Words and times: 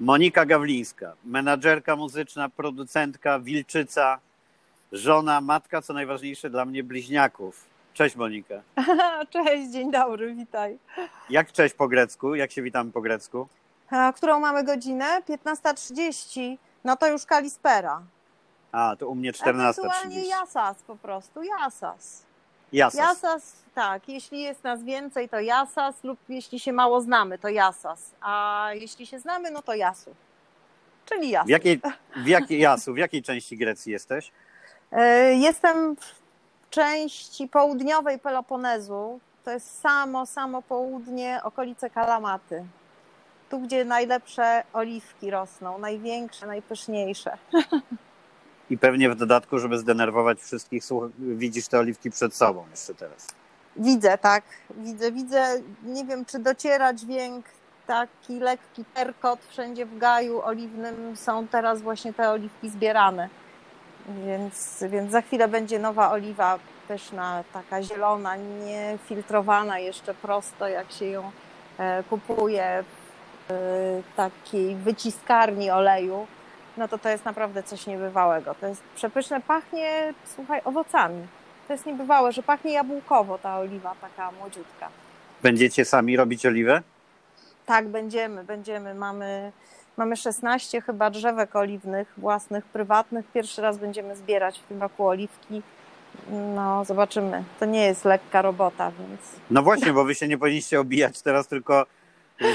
Monika 0.00 0.46
Gawlińska, 0.46 1.12
menadżerka 1.24 1.96
muzyczna, 1.96 2.48
producentka, 2.48 3.38
wilczyca, 3.38 4.18
żona, 4.92 5.40
matka, 5.40 5.82
co 5.82 5.92
najważniejsze 5.92 6.50
dla 6.50 6.64
mnie, 6.64 6.84
bliźniaków. 6.84 7.64
Cześć 7.94 8.16
Monika. 8.16 8.54
Cześć, 9.32 9.72
dzień 9.72 9.90
dobry, 9.90 10.34
witaj. 10.34 10.78
Jak 11.30 11.52
cześć 11.52 11.74
po 11.74 11.88
grecku? 11.88 12.34
Jak 12.34 12.52
się 12.52 12.62
witamy 12.62 12.92
po 12.92 13.00
grecku? 13.00 13.48
A, 13.90 14.12
którą 14.16 14.40
mamy 14.40 14.64
godzinę? 14.64 15.22
15.30. 15.28 16.56
No 16.84 16.96
to 16.96 17.08
już 17.08 17.26
kalispera. 17.26 18.02
A, 18.72 18.96
to 18.98 19.08
u 19.08 19.14
mnie 19.14 19.32
14.30. 19.32 19.50
Ewentualnie 19.50 20.28
jasas 20.28 20.82
po 20.82 20.96
prostu, 20.96 21.42
jasas. 21.42 22.26
Jasas. 22.72 23.00
Jasas, 23.00 23.52
tak. 23.74 24.08
Jeśli 24.08 24.40
jest 24.42 24.64
nas 24.64 24.82
więcej, 24.82 25.28
to 25.28 25.40
jasas 25.40 26.04
lub 26.04 26.18
jeśli 26.28 26.60
się 26.60 26.72
mało 26.72 27.00
znamy, 27.00 27.38
to 27.38 27.48
jasas. 27.48 28.10
A 28.20 28.68
jeśli 28.74 29.06
się 29.06 29.18
znamy, 29.18 29.50
no 29.50 29.62
to 29.62 29.74
jasu. 29.74 30.14
Czyli 31.06 31.30
jasu. 31.30 31.46
W 31.46 31.50
jakiej, 31.50 31.80
w 32.16 32.26
jakiej, 32.26 32.60
Jasu, 32.60 32.94
w 32.94 32.98
jakiej 32.98 33.22
części 33.22 33.56
Grecji 33.56 33.92
jesteś? 33.92 34.32
E, 34.92 35.34
Jestem 35.34 35.96
w 35.96 36.14
części 36.70 37.48
południowej 37.48 38.18
Peloponezu. 38.18 39.20
To 39.44 39.50
jest 39.50 39.80
samo, 39.80 40.26
samo 40.26 40.62
południe, 40.62 41.40
okolice 41.42 41.90
Kalamaty. 41.90 42.64
Tu, 43.50 43.60
gdzie 43.60 43.84
najlepsze 43.84 44.62
oliwki 44.72 45.30
rosną, 45.30 45.78
największe, 45.78 46.46
najpyszniejsze. 46.46 47.38
I 48.70 48.78
pewnie 48.78 49.10
w 49.10 49.14
dodatku, 49.14 49.58
żeby 49.58 49.78
zdenerwować 49.78 50.40
wszystkich, 50.40 50.82
widzisz 51.18 51.68
te 51.68 51.78
oliwki 51.78 52.10
przed 52.10 52.34
sobą 52.34 52.64
jeszcze 52.70 52.94
teraz. 52.94 53.26
Widzę, 53.76 54.18
tak, 54.18 54.44
widzę, 54.76 55.12
widzę. 55.12 55.62
Nie 55.82 56.04
wiem, 56.04 56.24
czy 56.24 56.38
dociera 56.38 56.94
dźwięk, 56.94 57.46
taki 57.86 58.40
lekki 58.40 58.84
terkot 58.94 59.40
wszędzie 59.48 59.86
w 59.86 59.98
gaju 59.98 60.42
oliwnym. 60.42 61.16
Są 61.16 61.48
teraz 61.48 61.82
właśnie 61.82 62.12
te 62.12 62.30
oliwki 62.30 62.70
zbierane. 62.70 63.28
Więc, 64.26 64.84
więc 64.88 65.12
za 65.12 65.22
chwilę 65.22 65.48
będzie 65.48 65.78
nowa 65.78 66.10
oliwa, 66.10 66.58
pyszna, 66.88 67.44
taka 67.52 67.82
zielona, 67.82 68.36
niefiltrowana 68.36 69.78
jeszcze 69.78 70.14
prosto, 70.14 70.68
jak 70.68 70.92
się 70.92 71.06
ją 71.06 71.30
e, 71.78 72.02
kupuje 72.02 72.84
w 73.48 73.52
e, 73.52 73.56
takiej 74.16 74.74
wyciskarni 74.74 75.70
oleju. 75.70 76.26
No 76.76 76.88
to 76.88 76.98
to 76.98 77.08
jest 77.08 77.24
naprawdę 77.24 77.62
coś 77.62 77.86
niebywałego. 77.86 78.54
To 78.54 78.66
jest 78.66 78.82
przepyszne, 78.94 79.40
pachnie, 79.40 80.14
słuchaj, 80.34 80.60
owocami. 80.64 81.26
To 81.66 81.72
jest 81.72 81.86
niebywałe, 81.86 82.32
że 82.32 82.42
pachnie 82.42 82.72
jabłkowo 82.72 83.38
ta 83.38 83.58
oliwa, 83.58 83.94
taka 84.00 84.32
młodziutka. 84.32 84.88
Będziecie 85.42 85.84
sami 85.84 86.16
robić 86.16 86.46
oliwę? 86.46 86.82
Tak, 87.66 87.88
będziemy, 87.88 88.44
będziemy. 88.44 88.94
Mamy, 88.94 89.52
mamy 89.96 90.16
16 90.16 90.80
chyba 90.80 91.10
drzewek 91.10 91.56
oliwnych, 91.56 92.12
własnych, 92.16 92.64
prywatnych. 92.64 93.26
Pierwszy 93.34 93.62
raz 93.62 93.78
będziemy 93.78 94.16
zbierać 94.16 94.58
w 94.58 94.62
tym 94.62 94.82
roku 94.82 95.06
oliwki. 95.06 95.62
No, 96.30 96.84
zobaczymy. 96.84 97.44
To 97.60 97.64
nie 97.64 97.84
jest 97.86 98.04
lekka 98.04 98.42
robota, 98.42 98.92
więc 98.98 99.20
No 99.50 99.62
właśnie, 99.62 99.92
bo 99.92 100.04
wy 100.04 100.14
się 100.14 100.28
nie 100.28 100.38
powinniście 100.38 100.80
obijać 100.80 101.22
teraz, 101.22 101.48
tylko 101.48 101.86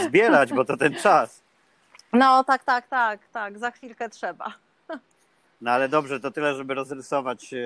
zbierać, 0.05 0.53
bo 0.53 0.66
to 0.66 0.77
ten 0.77 0.95
czas. 0.95 1.41
No, 2.14 2.44
tak, 2.44 2.64
tak, 2.64 2.88
tak, 2.88 3.20
tak. 3.34 3.59
Za 3.59 3.72
chwilkę 3.72 4.09
trzeba. 4.09 4.54
No 5.62 5.72
ale 5.72 5.90
dobrze, 5.90 6.20
to 6.20 6.31
tyle, 6.31 6.56
żeby 6.56 6.73
rozrysować 6.73 7.54
e, 7.54 7.58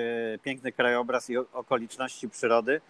piękny 0.42 0.72
krajobraz 0.72 1.30
i 1.30 1.36
okoliczności 1.36 2.28
przyrody. 2.28 2.80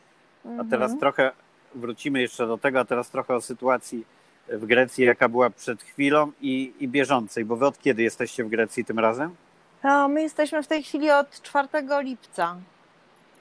A 0.45 0.65
teraz 0.71 0.93
Mhm. 0.93 0.99
trochę 1.01 1.33
wrócimy 1.75 2.21
jeszcze 2.21 2.47
do 2.47 2.59
tego, 2.59 2.81
a 2.81 2.85
teraz 2.85 3.11
trochę 3.11 3.35
o 3.35 3.41
sytuacji 3.41 4.05
w 4.49 4.67
Grecji, 4.67 5.05
jaka 5.05 5.29
była 5.29 5.51
przed 5.51 5.83
chwilą 5.83 6.33
i, 6.41 6.73
i 6.81 6.89
bieżącej, 6.89 7.45
bo 7.45 7.57
wy 7.57 7.67
od 7.67 7.79
kiedy 7.79 8.03
jesteście 8.03 8.45
w 8.45 8.49
Grecji 8.49 8.85
tym 8.85 8.99
razem? 8.99 9.37
A 9.83 10.09
my 10.09 10.23
jesteśmy 10.23 10.63
w 10.63 10.67
tej 10.67 10.83
chwili 10.83 11.11
od 11.11 11.31
4 11.43 11.69
lipca. 12.03 12.57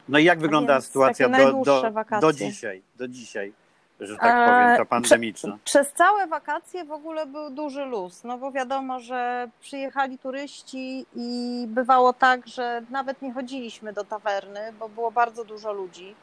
No 0.10 0.20
i 0.20 0.24
jak 0.24 0.40
wygląda 0.40 0.74
więc 0.74 0.86
sytuacja 0.86 1.30
do, 1.30 1.64
do, 1.64 1.92
do 2.22 2.34
dzisiaj, 2.34 2.82
do 2.96 3.08
dzisiaj, 3.08 3.54
że 4.00 4.18
tak 4.18 4.36
E, 4.36 4.46
powiem, 4.46 4.78
ta 4.78 4.86
pandemiczna? 4.86 5.58
Przez 5.64 5.94
całe 5.94 6.28
wakacje 6.28 6.86
w 6.86 6.92
ogóle 6.92 7.26
był 7.26 7.50
duży 7.50 7.86
luz, 7.86 8.24
no 8.24 8.38
bo 8.38 8.52
wiadomo, 8.52 9.00
że 9.00 9.50
przyjechali 9.60 10.18
turyści 10.18 11.06
i 11.16 11.64
bywało 11.68 12.14
tak, 12.14 12.48
że 12.48 12.82
nawet 12.90 13.22
nie 13.22 13.34
chodziliśmy 13.34 13.94
do 13.94 14.04
tawerny, 14.04 14.74
bo 14.80 14.90
było 14.90 15.12
bardzo 15.12 15.44
dużo 15.46 15.74
ludzi 15.74 16.16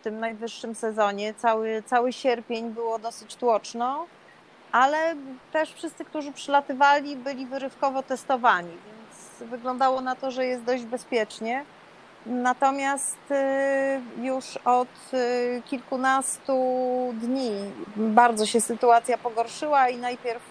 w 0.00 0.04
tym 0.04 0.20
najwyższym 0.20 0.74
sezonie. 0.74 1.34
Cały, 1.34 1.82
cały 1.86 2.12
sierpień 2.12 2.70
było 2.70 2.98
dosyć 2.98 3.36
tłoczno, 3.36 4.06
ale 4.72 5.16
też 5.52 5.72
wszyscy, 5.72 6.04
którzy 6.04 6.32
przylatywali, 6.32 7.16
byli 7.16 7.46
wyrywkowo 7.46 8.02
testowani, 8.02 8.70
więc 8.86 9.50
wyglądało 9.50 10.00
na 10.00 10.14
to, 10.14 10.30
że 10.30 10.46
jest 10.46 10.64
dość 10.64 10.84
bezpiecznie. 10.84 11.64
Natomiast 12.26 13.30
y, 13.30 14.00
już 14.22 14.56
od 14.64 14.88
y, 15.14 15.62
kilkunastu 15.70 16.54
dni 17.14 17.50
bardzo 17.96 18.46
się 18.46 18.60
sytuacja 18.60 19.18
pogorszyła 19.18 19.88
i 19.88 19.96
najpierw, 19.96 20.42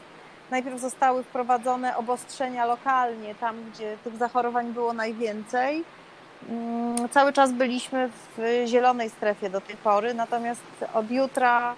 najpierw 0.51 0.79
zostały 0.81 1.23
wprowadzone 1.23 1.97
obostrzenia 1.97 2.65
lokalnie, 2.65 3.35
tam 3.35 3.55
gdzie 3.71 3.97
tych 4.03 4.15
zachorowań 4.17 4.73
było 4.73 4.93
najwięcej. 4.93 5.83
Mm, 6.49 7.09
Cały 7.09 7.33
czas 7.33 7.51
byliśmy 7.51 8.09
w 8.37 8.63
zielonej 8.65 9.09
strefie 9.09 9.49
do 9.49 9.61
tej 9.61 9.75
pory, 9.75 10.13
natomiast 10.13 10.61
od 10.93 11.11
jutra 11.11 11.75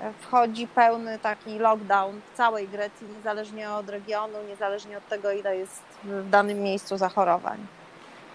e, 0.00 0.12
wchodzi 0.20 0.66
pełny 0.66 1.18
taki 1.18 1.58
lockdown 1.58 2.20
w 2.32 2.36
całej 2.36 2.68
Grecji, 2.68 3.06
niezależnie 3.16 3.70
od 3.70 3.88
regionu, 3.88 4.38
niezależnie 4.48 4.98
od 4.98 5.08
tego, 5.08 5.32
ile 5.32 5.56
jest 5.56 5.82
w 6.04 6.30
danym 6.30 6.60
miejscu 6.62 6.96
zachorowań. 6.96 7.81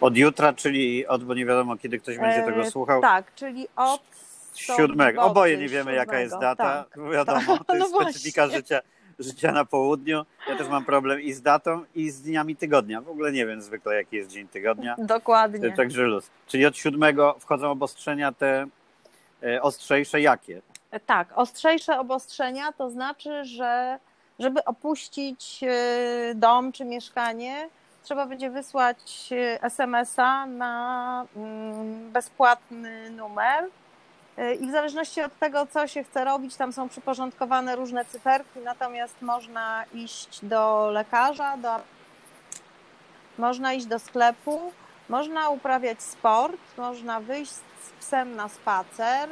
Od 0.01 0.17
jutra, 0.17 0.53
czyli 0.53 1.07
od, 1.07 1.23
bo 1.23 1.33
nie 1.33 1.45
wiadomo, 1.45 1.77
kiedy 1.77 1.99
ktoś 1.99 2.17
będzie 2.17 2.43
tego 2.43 2.61
E, 2.61 2.71
słuchał, 2.71 3.01
Tak, 3.01 3.35
czyli 3.35 3.67
od 3.75 4.01
siódmego. 4.55 5.21
Oboje 5.21 5.57
nie 5.57 5.67
wiemy, 5.69 5.93
jaka 5.93 6.19
jest 6.19 6.37
data. 6.39 6.85
tak. 6.89 7.11
Wiadomo, 7.11 7.57
to 7.57 7.63
No 7.67 7.75
jest 7.75 7.95
specyfika 7.95 8.41
właśnie. 8.41 8.57
życia, 8.57 8.79
życia 9.19 9.51
na 9.51 9.65
południu. 9.65 10.25
Ja 10.49 10.55
też 10.55 10.67
mam 10.67 10.85
problem 10.85 11.21
i 11.21 11.33
z 11.33 11.41
datą, 11.41 11.83
i 11.95 12.09
z 12.09 12.21
dniami 12.21 12.55
tygodnia. 12.55 13.01
W 13.01 13.09
ogóle 13.09 13.31
nie 13.31 13.45
wiem 13.45 13.61
zwykle, 13.61 13.95
jaki 13.95 14.15
jest 14.15 14.29
dzień 14.29 14.47
tygodnia. 14.47 14.95
Dokładnie. 14.97 15.71
Także 15.71 16.01
luz. 16.03 16.29
Czyli 16.47 16.65
od 16.65 16.77
siódmego 16.77 17.35
wchodzą 17.39 17.71
obostrzenia 17.71 18.31
te 18.31 18.67
e, 19.43 19.61
ostrzejsze 19.61 20.21
jakie? 20.21 20.61
Tak, 21.05 21.27
ostrzejsze 21.35 21.99
obostrzenia 21.99 22.71
to 22.71 22.89
znaczy, 22.89 23.45
że 23.45 23.99
żeby 24.39 24.63
opuścić 24.65 25.59
e, 25.63 26.35
dom 26.35 26.71
czy 26.71 26.85
mieszkanie, 26.85 27.69
trzeba 28.07 28.25
będzie 28.25 28.49
wysłać 28.49 29.29
e, 29.31 29.63
SMS-a 29.63 30.45
na 30.45 31.25
mm, 31.35 32.11
bezpłatny 32.11 33.09
numer. 33.09 33.65
E, 34.37 34.53
I 34.53 34.67
w 34.67 34.71
zależności 34.71 35.21
od 35.21 35.39
tego, 35.39 35.65
co 35.65 35.87
się 35.87 36.03
chce 36.03 36.25
robić, 36.25 36.55
tam 36.55 36.73
są 36.73 36.89
przyporządkowane 36.89 37.75
różne 37.75 38.05
cyferki, 38.05 38.59
natomiast 38.63 39.21
można 39.21 39.85
iść 39.93 40.39
do 40.45 40.91
lekarza, 40.91 41.57
do, 41.57 41.75
można 43.37 43.73
iść 43.73 43.85
do 43.85 43.99
sklepu, 43.99 44.71
można 45.09 45.49
uprawiać 45.49 46.01
sport, 46.01 46.77
można 46.77 47.19
wyjść 47.19 47.51
z 47.51 47.91
psem 47.99 48.35
na 48.35 48.49
spacer, 48.49 49.29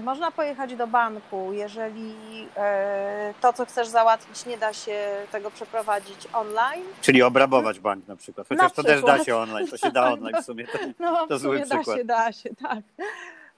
Można 0.00 0.30
pojechać 0.30 0.74
do 0.76 0.86
banku, 0.86 1.52
jeżeli 1.52 2.14
e, 2.56 3.34
to, 3.40 3.52
co 3.52 3.66
chcesz 3.66 3.88
załatwić, 3.88 4.46
nie 4.46 4.58
da 4.58 4.72
się 4.72 5.08
tego 5.32 5.50
przeprowadzić 5.50 6.28
online. 6.32 6.84
Czyli 7.00 7.22
obrabować 7.22 7.80
bank 7.80 8.08
na 8.08 8.16
przykład. 8.16 8.48
Chociaż 8.48 8.62
Na 8.62 8.70
to 8.70 8.82
też 8.82 9.02
da 9.02 9.24
się 9.24 9.36
online, 9.36 9.66
to 9.68 9.76
się 9.76 9.90
da 9.90 10.04
online 10.12 10.42
w 10.42 10.44
sumie. 10.44 10.66
To, 10.66 10.78
No, 10.98 11.26
To 11.26 11.38
w 11.38 11.40
zły 11.40 11.56
sumie 11.56 11.66
da 11.68 11.76
przykład. 11.76 11.98
się, 11.98 12.04
da 12.04 12.32
się, 12.32 12.50
tak. 12.62 12.78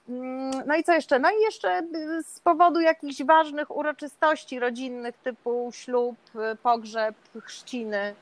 Mm, 0.08 0.62
No 0.66 0.74
i 0.76 0.84
co 0.84 0.92
jeszcze? 0.92 1.18
No 1.18 1.30
i 1.30 1.40
jeszcze 1.42 1.78
y, 1.78 2.22
z 2.22 2.40
powodu 2.40 2.80
jakichś 2.80 3.22
ważnych 3.22 3.76
uroczystości 3.76 4.58
rodzinnych 4.60 5.16
typu 5.16 5.70
ślub, 5.72 6.16
y, 6.52 6.56
pogrzeb, 6.56 7.14
chrzciny, 7.44 8.14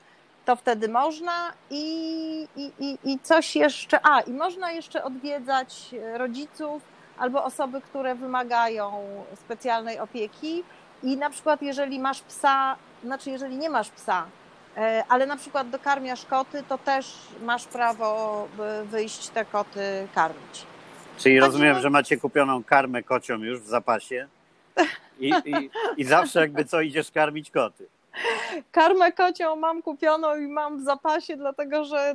to 0.44 0.56
wtedy 0.56 0.88
można 0.88 1.52
i, 1.70 2.48
i, 2.56 2.72
i, 2.78 2.98
i 3.12 3.18
coś 3.18 3.56
jeszcze, 3.56 3.98
a 4.06 4.20
i 4.20 4.30
można 4.32 4.72
jeszcze 4.72 5.04
odwiedzać 5.04 5.90
y, 5.92 6.18
rodziców 6.18 6.82
albo 7.18 7.44
osoby, 7.44 7.80
które 7.80 8.14
wymagają 8.14 8.92
specjalnej 9.34 9.98
opieki 9.98 10.64
i 11.02 11.16
na 11.16 11.30
przykład 11.30 11.62
jeżeli 11.62 11.98
masz 11.98 12.20
psa, 12.20 12.76
znaczy 13.04 13.30
jeżeli 13.30 13.56
nie 13.56 13.70
masz 13.70 13.90
psa, 13.90 14.26
e, 14.76 15.04
ale 15.08 15.26
na 15.26 15.36
przykład 15.36 15.70
dokarmiasz 15.70 16.24
koty, 16.26 16.62
to 16.68 16.78
też 16.78 17.14
masz 17.42 17.64
prawo 17.64 18.48
wyjść 18.84 19.28
te 19.28 19.44
koty 19.44 20.08
karmić. 20.14 20.66
czyli 21.18 21.38
Chodzi 21.40 21.46
rozumiem, 21.52 21.76
o- 21.76 21.80
że 21.80 21.90
macie 21.90 22.16
kupioną 22.16 22.64
karmę 22.64 23.02
kocią 23.02 23.38
już 23.38 23.60
w 23.60 23.66
zapasie 23.66 24.28
i, 25.20 25.32
i, 25.44 25.70
i 25.96 26.04
zawsze 26.04 26.40
jakby 26.40 26.64
co 26.64 26.80
idziesz 26.80 27.10
karmić 27.10 27.50
koty. 27.50 27.86
Karmę 28.72 29.12
kocią 29.12 29.56
mam 29.56 29.82
kupioną 29.82 30.36
i 30.36 30.46
mam 30.48 30.78
w 30.78 30.84
zapasie, 30.84 31.36
dlatego 31.36 31.84
że 31.84 32.10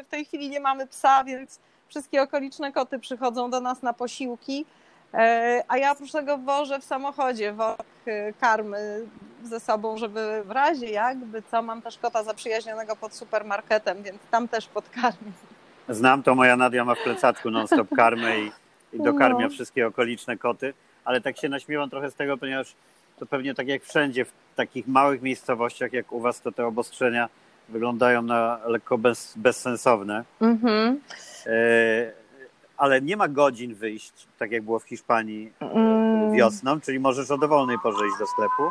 y, 0.00 0.04
w 0.04 0.08
tej 0.08 0.24
chwili 0.24 0.50
nie 0.50 0.60
mamy 0.60 0.86
psa, 0.86 1.24
więc 1.24 1.60
wszystkie 1.88 2.22
okoliczne 2.22 2.72
koty 2.72 2.98
przychodzą 2.98 3.50
do 3.50 3.60
nas 3.60 3.82
na 3.82 3.92
posiłki. 3.92 4.64
E, 5.14 5.62
A 5.68 5.76
ja 5.78 5.92
oprócz 5.92 6.12
tego 6.12 6.38
wożę 6.38 6.78
w 6.80 6.84
samochodzie 6.84 7.52
worek 7.52 7.86
y, 8.08 8.34
karmy 8.40 9.06
ze 9.44 9.60
sobą, 9.60 9.96
żeby 9.98 10.42
w 10.44 10.50
razie 10.50 10.90
jakby 10.90 11.42
co, 11.50 11.62
mam 11.62 11.82
też 11.82 11.98
kota 11.98 12.22
zaprzyjaźnionego 12.22 12.96
pod 12.96 13.14
supermarketem, 13.14 14.02
więc 14.02 14.18
tam 14.30 14.48
też 14.48 14.66
podkarmię. 14.66 15.32
Znam 15.88 16.22
to, 16.22 16.34
moja 16.34 16.56
Nadia 16.56 16.84
ma 16.84 16.94
w 16.94 16.98
plecaczku 17.02 17.50
non-stop 17.50 17.88
karmę 17.96 18.40
i, 18.40 18.52
i 18.92 18.98
dokarmia 19.02 19.44
No. 19.46 19.50
wszystkie 19.50 19.86
okoliczne 19.86 20.36
koty, 20.36 20.74
ale 21.04 21.20
tak 21.20 21.38
się 21.38 21.48
naśmiewam 21.48 21.90
trochę 21.90 22.10
z 22.10 22.14
tego, 22.14 22.36
ponieważ 22.38 22.74
to 23.18 23.26
pewnie 23.26 23.54
tak 23.54 23.68
jak 23.68 23.82
wszędzie, 23.84 24.24
w 24.24 24.32
takich 24.56 24.86
małych 24.86 25.22
miejscowościach 25.22 25.92
jak 25.92 26.12
u 26.12 26.20
was, 26.20 26.40
to 26.40 26.52
te 26.52 26.66
obostrzenia 26.66 27.28
wyglądają 27.68 28.22
na 28.22 28.58
lekko 28.64 28.98
bez, 28.98 29.32
bezsensowne. 29.36 30.24
Mhm. 30.40 31.00
E, 31.46 31.50
ale 32.76 33.00
nie 33.02 33.16
ma 33.16 33.28
godzin 33.28 33.74
wyjść, 33.74 34.12
tak 34.38 34.50
jak 34.52 34.62
było 34.62 34.78
w 34.78 34.84
Hiszpanii 34.84 35.52
Mm. 35.60 36.32
wiosną, 36.32 36.80
czyli 36.80 37.00
możesz 37.00 37.30
o 37.30 37.38
dowolnej 37.38 37.78
porze 37.82 38.06
iść 38.08 38.18
do 38.18 38.26
sklepu. 38.26 38.70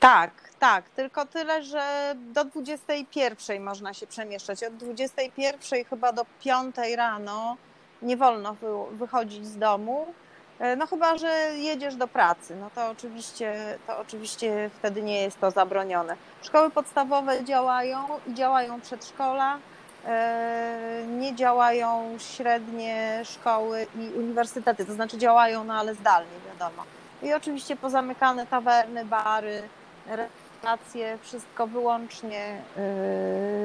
Tak, 0.00 0.30
tak, 0.58 0.88
tylko 0.88 1.26
tyle, 1.26 1.62
że 1.62 2.14
do 2.32 2.44
21 2.44 3.62
można 3.62 3.94
się 3.94 4.06
przemieszczać. 4.06 4.64
Od 4.64 4.74
21 4.76 5.84
chyba 5.84 6.12
do 6.12 6.22
5 6.40 6.76
rano 6.96 7.56
nie 8.02 8.16
wolno 8.16 8.54
wy- 8.54 8.96
wychodzić 8.96 9.46
z 9.46 9.56
domu. 9.58 10.14
E, 10.60 10.76
No 10.76 10.86
chyba, 10.86 11.18
że 11.18 11.28
jedziesz 11.56 11.96
do 11.96 12.08
pracy, 12.08 12.56
no 12.56 12.70
to 12.74 12.88
oczywiście, 12.90 13.78
to 13.86 13.98
oczywiście 13.98 14.70
wtedy 14.78 15.02
nie 15.02 15.22
jest 15.22 15.40
to 15.40 15.50
zabronione. 15.50 16.16
Szkoły 16.42 16.70
podstawowe 16.70 17.44
działają 17.44 17.98
i 18.26 18.34
działają 18.34 18.80
przedszkola. 18.80 19.58
e, 20.06 21.02
Nie 21.08 21.34
działają 21.34 22.16
średnie 22.18 23.20
szkoły 23.24 23.86
i 23.96 24.18
uniwersytety, 24.18 24.84
to 24.84 24.92
znaczy 24.92 25.18
działają, 25.18 25.64
no 25.64 25.74
ale 25.74 25.94
zdalnie, 25.94 26.30
wiadomo. 26.52 26.82
I 27.22 27.34
oczywiście 27.34 27.76
pozamykane 27.76 28.46
tawerny, 28.46 29.04
bary, 29.04 29.62
restauracje, 30.06 31.18
wszystko 31.22 31.66
wyłącznie 31.66 32.62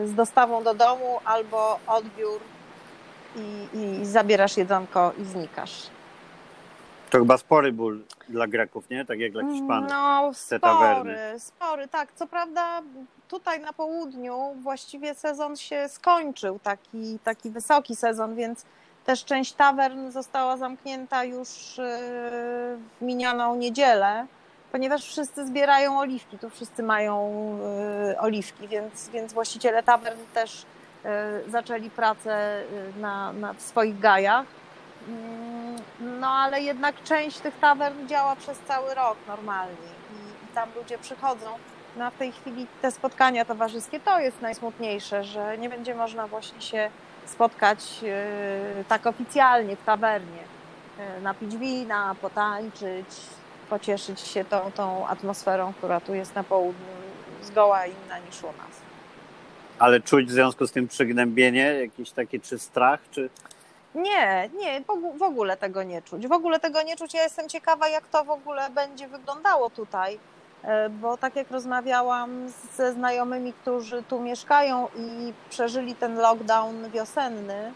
yy, 0.01 0.07
z 0.07 0.13
dostawą 0.15 0.63
do 0.63 0.73
domu 0.73 1.19
albo 1.25 1.79
odbiór 1.87 2.39
i, 3.35 3.67
i 4.01 4.05
zabierasz 4.05 4.57
jedzonko 4.57 5.11
i 5.21 5.25
znikasz. 5.25 5.81
To 7.15 7.19
chyba 7.19 7.37
spory 7.37 7.71
ból 7.71 8.01
dla 8.29 8.47
Greków, 8.47 8.89
nie? 8.89 9.05
Tak 9.05 9.19
jak 9.19 9.31
dla 9.31 9.43
Hiszpanów. 9.43 9.89
No, 9.89 10.31
spory, 10.33 11.17
spory, 11.37 11.87
tak. 11.87 12.13
Co 12.15 12.27
prawda 12.27 12.81
tutaj 13.27 13.59
na 13.59 13.73
południu 13.73 14.55
właściwie 14.61 15.15
sezon 15.15 15.55
się 15.55 15.89
skończył, 15.89 16.59
taki, 16.59 17.19
taki 17.23 17.49
wysoki 17.49 17.95
sezon, 17.95 18.35
więc 18.35 18.65
też 19.05 19.25
część 19.25 19.53
tawern 19.53 20.11
została 20.11 20.57
zamknięta 20.57 21.23
już 21.23 21.77
yy, 21.77 21.83
w 22.99 23.01
minioną 23.01 23.55
niedzielę, 23.55 24.25
ponieważ 24.71 25.05
wszyscy 25.05 25.47
zbierają 25.47 25.99
oliwki, 25.99 26.39
tu 26.39 26.49
wszyscy 26.49 26.83
mają 26.83 27.31
yy, 28.07 28.19
oliwki, 28.19 28.67
więc, 28.67 29.09
więc 29.09 29.33
właściciele 29.33 29.83
tawern 29.83 30.19
też 30.33 30.65
yy, 31.03 31.09
zaczęli 31.51 31.89
pracę 31.89 32.63
na, 33.01 33.33
na 33.33 33.53
swoich 33.57 33.99
gajach. 33.99 34.45
Mm, 35.07 35.75
No 36.19 36.27
ale 36.27 36.61
jednak 36.61 37.03
część 37.03 37.37
tych 37.37 37.59
tawern 37.59 38.07
działa 38.07 38.35
przez 38.35 38.59
cały 38.59 38.93
rok 38.93 39.17
normalnie 39.27 39.75
i, 40.11 40.55
tam 40.55 40.69
ludzie 40.75 40.97
przychodzą. 40.97 41.45
No 41.97 42.11
tej 42.11 42.31
chwili 42.31 42.67
te 42.81 42.91
spotkania 42.91 43.45
towarzyskie 43.45 43.99
to 43.99 44.19
jest 44.19 44.41
najsmutniejsze, 44.41 45.23
że 45.23 45.57
nie 45.57 45.69
będzie 45.69 45.95
można 45.95 46.27
właśnie 46.27 46.61
się 46.61 46.89
spotkać 47.25 47.79
e, 48.03 48.83
tak 48.83 49.07
oficjalnie 49.07 49.75
w 49.75 49.83
tawernie, 49.83 50.43
e, 50.99 51.21
napić 51.21 51.57
wina, 51.57 52.15
potańczyć, 52.21 53.07
pocieszyć 53.69 54.19
się 54.19 54.45
tą, 54.45 54.71
tą 54.71 55.07
atmosferą, 55.07 55.73
która 55.73 55.99
tu 55.99 56.13
jest 56.15 56.35
na 56.35 56.43
południu, 56.43 56.85
zgoła 57.43 57.85
inna 57.85 58.19
niż 58.19 58.43
u 58.43 58.47
nas. 58.47 58.81
Ale 59.79 60.01
czuć 60.01 60.27
w 60.27 60.31
związku 60.31 60.67
z 60.67 60.71
tym 60.71 60.87
przygnębienie, 60.87 61.73
jakieś 61.73 62.11
takie, 62.11 62.39
czy 62.39 62.59
strach, 62.59 62.99
czy... 63.11 63.29
Nie, 63.95 64.49
nie, 64.57 64.81
w 64.81 64.87
ogó- 64.87 65.17
w 65.17 65.21
ogóle 65.23 65.57
tego 65.57 65.83
nie 65.83 66.01
czuć. 66.01 66.27
W 66.27 66.31
ogóle 66.31 66.59
tego 66.59 66.81
nie 66.81 66.95
czuć. 66.95 67.13
Ja 67.13 67.23
jestem 67.23 67.49
ciekawa, 67.49 67.87
jak 67.87 68.07
to 68.07 68.23
w 68.23 68.29
ogóle 68.29 68.69
będzie 68.69 69.07
wyglądało 69.07 69.69
tutaj, 69.69 70.19
e, 70.63 70.89
bo 70.89 71.17
tak 71.17 71.35
jak 71.35 71.51
rozmawiałam 71.51 72.49
ze 72.75 72.91
znajomymi, 72.93 73.53
którzy 73.53 74.03
tu 74.03 74.19
mieszkają 74.21 74.87
i 74.97 75.33
przeżyli 75.49 75.95
ten 75.95 76.17
lockdown 76.17 76.89
wiosenny, 76.89 77.71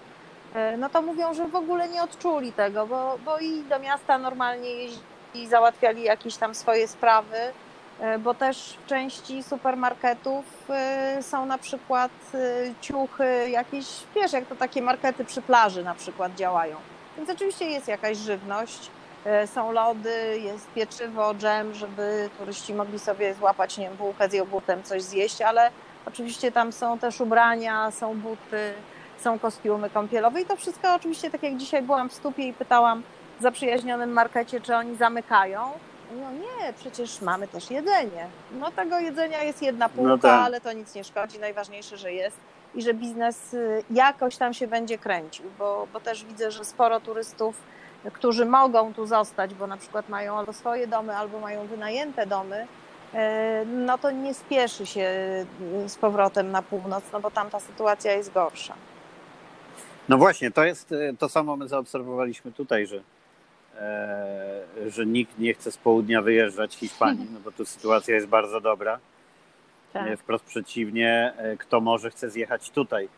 e, 0.54 0.77
no 0.77 0.89
to 0.89 1.01
mówią, 1.01 1.33
że 1.33 1.48
w 1.48 1.56
ogóle 1.56 1.89
nie 1.89 2.04
odczuli 2.04 2.51
tego, 2.54 2.88
bo, 2.88 3.18
bo 3.25 3.38
i 3.39 3.63
do 3.63 3.80
miasta 3.80 4.18
normalnie 4.18 4.69
jeździli, 4.69 5.48
załatwiali 5.48 6.04
jakieś 6.04 6.38
tam 6.38 6.56
swoje 6.56 6.88
sprawy, 6.88 7.38
bo 8.19 8.34
też 8.34 8.78
w 8.86 8.86
części 8.86 9.44
supermarketów 9.44 10.46
e, 10.69 11.24
są 11.24 11.46
na 11.46 11.57
przykład 11.57 12.12
e, 12.34 12.38
ciuchy, 12.81 13.50
jakieś, 13.50 13.86
wiesz, 14.16 14.34
jak 14.34 14.46
to 14.46 14.56
takie 14.56 14.81
markety 14.81 15.25
przy 15.25 15.42
plaży 15.42 15.84
na 15.84 15.96
przykład 15.96 16.36
działają. 16.36 16.75
Więc 17.18 17.30
oczywiście 17.30 17.66
jest 17.66 17.88
jakaś 17.88 18.18
żywność, 18.18 18.92
e, 19.25 19.48
są 19.48 19.72
lody, 19.72 20.40
jest 20.44 20.68
pieczywo, 20.74 21.34
dżem, 21.34 21.74
żeby 21.74 22.30
turyści 22.38 22.74
mogli 22.74 23.00
sobie 23.00 23.34
złapać, 23.34 23.78
nie 23.78 23.88
wiem, 23.88 23.98
bułkę 23.98 24.30
z 24.30 24.34
jogurtem, 24.34 24.84
coś 24.84 25.01
zjeść, 25.01 25.42
ale 25.42 25.72
oczywiście 26.06 26.51
tam 26.51 26.72
są 26.72 27.00
też 27.00 27.22
ubrania, 27.22 27.92
są 27.92 28.18
buty, 28.18 28.74
są 29.19 29.40
kostiumy 29.40 29.90
kąpielowe 29.90 30.42
i 30.42 30.46
to 30.46 30.56
wszystko 30.56 30.96
oczywiście, 30.96 31.31
tak 31.31 31.44
jak 31.44 31.57
dzisiaj 31.57 31.81
byłam 31.81 32.10
w 32.10 32.13
stupie 32.13 32.48
i 32.48 32.54
pytałam 32.54 33.04
w 33.40 33.42
zaprzyjaźnionym 33.42 34.12
markecie, 34.12 34.62
czy 34.62 34.75
oni 34.75 34.96
zamykają. 34.96 35.72
No 36.16 36.32
nie, 36.32 36.74
przecież 36.74 37.22
mamy 37.22 37.48
też 37.48 37.72
jedzenie. 37.72 38.28
No 38.60 38.72
tego 38.72 39.00
jedzenia 39.00 39.44
jest 39.44 39.62
jedna 39.62 39.90
półka, 39.90 40.10
No 40.10 40.18
tak. 40.18 40.46
ale 40.46 40.62
to 40.62 40.74
nic 40.74 40.96
nie 40.96 41.04
szkodzi. 41.04 41.40
Najważniejsze, 41.40 41.98
że 41.98 42.14
jest 42.14 42.38
i 42.76 42.82
że 42.82 42.94
biznes 42.94 43.54
y, 43.54 43.84
jakoś 43.90 44.38
tam 44.38 44.54
się 44.54 44.68
będzie 44.68 44.98
kręcił, 44.98 45.46
bo, 45.60 45.88
bo 45.94 46.00
też 46.00 46.26
widzę, 46.26 46.52
że 46.52 46.66
sporo 46.66 47.00
turystów, 47.00 47.56
którzy 48.14 48.46
mogą 48.46 48.94
tu 48.94 49.06
zostać, 49.06 49.54
bo 49.54 49.68
na 49.68 49.78
przykład 49.78 50.10
mają 50.10 50.38
albo 50.38 50.54
swoje 50.54 50.88
domy, 50.88 51.16
albo 51.18 51.40
mają 51.40 51.68
wynajęte 51.68 52.26
domy, 52.28 52.68
e, 53.14 53.66
no 53.66 53.98
to 53.98 54.12
nie 54.12 54.34
spieszy 54.34 54.86
się 54.86 55.02
y, 55.86 55.90
z 55.90 55.96
powrotem 55.96 56.52
na 56.52 56.62
północ, 56.62 57.04
no 57.14 57.20
bo 57.20 57.32
tam 57.32 57.50
ta 57.50 57.60
sytuacja 57.60 58.14
jest 58.14 58.34
gorsza. 58.34 58.74
No 60.10 60.18
właśnie, 60.18 60.52
to 60.52 60.64
jest 60.64 60.94
to 61.20 61.30
samo 61.30 61.56
my 61.56 61.68
zaobserwowaliśmy 61.68 62.52
tutaj, 62.52 62.88
że, 62.88 63.02
że 64.88 65.06
nikt 65.06 65.39
nie 65.39 65.54
chce 65.54 65.71
z 65.71 65.77
południa 65.77 66.21
wyjeżdżać 66.21 66.75
Hiszpanii, 66.75 67.27
no 67.33 67.39
bo 67.39 67.51
tu 67.51 67.66
sytuacja 67.66 68.16
jest 68.16 68.27
bardzo 68.27 68.62
dobra. 68.62 69.00
E, 69.94 70.18
Wprost 70.18 70.45
przeciwnie, 70.45 71.34
e, 71.38 71.58
kto 71.58 71.82
może 71.82 72.12
chce 72.12 72.29
zjechać 72.29 72.70
tutaj. 72.70 73.10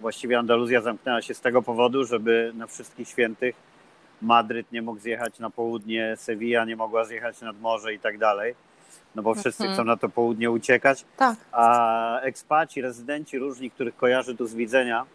Właściwie 0.00 0.38
Andaluzja 0.38 0.80
zamknęła 0.80 1.22
się 1.22 1.34
z 1.34 1.40
tego 1.40 1.62
powodu, 1.62 2.04
żeby 2.04 2.52
na 2.54 2.66
wszystkich 2.66 3.08
świętych 3.08 3.54
Madryt 4.22 4.72
nie 4.72 4.82
mógł 4.82 5.00
zjechać 5.00 5.38
na 5.38 5.50
południe, 5.50 6.14
Sevilla 6.16 6.64
nie 6.64 6.76
mogła 6.76 7.04
zjechać 7.04 7.40
nad 7.40 7.60
morze 7.60 7.94
i 7.94 7.98
tak 7.98 8.18
dalej. 8.18 8.54
No 9.14 9.22
bo 9.22 9.34
wszyscy 9.34 9.62
Mhm. 9.62 9.74
chcą 9.74 9.84
na 9.84 9.96
to 9.96 10.08
południe 10.08 10.50
uciekać. 10.50 11.04
Tak. 11.16 11.36
A 11.52 12.20
ekspaci, 12.20 12.80
rezydenci 12.82 13.38
różni, 13.38 13.70
których 13.70 13.96
kojarzy 13.96 14.36
tu 14.36 14.46
z 14.46 14.54
widzenia, 14.54 15.06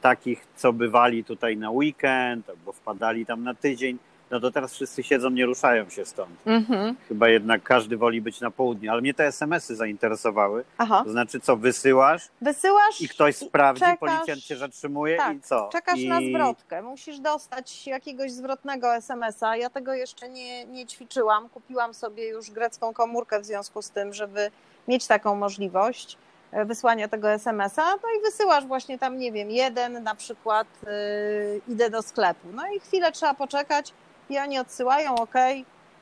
takich, 0.00 0.46
co 0.56 0.72
bywali 0.72 1.24
tutaj 1.24 1.56
na 1.56 1.70
weekend 1.70 2.50
albo 2.50 2.72
wpadali 2.72 3.26
tam 3.26 3.44
na 3.44 3.54
tydzień, 3.54 3.98
no 4.30 4.40
to 4.40 4.50
teraz 4.50 4.72
wszyscy 4.72 5.02
siedzą, 5.02 5.30
nie 5.30 5.46
ruszają 5.46 5.90
się 5.90 6.04
stąd. 6.04 6.30
Mhm. 6.46 6.96
Chyba 7.08 7.28
jednak 7.28 7.62
każdy 7.62 7.96
woli 7.96 8.20
być 8.20 8.40
na 8.40 8.50
południu, 8.50 8.92
ale 8.92 9.00
mnie 9.00 9.14
te 9.14 9.26
SMS-y 9.26 9.76
zainteresowały. 9.76 10.64
Aha. 10.78 11.02
To 11.04 11.10
znaczy, 11.10 11.40
co 11.40 11.56
wysyłasz 11.56 12.28
Wysyłasz 12.40 13.00
i 13.00 13.08
ktoś 13.08 13.36
sprawdzi, 13.36 13.84
czekasz- 13.84 13.98
policjant 13.98 14.42
cię 14.42 14.56
zatrzymuje 14.56 15.16
tak, 15.16 15.36
i 15.36 15.40
co? 15.40 15.68
Czekasz 15.72 15.98
I... 15.98 16.08
na 16.08 16.20
zwrotkę. 16.20 16.82
Musisz 16.82 17.18
dostać 17.18 17.86
jakiegoś 17.86 18.32
zwrotnego 18.32 18.94
SMS-a. 18.94 19.56
Ja 19.56 19.70
tego 19.70 19.94
jeszcze 19.94 20.28
nie, 20.28 20.64
nie 20.64 20.86
ćwiczyłam. 20.86 21.48
Kupiłam 21.48 21.94
sobie 21.94 22.28
już 22.28 22.50
grecką 22.50 22.94
komórkę 22.94 23.40
w 23.40 23.44
związku 23.44 23.82
z 23.82 23.90
tym, 23.90 24.14
żeby 24.14 24.50
mieć 24.88 25.06
taką 25.06 25.34
możliwość 25.34 26.18
e, 26.52 26.64
wysłania 26.64 27.08
tego 27.08 27.30
SMS-a. 27.30 27.90
No 27.90 28.08
i 28.18 28.22
wysyłasz 28.24 28.66
właśnie 28.66 28.98
tam, 28.98 29.18
nie 29.18 29.32
wiem, 29.32 29.50
jeden 29.50 30.02
na 30.02 30.14
przykład 30.14 30.66
yy, 30.82 31.60
idę 31.68 31.90
do 31.90 32.02
sklepu. 32.02 32.48
No 32.54 32.62
i 32.76 32.80
chwilę 32.80 33.12
trzeba 33.12 33.34
poczekać 33.34 33.92
i 34.30 34.38
oni 34.38 34.58
odsyłają, 34.58 35.14
ok, 35.14 35.34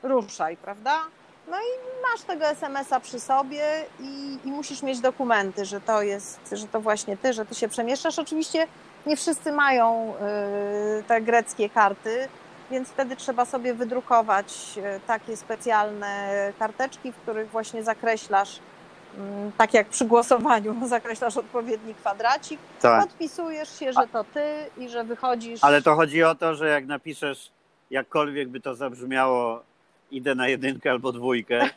ruszaj, 0.03 0.57
prawda? 0.57 0.99
No 1.49 1.57
i 1.57 2.01
masz 2.11 2.21
tego 2.21 2.45
SMS-a 2.45 2.99
przy 2.99 3.19
sobie 3.19 3.63
i, 3.99 4.37
i 4.45 4.51
musisz 4.51 4.83
mieć 4.83 4.99
dokumenty, 4.99 5.65
że 5.65 5.81
to 5.81 6.01
jest, 6.01 6.39
że 6.51 6.67
to 6.67 6.81
właśnie 6.81 7.17
ty, 7.17 7.33
że 7.33 7.45
ty 7.45 7.55
się 7.55 7.67
przemieszczasz. 7.67 8.19
Oczywiście 8.19 8.67
nie 9.05 9.17
wszyscy 9.17 9.51
mają 9.51 10.13
y, 10.99 11.03
te 11.03 11.21
greckie 11.21 11.69
karty, 11.69 12.27
więc 12.71 12.89
wtedy 12.89 13.15
trzeba 13.15 13.45
sobie 13.45 13.73
wydrukować 13.73 14.53
y, 14.77 14.99
takie 15.07 15.37
specjalne 15.37 16.29
karteczki, 16.59 17.11
w 17.11 17.15
których 17.15 17.49
właśnie 17.49 17.83
zakreślasz, 17.83 18.59
mm, 19.17 19.51
tak 19.57 19.73
jak 19.73 19.87
przy 19.87 20.05
głosowaniu, 20.05 20.75
zakreślasz 20.87 21.37
odpowiedni 21.37 21.95
kwadracik, 21.95 22.59
Tak. 22.81 23.01
podpisujesz 23.07 23.79
się, 23.79 23.93
że 23.93 24.07
to 24.07 24.23
ty 24.23 24.43
i 24.77 24.89
że 24.89 25.03
wychodzisz. 25.03 25.63
Ale 25.63 25.81
to 25.81 25.95
chodzi 25.95 26.23
o 26.23 26.35
to, 26.35 26.55
że 26.55 26.67
jak 26.67 26.85
napiszesz, 26.85 27.51
jakkolwiek 27.95 28.49
by 28.49 28.61
to 28.61 28.75
zabrzmiało, 28.75 29.63
idę 30.11 30.35
na 30.35 30.47
jedynkę 30.47 30.91
albo 30.91 31.11
dwójkę, 31.11 31.69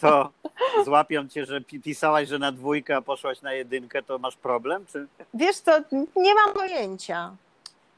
to 0.00 0.30
złapią 0.86 1.28
cię, 1.28 1.46
że 1.46 1.60
pisałaś, 1.60 2.28
że 2.28 2.38
na 2.38 2.52
dwójkę, 2.52 2.96
a 2.96 3.02
poszłaś 3.02 3.42
na 3.42 3.52
jedynkę, 3.52 4.02
to 4.02 4.18
masz 4.18 4.36
problem? 4.36 4.86
Czy... 4.86 5.06
Wiesz 5.34 5.56
co, 5.56 5.72
nie 6.16 6.34
mam 6.34 6.54
pojęcia. 6.54 7.36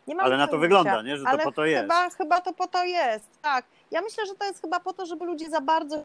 Nie 0.06 0.14
mam 0.14 0.26
Ale 0.26 0.36
na 0.36 0.46
to 0.46 0.58
wygląda, 0.58 1.02
nie? 1.02 1.16
Że 1.16 1.24
to 1.24 1.30
Ale 1.30 1.44
po 1.44 1.52
to 1.52 1.64
jest. 1.64 1.82
Chyba, 1.82 2.10
chyba 2.10 2.40
to 2.40 2.52
po 2.52 2.66
to 2.66 2.84
jest, 2.84 3.28
tak. 3.42 3.64
Ja 3.90 4.02
myślę, 4.02 4.26
że 4.26 4.34
to 4.34 4.44
jest 4.44 4.60
chyba 4.60 4.80
po 4.80 4.92
to, 4.92 5.06
żeby 5.06 5.24
ludzie 5.24 5.50
za 5.50 5.60
bardzo 5.60 6.04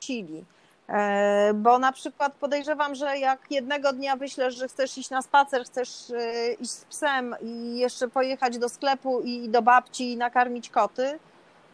chcieli. 0.00 0.44
E, 0.88 1.54
bo 1.54 1.78
na 1.78 1.92
przykład 1.92 2.32
podejrzewam, 2.34 2.94
że 2.94 3.18
jak 3.18 3.40
jednego 3.50 3.92
dnia 3.92 4.16
wyślesz, 4.16 4.54
że 4.54 4.68
chcesz 4.68 4.98
iść 4.98 5.10
na 5.10 5.22
spacer, 5.22 5.64
chcesz 5.64 6.10
e, 6.10 6.52
iść 6.52 6.70
z 6.70 6.84
psem 6.84 7.34
i 7.42 7.78
jeszcze 7.78 8.08
pojechać 8.08 8.58
do 8.58 8.68
sklepu 8.68 9.20
i 9.24 9.48
do 9.48 9.62
babci 9.62 10.12
i 10.12 10.16
nakarmić 10.16 10.70
koty, 10.70 11.18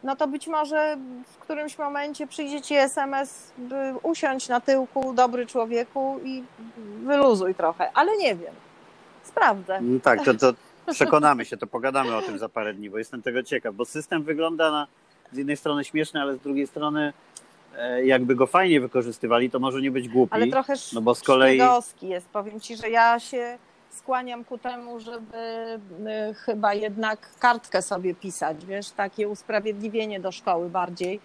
no 0.03 0.15
to 0.15 0.27
być 0.27 0.47
może 0.47 0.97
w 1.33 1.37
którymś 1.37 1.77
momencie 1.77 2.27
przyjdzie 2.27 2.61
ci 2.61 2.75
SMS, 2.75 3.51
by 3.57 3.93
usiąść 4.03 4.49
na 4.49 4.61
tyłku, 4.61 5.13
dobry 5.13 5.45
człowieku 5.45 6.19
i 6.23 6.43
wyluzuj 7.03 7.55
trochę, 7.55 7.91
ale 7.93 8.17
nie 8.17 8.35
wiem. 8.35 8.53
Sprawdzę. 9.23 9.81
No 9.81 9.99
tak, 9.99 10.25
to, 10.25 10.33
to 10.33 10.53
przekonamy 10.91 11.45
się, 11.45 11.57
to 11.57 11.67
pogadamy 11.67 12.15
o 12.15 12.21
tym 12.21 12.39
za 12.39 12.49
parę 12.49 12.73
dni, 12.73 12.89
bo 12.89 12.97
jestem 12.97 13.21
tego 13.21 13.43
ciekaw, 13.43 13.75
bo 13.75 13.85
system 13.85 14.23
wygląda 14.23 14.71
na 14.71 14.87
z 15.31 15.37
jednej 15.37 15.57
strony 15.57 15.83
śmieszny, 15.83 16.21
ale 16.21 16.35
z 16.35 16.39
drugiej 16.39 16.67
strony 16.67 17.13
jakby 18.03 18.35
go 18.35 18.47
fajnie 18.47 18.81
wykorzystywali, 18.81 19.49
to 19.49 19.59
może 19.59 19.81
nie 19.81 19.91
być 19.91 20.09
głupi. 20.09 20.33
Ale 20.33 20.47
trochę 20.47 20.73
no 20.93 21.01
bo 21.01 21.15
z 21.15 21.21
kolei 21.21 21.59
jest. 22.01 22.29
Powiem 22.29 22.59
ci, 22.59 22.77
że 22.77 22.89
ja 22.89 23.19
się 23.19 23.57
skłaniam 23.89 24.43
ku 24.43 24.57
temu, 24.57 24.99
żeby 24.99 25.37
y, 26.31 26.33
chyba 26.33 26.73
jednak 26.73 27.29
kartkę 27.39 27.81
sobie 27.81 28.15
pisać, 28.15 28.65
wiesz, 28.65 28.89
takie 28.89 29.27
usprawiedliwienie 29.27 30.19
do 30.19 30.31
szkoły 30.31 30.69
bardziej. 30.69 31.19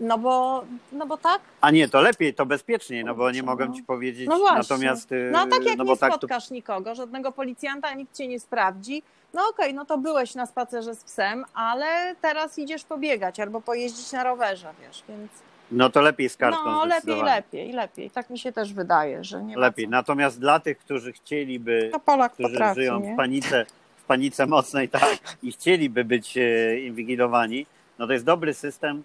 No 0.00 0.18
bo, 0.18 0.64
no 0.92 1.06
bo 1.06 1.16
tak. 1.16 1.40
A 1.60 1.70
nie, 1.70 1.88
to 1.88 2.00
lepiej, 2.00 2.34
to 2.34 2.46
bezpieczniej, 2.46 3.04
no 3.04 3.14
bo 3.14 3.30
nie 3.30 3.42
mogę 3.42 3.72
ci 3.72 3.82
powiedzieć. 3.82 4.28
No 4.28 4.38
właśnie. 4.38 4.58
Natomiast. 4.58 5.10
No 5.32 5.38
a 5.38 5.46
tak 5.46 5.64
jak 5.64 5.78
no 5.78 5.84
nie 5.84 5.96
tak, 5.96 6.12
spotkasz 6.12 6.50
nikogo, 6.50 6.94
żadnego 6.94 7.32
policjanta, 7.32 7.94
nikt 7.94 8.16
cię 8.16 8.28
nie 8.28 8.40
sprawdzi, 8.40 9.02
no 9.34 9.42
okej, 9.42 9.66
okay, 9.66 9.72
no 9.72 9.84
to 9.84 9.98
byłeś 9.98 10.34
na 10.34 10.46
spacerze 10.46 10.94
z 10.94 11.04
psem, 11.04 11.44
ale 11.54 12.14
teraz 12.20 12.58
idziesz 12.58 12.84
pobiegać 12.84 13.40
albo 13.40 13.60
pojeździć 13.60 14.12
na 14.12 14.24
rowerze, 14.24 14.74
wiesz, 14.80 15.04
więc. 15.08 15.32
No 15.72 15.90
to 15.90 16.00
lepiej 16.00 16.28
z 16.28 16.36
kartką. 16.36 16.64
No 16.64 16.84
lepiej, 16.84 17.22
lepiej, 17.22 17.72
lepiej. 17.72 18.10
Tak 18.10 18.30
mi 18.30 18.38
się 18.38 18.52
też 18.52 18.72
wydaje, 18.72 19.24
że 19.24 19.42
nie 19.42 19.56
Lepiej. 19.56 19.88
Natomiast 19.88 20.40
dla 20.40 20.60
tych, 20.60 20.78
którzy 20.78 21.12
chcieliby, 21.12 21.88
to 21.92 22.00
Polak 22.00 22.32
którzy 22.32 22.48
potrafi, 22.48 22.80
żyją 22.80 23.00
nie? 23.00 23.14
w 23.14 23.16
panice, 23.16 23.66
w 23.96 24.04
panice 24.04 24.46
mocnej, 24.46 24.88
tak, 24.88 25.18
i 25.42 25.52
chcieliby 25.52 26.04
być 26.04 26.38
e, 26.38 26.80
inwigilowani, 26.80 27.66
no 27.98 28.06
to 28.06 28.12
jest 28.12 28.24
dobry 28.24 28.54
system 28.54 28.96
e, 28.96 29.02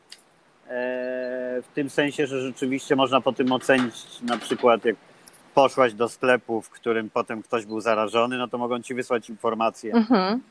w 1.61 1.67
tym 1.73 1.89
sensie, 1.89 2.27
że 2.27 2.41
rzeczywiście 2.41 2.95
można 2.95 3.21
po 3.21 3.33
tym 3.33 3.51
ocenić 3.51 4.21
na 4.21 4.37
przykład 4.37 4.85
jak 4.85 4.95
poszłaś 5.53 5.93
do 5.93 6.09
sklepu, 6.09 6.61
w 6.61 6.69
którym 6.69 7.09
potem 7.09 7.43
ktoś 7.43 7.65
był 7.65 7.81
zarażony, 7.81 8.37
no 8.37 8.47
to 8.47 8.57
mogą 8.57 8.81
ci 8.81 8.93
wysłać 8.93 9.29
informację, 9.29 9.93
mhm. 9.93 10.41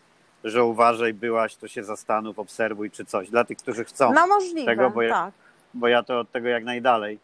że 0.45 0.65
uważaj, 0.65 1.15
byłaś, 1.15 1.57
to 1.57 1.69
się 1.69 1.85
zastanów, 1.85 2.39
obserwuj 2.39 2.91
czy 2.91 3.05
coś. 3.05 3.31
Dla 3.31 3.45
tych, 3.45 3.59
którzy 3.59 3.85
chcą 3.85 4.13
no, 4.13 4.27
możliwe, 4.27 4.67
tego, 4.67 4.91
bo 4.91 5.01
tak. 5.09 5.33
Bo 5.77 5.89
ja 5.89 6.03
to 6.03 6.21
od 6.21 6.31
tego 6.31 6.49
jak 6.49 6.65
najdalej, 6.65 7.19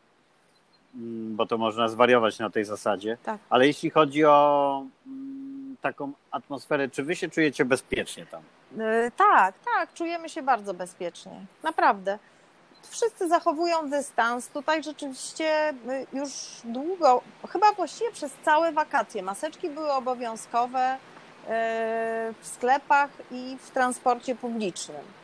mm, 0.94 1.36
bo 1.36 1.46
to 1.46 1.58
można 1.58 1.88
zwariować 1.88 2.38
na 2.38 2.50
tej 2.50 2.64
zasadzie. 2.64 3.16
Tak. 3.22 3.38
Ale 3.50 3.66
jeśli 3.66 3.90
chodzi 3.90 4.24
o 4.24 4.84
mm, 5.06 5.76
taką 5.80 6.12
atmosferę, 6.30 6.88
czy 6.88 7.02
wy 7.02 7.16
się 7.16 7.28
czujecie 7.28 7.64
bezpiecznie 7.64 8.26
tam? 8.26 8.42
Yy, 8.76 9.10
tak, 9.16 9.54
tak, 9.64 9.94
czujemy 9.94 10.28
się 10.28 10.42
bardzo 10.42 10.74
bezpiecznie. 10.74 11.32
Naprawdę 11.62 12.18
wszyscy 12.90 13.28
zachowują 13.28 13.90
dystans. 13.90 14.48
Tutaj 14.48 14.82
rzeczywiście 14.82 15.70
y, 15.70 16.06
już 16.12 16.30
długo, 16.64 17.22
chyba 17.48 17.72
właściwie 17.72 18.12
przez 18.12 18.32
całe 18.44 18.72
wakacje, 18.72 19.22
maseczki 19.22 19.70
były 19.70 19.92
obowiązkowe 19.92 20.94
y, 20.94 21.48
w 22.40 22.46
sklepach 22.46 23.10
i 23.30 23.56
w 23.60 23.70
transporcie 23.70 24.34
publicznym. 24.34 25.21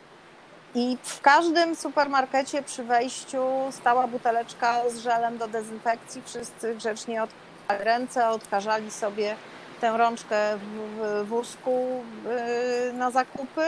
I 0.75 0.97
w 1.03 1.21
każdym 1.21 1.77
supermarkecie 1.77 2.63
przy 2.63 2.85
wejściu 2.85 3.45
stała 3.71 4.07
buteleczka 4.07 4.91
z 4.91 4.99
żelem 4.99 5.39
do 5.39 5.49
dezynfekcji. 5.49 6.23
Wszyscy 6.27 6.75
grzecznie 6.75 7.23
odkażali 7.23 7.49
ręce, 7.69 8.29
odkażali 8.29 8.91
sobie 8.91 9.37
tę 9.81 9.99
rączkę 9.99 10.59
w 10.59 11.25
wózku 11.25 12.03
y, 12.89 12.93
na 12.93 13.11
zakupy 13.11 13.63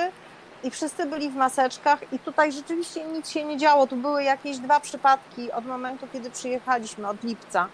i 0.62 0.70
wszyscy 0.70 1.06
byli 1.06 1.30
w 1.30 1.36
maseczkach 1.36 2.12
i 2.12 2.18
tutaj 2.18 2.52
rzeczywiście 2.52 3.04
nic 3.04 3.30
się 3.30 3.44
nie 3.44 3.56
działo. 3.56 3.86
Tu 3.86 3.96
były 3.96 4.22
jakieś 4.22 4.58
dwa 4.58 4.80
przypadki 4.80 5.52
od 5.52 5.66
momentu, 5.66 6.06
kiedy 6.12 6.30
przyjechaliśmy, 6.30 7.08
od 7.08 7.24
lipca. 7.24 7.68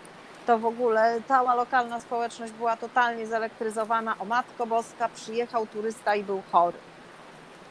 To 0.46 0.58
w 0.58 0.66
ogóle 0.66 1.20
cała 1.28 1.54
lokalna 1.54 2.00
społeczność 2.00 2.52
była 2.52 2.76
totalnie 2.76 3.26
zelektryzowana. 3.26 4.18
O 4.18 4.24
Matko 4.24 4.66
Boska, 4.66 5.08
przyjechał 5.08 5.66
turysta 5.66 6.14
i 6.14 6.24
był 6.24 6.42
chory. 6.52 6.78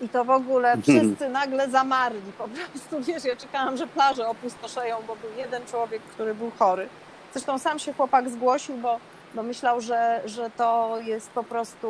I 0.02 0.10
to 0.10 0.26
w 0.26 0.30
ogóle 0.30 0.78
wszyscy 0.84 1.30
nagle 1.30 1.70
zamarli. 1.70 2.32
Po 2.38 2.48
prostu, 2.48 3.02
wiesz, 3.02 3.26
ja 3.26 3.36
czekałam, 3.36 3.78
że 3.78 3.88
plaże 3.88 4.28
opustoszeją, 4.28 4.98
bo 5.08 5.16
był 5.16 5.30
jeden 5.38 5.66
człowiek, 5.66 6.02
który 6.02 6.36
był 6.36 6.52
chory. 6.60 6.90
Zresztą 7.34 7.60
sam 7.60 7.80
się 7.80 7.94
chłopak 7.94 8.30
zgłosił, 8.30 8.78
bo 8.78 9.00
bo 9.36 9.44
myślał, 9.44 9.82
że, 9.82 10.22
że 10.26 10.50
to 10.50 10.98
jest 11.06 11.30
po 11.30 11.44
prostu 11.44 11.90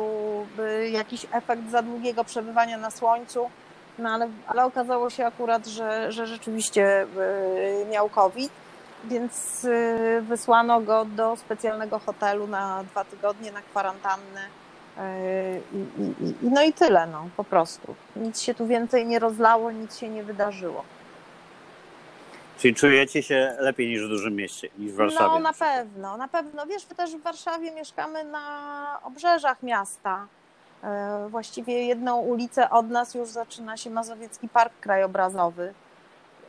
jakiś 0.90 1.26
efekt 1.32 1.70
za 1.70 1.82
długiego 1.82 2.24
przebywania 2.24 2.78
na 2.78 2.90
słońcu, 2.90 3.50
no 3.98 4.10
ale, 4.10 4.28
ale 4.46 4.64
okazało 4.64 5.10
się 5.10 5.26
akurat, 5.26 5.66
że, 5.66 6.12
że 6.12 6.26
rzeczywiście 6.26 7.02
y, 7.02 7.86
miał 7.90 8.08
COVID, 8.08 8.52
więc 9.04 9.64
y, 9.64 10.22
wysłano 10.22 10.80
go 10.80 11.04
do 11.04 11.36
specjalnego 11.36 11.98
hotelu 11.98 12.46
na 12.46 12.84
dwa 12.84 13.04
tygodnie 13.04 13.52
na 13.52 13.62
kwarantannę. 13.62 14.40
Y, 14.98 15.60
I, 15.72 16.24
i, 16.24 16.50
no 16.50 16.62
i 16.62 16.72
tyle, 16.72 17.06
no, 17.06 17.28
po 17.36 17.44
prostu. 17.44 17.94
Nic 18.16 18.40
się 18.40 18.54
tu 18.54 18.66
więcej 18.66 19.06
nie 19.06 19.18
rozlało, 19.18 19.70
nic 19.70 19.96
się 19.96 20.08
nie 20.08 20.22
wydarzyło. 20.22 20.84
Czyli 22.58 22.74
czujecie 22.74 23.22
się 23.22 23.56
lepiej 23.58 23.88
niż 23.88 24.02
w 24.02 24.08
dużym 24.08 24.36
mieście, 24.36 24.68
niż 24.78 24.92
w 24.92 24.96
Warszawie? 24.96 25.34
No 25.34 25.38
na 25.38 25.52
pewno, 25.52 26.16
na 26.16 26.28
pewno. 26.28 26.66
Wiesz, 26.66 26.86
my 26.90 26.96
też 26.96 27.16
w 27.16 27.22
Warszawie 27.22 27.70
mieszkamy 27.70 28.24
na 28.24 29.00
obrzeżach 29.04 29.62
miasta. 29.62 30.26
E, 30.84 31.26
właściwie 31.28 31.86
jedną 31.86 32.20
ulicę 32.20 32.70
od 32.70 32.90
nas 32.90 33.14
już 33.14 33.28
zaczyna 33.28 33.76
się 33.76 33.90
Mazowiecki 33.90 34.48
Park 34.48 34.72
Krajobrazowy, 34.80 35.74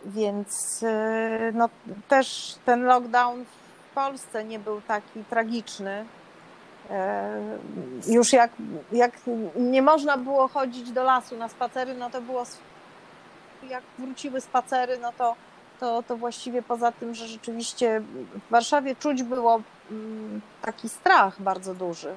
więc 0.06 0.84
e, 0.84 1.52
no, 1.54 1.70
też 2.08 2.56
ten 2.66 2.84
lockdown 2.84 3.46
w 3.46 3.96
Polsce 3.96 4.44
nie 4.44 4.60
był 4.60 4.82
taki 4.82 5.24
tragiczny. 5.30 6.06
E, 6.90 7.58
już 8.08 8.34
jak, 8.34 8.52
jak 8.92 9.12
nie 9.56 9.82
można 9.82 10.18
było 10.18 10.48
chodzić 10.48 10.92
do 10.92 11.04
lasu 11.04 11.38
na 11.38 11.50
spacery, 11.50 11.94
no 11.94 12.10
to 12.10 12.22
było 12.22 12.44
jak 13.70 13.84
wróciły 14.00 14.42
spacery, 14.42 14.98
no 15.02 15.14
to 15.18 15.36
to, 15.80 16.04
to 16.04 16.18
właściwie 16.18 16.62
poza 16.62 16.92
tym, 16.92 17.16
że 17.16 17.28
rzeczywiście 17.28 18.02
w 18.48 18.52
Warszawie 18.52 18.96
czuć 18.96 19.24
było 19.24 19.62
mm, 19.92 20.42
taki 20.62 20.90
strach 20.90 21.42
bardzo 21.42 21.74
duży, 21.74 22.16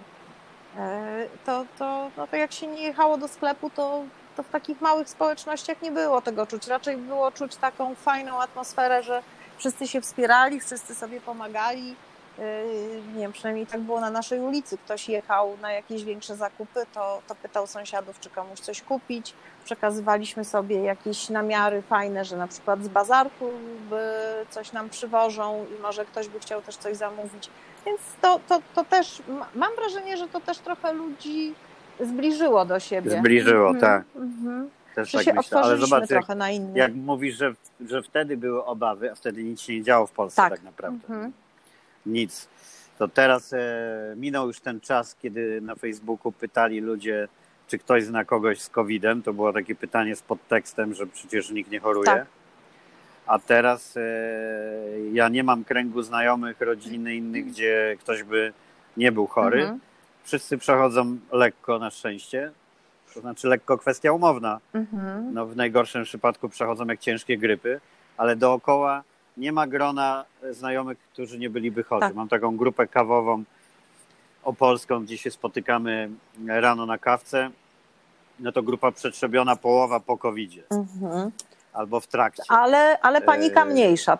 e, 0.77 1.27
to, 1.47 1.65
to, 1.79 2.11
no 2.17 2.27
to 2.27 2.37
jak 2.37 2.53
się 2.53 2.67
nie 2.67 2.83
jechało 2.83 3.17
do 3.17 3.29
sklepu, 3.29 3.71
to, 3.71 4.03
to 4.37 4.43
w 4.43 4.49
takich 4.49 4.81
małych 4.81 5.09
społecznościach 5.09 5.83
nie 5.83 5.93
było 5.93 6.23
tego 6.23 6.47
czuć. 6.47 6.67
Raczej 6.67 6.97
było 6.97 7.33
czuć 7.33 7.57
taką 7.57 7.95
fajną 7.95 8.41
atmosferę, 8.41 9.03
że 9.03 9.23
wszyscy 9.59 9.89
się 9.89 10.01
wspierali, 10.01 10.61
wszyscy 10.61 10.95
sobie 10.95 11.21
pomagali. 11.21 11.97
E, 12.41 12.65
nie 13.15 13.21
wiem, 13.21 13.33
przynajmniej 13.33 13.67
tak 13.67 13.81
było 13.81 14.01
na 14.01 14.11
naszej 14.11 14.41
ulicy. 14.41 14.79
Ktoś 14.79 15.09
jechał 15.09 15.57
na 15.63 15.73
jakieś 15.73 16.05
większe 16.05 16.37
zakupy, 16.37 16.81
to, 16.95 17.23
to 17.29 17.35
pytał 17.35 17.67
sąsiadów, 17.67 18.21
czy 18.21 18.31
komuś 18.31 18.61
coś 18.61 18.83
kupić 18.83 19.35
przekazywaliśmy 19.65 20.45
sobie 20.45 20.81
jakieś 20.83 21.29
namiary 21.29 21.83
fajne, 21.83 22.25
że 22.25 22.37
na 22.37 22.49
przykład 22.49 22.85
z 22.85 22.89
bazarku 22.89 23.51
coś 24.51 24.73
nam 24.73 24.91
przywożą 24.91 25.67
i 25.79 25.83
może 25.83 26.05
ktoś 26.05 26.29
by 26.29 26.41
chciał 26.41 26.63
też 26.63 26.77
coś 26.77 26.97
zamówić. 26.97 27.51
Więc 27.87 28.01
to, 28.21 28.41
to, 28.49 28.63
to 28.75 28.85
też, 28.85 29.23
mam 29.55 29.75
wrażenie, 29.77 30.17
że 30.17 30.29
to 30.29 30.41
też 30.41 30.59
trochę 30.59 30.93
ludzi 30.93 31.55
zbliżyło 32.01 32.65
do 32.65 32.81
siebie. 32.81 33.11
Zbliżyło, 33.11 33.71
mhm. 33.71 33.81
tak. 33.81 34.05
Mhm. 34.17 34.71
Też 34.95 35.13
tak 35.13 35.23
się 35.23 35.33
myślę. 35.33 35.61
Ale 35.61 35.77
zobacz, 35.77 36.09
trochę 36.09 36.33
jak, 36.33 36.39
na 36.39 36.51
inny. 36.51 36.79
Jak 36.79 36.95
mówisz, 36.95 37.37
że, 37.37 37.55
że 37.89 38.03
wtedy 38.03 38.37
były 38.37 38.65
obawy, 38.65 39.13
a 39.13 39.15
wtedy 39.15 39.45
nic 39.45 39.61
się 39.61 39.73
nie 39.73 39.83
działo 39.83 40.07
w 40.07 40.13
Polsce 40.13 40.43
tak, 40.43 40.53
tak 40.53 40.63
naprawdę. 40.63 40.99
Mhm. 41.09 41.33
Nic. 42.07 42.49
To 42.99 43.09
teraz 43.09 43.53
e, 43.53 44.15
minął 44.17 44.47
już 44.47 44.61
ten 44.61 44.81
czas, 44.81 45.17
kiedy 45.23 45.61
na 45.61 45.75
Facebooku 45.75 46.33
pytali 46.33 46.81
ludzie, 46.81 47.29
czy 47.69 47.79
ktoś 47.79 48.05
zna 48.05 48.25
kogoś 48.25 48.61
z 48.61 48.69
COVID-em? 48.69 49.23
To 49.23 49.33
było 49.33 49.53
takie 49.53 49.75
pytanie 49.75 50.17
z 50.17 50.23
podtekstem, 50.23 50.95
że 50.95 51.07
przecież 51.07 51.51
nikt 51.51 51.71
nie 51.71 51.81
choruje. 51.81 52.07
Tak. 52.07 52.27
A 53.27 53.39
teraz 53.39 53.97
e, 53.97 54.01
ja 55.13 55.29
nie 55.29 55.45
mam 55.45 55.65
kręgu 55.65 56.03
znajomych, 56.03 56.61
rodziny 56.61 57.15
innych, 57.15 57.47
gdzie 57.47 57.97
ktoś 58.01 58.23
by 58.23 58.53
nie 58.97 59.13
był 59.13 59.27
chory. 59.27 59.61
Mhm. 59.61 59.81
Wszyscy 60.25 60.59
przechodzą 60.59 61.19
lekko 61.33 61.79
na 61.79 61.91
szczęście. 61.91 62.53
To 63.15 63.21
znaczy 63.21 63.49
lekko 63.49 63.79
kwestia 63.79 64.13
umowna. 64.13 64.61
Mhm. 64.75 65.35
No, 65.35 65.47
w 65.47 65.57
najgorszym 65.57 66.05
przypadku 66.05 66.49
przechodzą 66.49 66.87
jak 66.87 67.01
ciężkie 67.01 67.39
grypy, 67.39 67.81
ale 68.17 68.37
dookoła 68.37 69.03
nie 69.41 69.53
ma 69.53 69.67
grona 69.67 70.25
znajomych, 70.51 70.99
którzy 71.13 71.39
nie 71.39 71.51
byliby 71.51 71.83
chorzy. 71.85 72.01
Tak. 72.01 72.15
Mam 72.15 72.29
taką 72.29 72.57
grupę 72.57 72.87
kawową 72.87 73.45
opolską, 74.43 75.05
gdzie 75.05 75.19
się 75.19 75.31
spotykamy 75.31 76.11
rano 76.47 76.87
na 76.87 76.99
kawce. 76.99 77.51
No 78.41 78.53
to 78.53 78.63
grupa 78.63 78.93
przetrzebiona 78.93 79.57
połowa 79.57 80.01
po 80.01 80.19
covid 80.19 80.53
Mhm. 80.71 81.31
albo 81.73 82.01
w 82.01 82.07
trakcie. 82.07 82.43
Ale, 82.49 83.01
ale 83.01 83.21
panika 83.21 83.63
E, 83.63 83.65
mniejsza. 83.65 84.19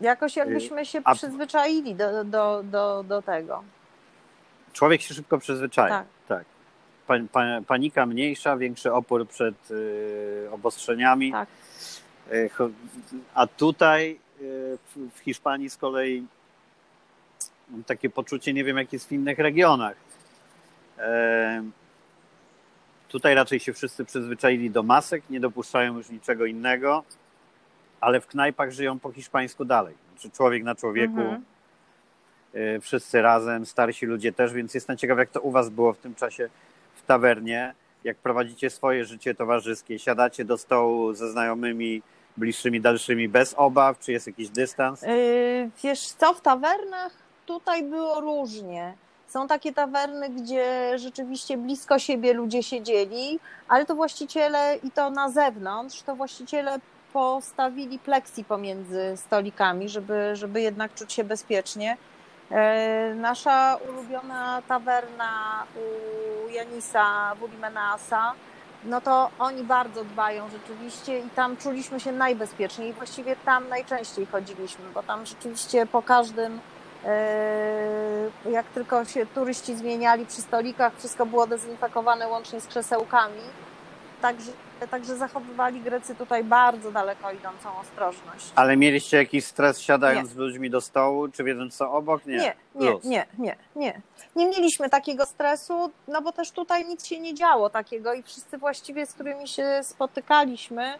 Jakoś 0.00 0.36
jakbyśmy 0.36 0.86
się 0.86 1.00
a- 1.04 1.14
przyzwyczaili 1.14 1.94
do, 1.94 2.24
do, 2.24 2.62
do, 2.64 3.02
do 3.08 3.22
tego. 3.22 3.62
Człowiek 4.72 5.00
się 5.02 5.14
szybko 5.14 5.38
przyzwyczaja. 5.38 5.88
Tak. 5.98 6.06
Tak. 6.28 6.44
Pa, 7.06 7.14
pa, 7.32 7.42
panika 7.66 8.06
mniejsza, 8.06 8.56
większy 8.56 8.92
opór 8.92 9.28
przed 9.28 9.70
y, 9.70 10.48
obostrzeniami. 10.52 11.32
Tak. 11.32 11.48
Cho- 12.30 12.70
A 13.34 13.46
tutaj 13.46 14.18
y, 14.40 14.78
w, 15.14 15.18
Hiszpanii 15.24 15.70
z 15.70 15.76
kolei 15.76 16.26
mam 17.70 17.84
takie 17.84 18.10
poczucie, 18.10 18.52
nie 18.52 18.64
wiem 18.64 18.76
jak 18.76 18.92
jest 18.92 19.08
w 19.08 19.12
innych 19.12 19.38
regionach. 19.38 19.96
E, 20.98 21.62
Tutaj 23.08 23.34
raczej 23.34 23.60
się 23.60 23.72
wszyscy 23.72 24.04
przyzwyczaili 24.04 24.70
do 24.70 24.82
masek, 24.82 25.22
nie 25.30 25.40
dopuszczają 25.40 25.96
już 25.96 26.10
niczego 26.10 26.46
innego, 26.46 27.04
ale 28.00 28.20
w 28.20 28.26
knajpach 28.26 28.70
żyją 28.72 28.98
po 28.98 29.12
hiszpańsku 29.12 29.64
dalej. 29.64 29.94
Znaczy 30.12 30.30
człowiek 30.30 30.62
na 30.64 30.74
człowieku, 30.74 31.20
Mhm. 31.20 31.42
wszyscy 32.80 33.22
razem, 33.22 33.66
starsi 33.66 34.06
ludzie 34.06 34.32
też, 34.32 34.52
więc 34.52 34.74
jestem 34.74 34.96
ciekaw, 34.96 35.18
jak 35.18 35.30
to 35.30 35.40
u 35.40 35.50
Was 35.50 35.68
było 35.70 35.92
w 35.92 35.98
tym 35.98 36.14
czasie 36.14 36.48
w 36.94 37.06
tawernie, 37.06 37.74
jak 38.04 38.16
prowadzicie 38.16 38.70
swoje 38.70 39.04
życie 39.04 39.34
towarzyskie, 39.34 39.98
siadacie 39.98 40.44
do 40.44 40.58
stołu 40.58 41.14
ze 41.14 41.30
znajomymi, 41.30 42.02
bliższymi, 42.36 42.80
dalszymi 42.80 43.28
bez 43.28 43.54
obaw, 43.54 43.98
czy 43.98 44.12
jest 44.12 44.26
jakiś 44.26 44.48
dystans? 44.48 45.02
Yy, 45.02 45.70
wiesz 45.82 46.00
co, 46.00 46.34
w 46.34 46.40
tawernach 46.40 47.12
tutaj 47.46 47.82
było 47.82 48.20
różnie. 48.20 48.94
Są 49.28 49.48
takie 49.48 49.72
tawerny, 49.72 50.30
gdzie 50.30 50.98
rzeczywiście 50.98 51.56
blisko 51.56 51.98
siebie 51.98 52.32
ludzie 52.32 52.62
siedzieli, 52.62 53.40
ale 53.68 53.86
to 53.86 53.94
właściciele 53.94 54.78
i 54.82 54.90
to 54.90 55.10
na 55.10 55.30
zewnątrz, 55.30 56.02
to 56.02 56.16
właściciele 56.16 56.78
postawili 57.12 57.98
pleksji 57.98 58.44
pomiędzy 58.44 59.16
stolikami, 59.16 59.88
żeby, 59.88 60.36
żeby 60.36 60.60
jednak 60.60 60.94
czuć 60.94 61.12
się 61.12 61.24
bezpiecznie. 61.24 61.96
E, 62.50 63.14
Nasza 63.14 63.78
ulubiona 63.88 64.62
tawerna 64.68 65.62
u 65.76 66.50
Janisa 66.50 67.34
Wulimenasa, 67.34 68.32
no 68.86 69.00
to 69.00 69.30
oni 69.38 69.64
bardzo 69.64 70.04
dbają 70.04 70.48
rzeczywiście 70.48 71.18
i 71.18 71.30
tam 71.30 71.56
czuliśmy 71.56 72.00
się 72.00 72.12
najbezpieczniej 72.12 72.92
właściwie 72.92 73.36
tam 73.36 73.68
najczęściej 73.68 74.26
chodziliśmy, 74.26 74.84
bo 74.94 75.02
tam 75.02 75.26
rzeczywiście 75.26 75.86
po 75.86 76.02
każdym, 76.02 76.60
e, 77.04 78.50
jak 78.50 78.66
tylko 78.66 79.04
się 79.04 79.26
turyści 79.26 79.76
zmieniali 79.76 80.26
przy 80.26 80.42
stolikach, 80.42 80.92
wszystko 80.98 81.26
było 81.26 81.46
dezynfekowane 81.46 82.28
łącznie 82.28 82.60
z 82.60 82.66
krzesełkami. 82.66 83.40
Także, 84.22 84.52
także 84.90 85.16
zachowywali 85.16 85.80
Grecy 85.80 86.14
tutaj 86.14 86.44
bardzo 86.44 86.92
daleko 86.92 87.32
idącą 87.32 87.78
ostrożność. 87.78 88.52
Ale 88.54 88.76
mieliście 88.76 89.16
jakiś 89.16 89.44
stres 89.44 89.80
siadając 89.80 90.28
Nie. 90.28 90.34
z 90.34 90.36
ludźmi 90.36 90.70
do 90.70 90.80
stołu, 90.80 91.28
czy 91.28 91.44
wiedząc 91.44 91.76
co 91.76 91.92
obok? 91.92 92.26
Nie. 92.26 92.36
Nie, 92.36 92.54
nie, 92.74 92.94
nie, 93.04 93.26
nie, 93.38 93.56
nie. 93.76 94.00
Nie 94.36 94.46
mieliśmy 94.46 94.90
takiego 94.90 95.26
stresu, 95.26 95.90
no 96.08 96.22
bo 96.22 96.32
też 96.32 96.50
tutaj 96.50 96.84
nic 96.86 97.06
się 97.06 97.20
nie 97.20 97.34
działo 97.34 97.70
takiego 97.70 98.14
i 98.14 98.22
wszyscy 98.22 98.58
właściwie, 98.58 99.06
z 99.06 99.12
którymi 99.12 99.48
się 99.48 99.80
spotykaliśmy, 99.82 100.94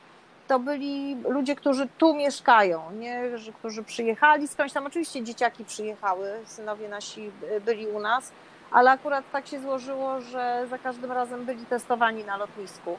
to 0.49 0.59
byli 0.59 1.17
ludzie, 1.29 1.57
którzy 1.57 1.89
tu 1.99 2.15
mieszkają, 2.15 2.83
nie, 2.93 3.23
którzy 3.59 3.83
przyjechali 3.83 4.49
skądś 4.49 4.73
tam. 4.73 4.87
Oczywiście 4.87 5.23
dzieciaki 5.25 5.65
przyjechały, 5.65 6.31
synowie 6.45 6.89
nasi 6.89 7.31
byli 7.65 7.87
u 7.87 8.01
nas, 8.01 8.33
ale 8.71 8.91
akurat 8.91 9.31
tak 9.33 9.47
się 9.47 9.61
złożyło, 9.61 10.21
że 10.21 10.67
za 10.71 10.79
każdym 10.79 11.13
razem 11.13 11.45
byli 11.45 11.67
testowani 11.67 12.25
na 12.25 12.37
lotnisku, 12.37 12.99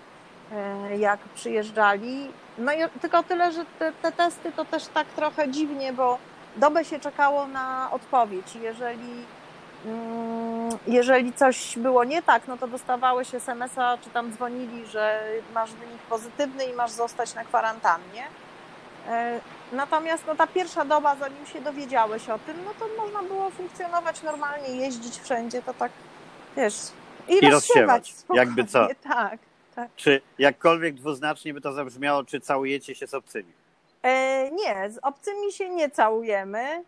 jak 0.97 1.19
przyjeżdżali. 1.19 2.31
No 2.57 2.73
i 2.73 2.77
tylko 3.01 3.23
tyle, 3.23 3.51
że 3.51 3.65
te, 3.79 3.91
te 3.91 4.11
testy 4.11 4.51
to 4.51 4.65
też 4.65 4.85
tak 4.85 5.07
trochę 5.07 5.51
dziwnie, 5.51 5.93
bo 5.93 6.17
dobę 6.55 6.85
się 6.85 6.99
czekało 6.99 7.47
na 7.47 7.91
odpowiedź. 7.91 8.55
Jeżeli, 8.55 9.25
mm, 9.85 10.69
jeżeli 10.87 11.33
coś 11.33 11.77
było 11.77 12.03
nie 12.03 12.21
tak, 12.21 12.47
no 12.47 12.57
to 12.57 12.67
dostawałeś 12.67 13.35
SMS-a, 13.35 13.97
czy 13.97 14.09
tam 14.09 14.31
dzwonili, 14.31 14.85
że 14.85 15.23
masz 15.53 15.73
wynik 15.73 16.01
pozytywny 16.01 16.65
i 16.65 16.73
masz 16.73 16.91
zostać 16.91 17.35
na 17.35 17.43
kwarantannie. 17.43 18.23
E, 19.07 19.39
Natomiast 19.71 20.23
no, 20.27 20.35
ta 20.35 20.47
pierwsza 20.47 20.85
doba, 20.85 21.15
zanim 21.15 21.45
się 21.45 21.61
dowiedziałeś 21.61 22.29
o 22.29 22.39
tym, 22.39 22.57
no 22.65 22.71
to 22.79 23.03
można 23.03 23.23
było 23.23 23.49
funkcjonować 23.49 24.23
normalnie, 24.23 24.67
jeździć 24.67 25.19
wszędzie, 25.19 25.61
to 25.61 25.73
tak, 25.73 25.91
wiesz, 26.57 26.75
i, 27.27 27.45
I 27.45 27.49
rozsiewać, 27.49 28.13
jakby 28.33 28.65
co. 28.65 28.87
spokojnie, 29.01 29.37
Tak. 29.77 29.89
Czy 29.95 30.21
jakkolwiek 30.39 30.95
dwuznacznie 30.95 31.53
by 31.53 31.61
to 31.61 31.73
zabrzmiało, 31.73 32.23
czy 32.23 32.39
całujecie 32.39 32.95
się 32.95 33.07
z 33.07 33.13
obcymi? 33.13 33.51
E, 34.03 34.51
nie, 34.51 34.89
z 34.89 34.97
obcymi 35.01 35.51
się 35.51 35.69
nie 35.69 35.89
całujemy, 35.89 36.83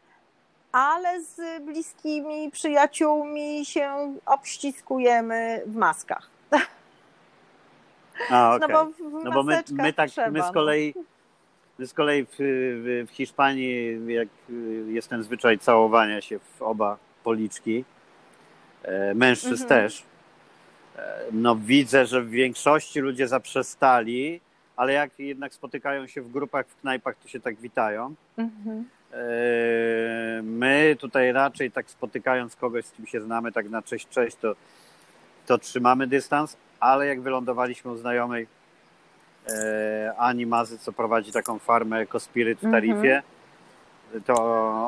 ale 0.71 1.23
z 1.23 1.63
bliskimi 1.63 2.51
przyjaciółmi 2.51 3.65
się 3.65 4.15
obściskujemy 4.25 5.61
w 5.65 5.75
maskach. 5.75 6.29
A, 8.29 8.55
okej. 8.55 8.67
No 8.69 8.85
bo 8.85 8.91
No 9.23 9.31
bo 9.31 9.43
my, 9.43 9.63
my, 9.71 9.93
tak, 9.93 10.09
trzeba, 10.09 10.29
my 10.29 10.41
z 10.41 10.45
no. 10.45 10.53
kolei 10.53 10.93
my 11.79 11.87
z 11.87 11.93
kolei 11.93 12.25
w, 12.25 12.35
w, 13.07 13.11
Hiszpanii, 13.11 13.99
jak 14.07 14.27
jest 14.87 15.09
ten 15.09 15.23
zwyczaj 15.23 15.59
całowania 15.59 16.21
się 16.21 16.39
w 16.39 16.61
oba 16.61 16.97
policzki, 17.23 17.85
e, 18.83 19.13
mężczyzn 19.13 19.63
Mhm. 19.63 19.69
też, 19.69 20.03
no 21.31 21.55
widzę, 21.55 22.05
że 22.05 22.21
w 22.21 22.29
większości 22.29 22.99
ludzie 22.99 23.27
zaprzestali, 23.27 24.41
ale 24.75 24.93
jak 24.93 25.19
jednak 25.19 25.53
spotykają 25.53 26.07
się 26.07 26.21
w 26.21 26.31
grupach, 26.31 26.67
w 26.67 26.81
knajpach, 26.81 27.15
to 27.23 27.27
się 27.27 27.39
tak 27.39 27.55
witają. 27.55 28.15
Mhm. 28.37 28.85
E, 29.13 30.41
My 30.43 30.95
tutaj 30.99 31.31
raczej 31.31 31.71
tak 31.71 31.89
spotykając 31.89 32.55
kogoś, 32.55 32.85
z 32.85 32.91
kim 32.91 33.07
się 33.07 33.21
znamy, 33.21 33.51
tak 33.51 33.69
na 33.69 33.81
cześć, 33.81 34.07
cześć, 34.09 34.37
to, 34.37 34.55
to 35.45 35.57
trzymamy 35.57 36.07
dystans, 36.07 36.57
ale 36.79 37.07
jak 37.07 37.21
wylądowaliśmy 37.21 37.91
u 37.91 37.97
znajomej 37.97 38.47
e, 39.47 40.13
Ani 40.17 40.45
Mazy, 40.45 40.77
co 40.77 40.91
prowadzi 40.93 41.31
taką 41.31 41.59
farmę 41.59 41.97
Ecospirit 41.99 42.59
w 42.59 42.63
Mhm. 42.63 42.81
Tarifie, 42.83 43.21
to 44.25 44.33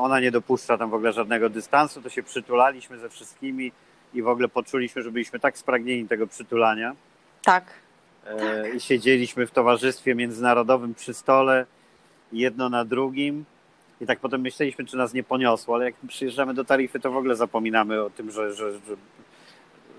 ona 0.01 0.19
nie 0.19 0.31
dopuszcza 0.31 0.77
tam 0.77 0.89
w 0.89 0.93
ogóle 0.93 1.13
żadnego 1.13 1.49
dystansu, 1.49 2.01
to 2.01 2.09
się 2.09 2.23
przytulaliśmy 2.23 2.97
ze 2.97 3.09
wszystkimi 3.09 3.71
i 4.13 4.21
w 4.21 4.27
ogóle 4.27 4.47
poczuliśmy, 4.47 5.01
że 5.01 5.11
byliśmy 5.11 5.39
tak 5.39 5.57
spragnieni 5.57 6.07
tego 6.07 6.27
przytulania 6.27 6.95
Tak. 7.43 7.65
e, 8.27 8.69
i 8.69 8.79
siedzieliśmy 8.79 9.47
w 9.47 9.51
towarzystwie 9.51 10.15
międzynarodowym 10.15 10.93
przy 10.93 11.13
stole, 11.13 11.65
jedno 12.31 12.69
na 12.69 12.85
drugim. 12.85 13.45
I 14.01 14.05
tak 14.05 14.19
potem 14.19 14.41
myśleliśmy, 14.41 14.85
czy 14.85 14.97
nas 14.97 15.13
nie 15.13 15.23
poniosło, 15.23 15.75
ale 15.75 15.85
jak 15.85 15.95
przyjeżdżamy 16.07 16.53
do 16.53 16.65
tarify, 16.65 16.99
to 16.99 17.11
w 17.11 17.17
ogóle 17.17 17.35
zapominamy 17.35 18.03
o 18.03 18.09
tym, 18.09 18.31
że, 18.31 18.53
że, 18.53 18.71
że, 18.71 18.79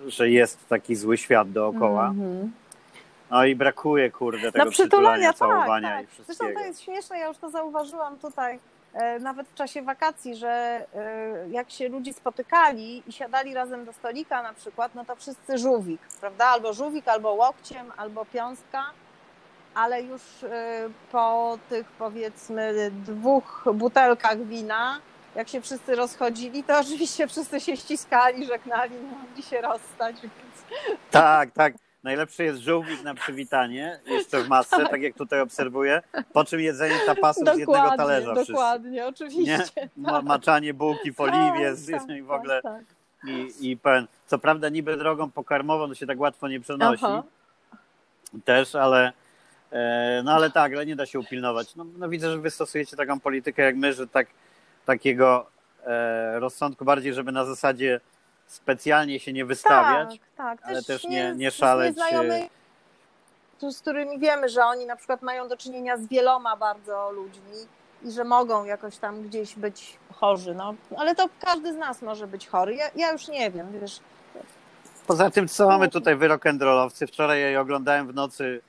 że 0.06 0.30
jest 0.30 0.68
taki 0.68 0.96
zły 0.96 1.18
świat 1.18 1.52
dookoła. 1.52 2.08
Mhm. 2.08 2.52
No 3.30 3.44
i 3.44 3.54
brakuje, 3.56 4.10
kurde, 4.10 4.52
tego 4.52 4.64
No 4.64 4.70
przytulania, 4.70 5.30
przytulania, 5.30 5.58
całowania 5.62 5.88
tak, 5.88 6.02
i 6.02 6.06
tak. 6.06 6.14
wszystkiego. 6.14 6.38
Zresztą 6.44 6.60
to 6.60 6.66
jest 6.66 6.82
śmieszne, 6.82 7.18
ja 7.18 7.28
już 7.28 7.36
to 7.36 7.50
zauważyłam 7.50 8.18
tutaj 8.18 8.58
nawet 9.20 9.48
w 9.48 9.54
czasie 9.54 9.82
wakacji, 9.82 10.36
że 10.36 10.86
e, 10.94 11.48
jak 11.48 11.70
się 11.70 11.88
ludzie 11.88 12.12
spotykali 12.12 13.02
i 13.06 13.12
siadali 13.12 13.54
razem 13.54 13.84
do 13.84 13.92
stolika 13.92 14.42
na 14.42 14.52
przykład, 14.52 14.94
no 14.94 15.04
to 15.04 15.16
wszyscy 15.16 15.58
żółwik, 15.58 16.00
prawda? 16.20 16.46
Albo 16.46 16.72
żółwik, 16.72 17.08
albo 17.08 17.32
łokciem, 17.32 17.92
albo 17.96 18.24
piąstka, 18.24 18.84
ale 19.74 20.02
już 20.02 20.22
e, 20.44 20.88
po 21.12 21.58
tych 21.68 21.86
powiedzmy 21.86 22.90
dwóch 22.90 23.64
butelkach 23.74 24.38
wina, 24.38 25.00
jak 25.34 25.48
się 25.48 25.60
wszyscy 25.60 25.94
rozchodzili, 25.94 26.64
to 26.64 26.78
oczywiście 26.86 27.28
wszyscy 27.28 27.60
się 27.60 27.76
ściskali, 27.76 28.46
żegnali, 28.46 28.94
nie 28.94 29.18
mogli 29.18 29.42
się 29.42 29.60
rozstać, 29.60 30.16
więc 30.20 30.34
Tak, 31.10 31.50
tak. 31.50 31.74
Najlepszy 32.02 32.44
jest 32.44 32.60
żółwik 32.60 33.02
na 33.02 33.14
przywitanie, 33.14 34.00
jeszcze 34.06 34.42
w 34.42 34.48
masce, 34.48 34.86
tak, 34.86 35.02
jak 35.02 35.14
tutaj 35.14 35.40
obserwuję, 35.40 36.02
po 36.32 36.44
czym 36.44 36.60
jedzenie 36.60 36.94
tapasów 37.06 37.48
z 37.54 37.58
jednego 37.58 37.90
talerza 37.96 38.34
wszyscy. 38.34 38.52
dokładnie, 38.52 39.06
oczywiście. 39.06 39.58
Nie? 39.76 39.88
Ma, 39.96 40.22
maczanie 40.22 40.74
bułki 40.74 41.12
w 41.12 41.20
oliwie 41.20 41.74
z, 41.74 41.90
Tak, 41.90 42.10
i 42.10 42.22
w 42.22 42.30
ogóle 42.30 42.62
tak, 42.62 42.72
tak. 42.72 43.30
i, 43.30 43.70
i 43.70 43.76
pełen. 43.76 44.06
Co 44.26 44.38
prawda 44.38 44.68
niby 44.68 44.96
drogą 44.96 45.30
pokarmową 45.30 45.88
to 45.88 45.94
się 45.94 46.06
tak 46.06 46.20
łatwo 46.20 46.48
nie 46.48 46.60
przenosi 46.60 47.04
Aha. 47.04 47.22
też, 48.44 48.74
ale 48.74 49.12
e, 49.72 50.22
no 50.24 50.32
ale 50.32 50.50
tak, 50.50 50.72
ale 50.72 50.86
nie 50.86 50.96
da 50.96 51.06
się 51.06 51.18
upilnować. 51.18 51.76
No, 51.76 51.86
no 51.98 52.08
widzę, 52.08 52.30
że 52.30 52.38
wy 52.38 52.50
stosujecie 52.50 52.96
taką 52.96 53.20
politykę 53.20 53.62
jak 53.62 53.76
my, 53.76 53.92
że 53.92 54.06
tak 54.06 54.26
takiego 54.86 55.46
e, 55.86 56.40
rozsądku 56.40 56.84
bardziej, 56.84 57.14
żeby 57.14 57.32
na 57.32 57.44
zasadzie 57.44 58.00
specjalnie 58.52 59.20
się 59.20 59.32
nie 59.32 59.44
wystawiać. 59.44 60.20
Tak, 60.36 60.60
tak. 60.60 60.68
ale 60.70 60.82
też 60.82 61.04
nie- 61.04 61.32
nie 61.36 61.50
szaleć, 61.50 61.94
Z 61.94 61.96
nieznajomej 61.96 62.50
z 63.70 63.80
którymi 63.80 64.18
wiemy, 64.18 64.48
że 64.48 64.64
oni 64.64 64.86
na 64.86 64.96
przykład 64.96 65.22
mają 65.22 65.48
do 65.48 65.56
czynienia 65.56 65.96
z 65.96 66.06
wieloma 66.06 66.56
bardzo 66.56 67.10
ludźmi 67.10 67.52
i 68.02 68.10
że 68.10 68.24
mogą 68.24 68.64
jakoś 68.64 68.96
tam 68.96 69.22
gdzieś 69.22 69.54
być 69.54 69.96
chorzy. 70.14 70.54
No, 70.54 70.74
ale 70.96 71.14
to 71.14 71.28
każdy 71.40 71.72
z 71.72 71.76
nas 71.76 72.02
może 72.02 72.26
być 72.26 72.48
chory. 72.48 72.74
Ja, 72.74 72.90
ja 72.96 73.12
już 73.12 73.28
nie 73.28 73.50
wiem, 73.50 73.80
wiesz. 73.80 74.00
Poza 75.06 75.30
tym, 75.30 75.48
co 75.48 75.68
mamy 75.68 75.88
tutaj 75.88 76.16
wy 76.16 76.28
rock'n'rollowcy? 76.28 77.06
Wczoraj 77.06 77.52
ja 77.52 77.60
oglądałem 77.60 78.06
w 78.06 78.14
nocy 78.14 78.60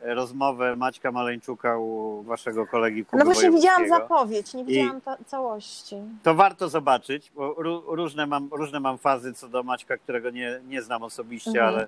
rozmowę 0.00 0.76
Maćka 0.76 1.12
Maleńczuka 1.12 1.78
u 1.78 2.22
waszego 2.22 2.66
kolegi 2.66 3.04
Kuby 3.04 3.18
No 3.18 3.24
właśnie 3.24 3.50
widziałam 3.50 3.88
zapowiedź, 3.88 4.54
nie 4.54 4.64
widziałam 4.64 5.00
całości. 5.26 5.96
To 6.22 6.34
warto 6.34 6.68
zobaczyć, 6.68 7.32
bo 7.34 7.54
ró- 7.54 7.82
różne 7.86 8.26
mam, 8.26 8.48
różne 8.52 8.80
mam 8.80 8.98
fazy 8.98 9.34
co 9.34 9.48
do 9.48 9.62
Maćka, 9.62 9.96
którego 9.96 10.30
nie, 10.30 10.60
nie 10.68 10.82
znam 10.82 11.02
osobiście, 11.02 11.50
Mhm. 11.50 11.68
ale 11.74 11.86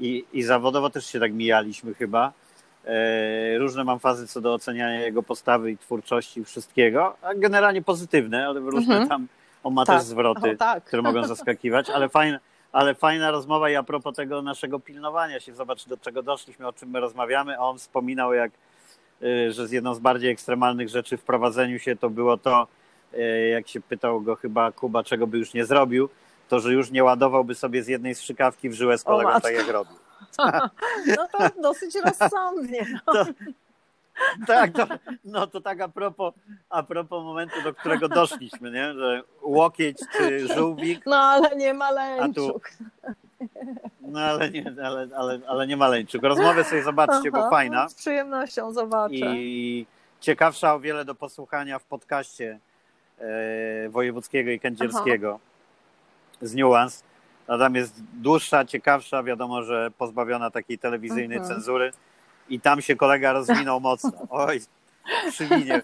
i, 0.00 0.24
i 0.32 0.42
zawodowo 0.42 0.90
też 0.90 1.06
się 1.06 1.20
tak 1.20 1.32
mijaliśmy 1.32 1.94
chyba. 1.94 2.32
E, 2.84 3.58
różne 3.58 3.84
mam 3.84 3.98
fazy 3.98 4.26
co 4.26 4.40
do 4.40 4.54
oceniania 4.54 5.00
jego 5.00 5.22
postawy 5.22 5.70
i 5.70 5.78
twórczości 5.78 6.40
i 6.40 6.44
wszystkiego, 6.44 7.16
a 7.22 7.34
generalnie 7.34 7.82
pozytywne, 7.82 8.46
ale 8.46 8.60
różne 8.60 8.94
Mhm. 8.94 9.08
tam 9.08 9.26
on 9.64 9.74
ma 9.74 9.84
Tak. 9.84 9.96
też 9.98 10.04
zwroty, 10.06 10.50
O, 10.50 10.56
tak. 10.56 10.84
które 10.84 11.02
mogą 11.02 11.26
zaskakiwać, 11.26 11.90
ale 11.90 12.08
fajna, 12.08 12.38
ale 12.74 12.94
fajna 12.94 13.30
rozmowa 13.30 13.70
i 13.70 13.76
a 13.76 13.82
propos 13.82 14.16
tego 14.16 14.42
naszego 14.42 14.80
pilnowania 14.80 15.40
się, 15.40 15.54
zobacz 15.54 15.88
do 15.88 15.96
czego 15.96 16.22
doszliśmy, 16.22 16.66
o 16.66 16.72
czym 16.72 16.90
my 16.90 17.00
rozmawiamy, 17.00 17.58
a 17.58 17.60
on 17.60 17.78
wspominał 17.78 18.34
jak, 18.34 18.52
y, 19.22 19.52
że 19.52 19.68
z 19.68 19.72
jedną 19.72 19.94
z 19.94 19.98
bardziej 19.98 20.30
ekstremalnych 20.30 20.88
rzeczy 20.88 21.16
w 21.16 21.22
prowadzeniu 21.22 21.78
się 21.78 21.96
to 21.96 22.10
było 22.10 22.36
to, 22.36 22.66
y, 23.14 23.48
jak 23.48 23.68
się 23.68 23.80
pytał 23.80 24.20
go 24.20 24.36
chyba 24.36 24.72
Kuba, 24.72 25.04
czego 25.04 25.26
by 25.26 25.38
już 25.38 25.54
nie 25.54 25.64
zrobił, 25.64 26.08
to, 26.48 26.60
że 26.60 26.72
już 26.72 26.90
nie 26.90 27.04
ładowałby 27.04 27.54
sobie 27.54 27.82
z 27.82 27.88
jednej 27.88 28.14
strzykawki 28.14 28.68
w 28.68 28.74
żyłę 28.74 28.98
z 28.98 29.04
kolegą, 29.04 29.40
tak 29.40 29.54
jak 29.54 29.68
robił. 29.68 29.96
No 31.16 31.28
to 31.32 31.62
dosyć 31.62 31.94
rozsądnie. 32.04 33.00
No. 33.06 33.24
Tak, 34.46 34.72
to, 34.72 34.86
no 35.24 35.46
to 35.46 35.60
tak 35.60 35.80
a 35.80 35.88
propos, 35.88 36.34
a 36.70 36.82
propos 36.82 37.24
momentu, 37.24 37.62
do 37.62 37.74
którego 37.74 38.08
doszliśmy, 38.08 38.70
nie? 38.70 38.94
że 38.94 39.22
łokieć 39.42 39.98
czy 40.16 40.48
żółwik, 40.54 41.06
no 41.06 41.16
ale 41.16 41.56
nie 41.56 41.74
maleńczuk. 41.74 42.70
no 44.00 44.20
ale 44.20 44.50
nie, 44.50 44.74
ale, 44.84 45.08
ale, 45.16 45.40
ale 45.48 45.66
nie 45.66 45.76
maleńczyk. 45.76 46.22
Rozmowę 46.22 46.64
sobie 46.64 46.82
zobaczcie, 46.82 47.30
bo 47.30 47.38
Aha, 47.38 47.50
fajna 47.50 47.88
Z 47.88 47.94
przyjemnością 47.94 48.72
zobaczę. 48.72 49.14
i 49.14 49.86
ciekawsza 50.20 50.74
o 50.74 50.80
wiele 50.80 51.04
do 51.04 51.14
posłuchania 51.14 51.78
w 51.78 51.84
podcaście 51.84 52.58
e, 53.18 53.88
wojewódzkiego 53.88 54.50
i 54.50 54.60
kędzierskiego 54.60 55.40
z 56.40 56.54
Nuance. 56.54 57.04
Natomiast 57.48 58.02
dłuższa, 58.12 58.64
ciekawsza, 58.64 59.22
wiadomo, 59.22 59.62
że 59.62 59.90
pozbawiona 59.98 60.50
takiej 60.50 60.78
telewizyjnej 60.78 61.38
Mhm. 61.38 61.54
cenzury 61.54 61.92
i 62.48 62.60
tam 62.60 62.82
się 62.82 62.96
kolega 62.96 63.32
rozwinął 63.32 63.80
mocno. 63.80 64.12
Oj, 64.30 64.60
przywinie, 65.30 65.82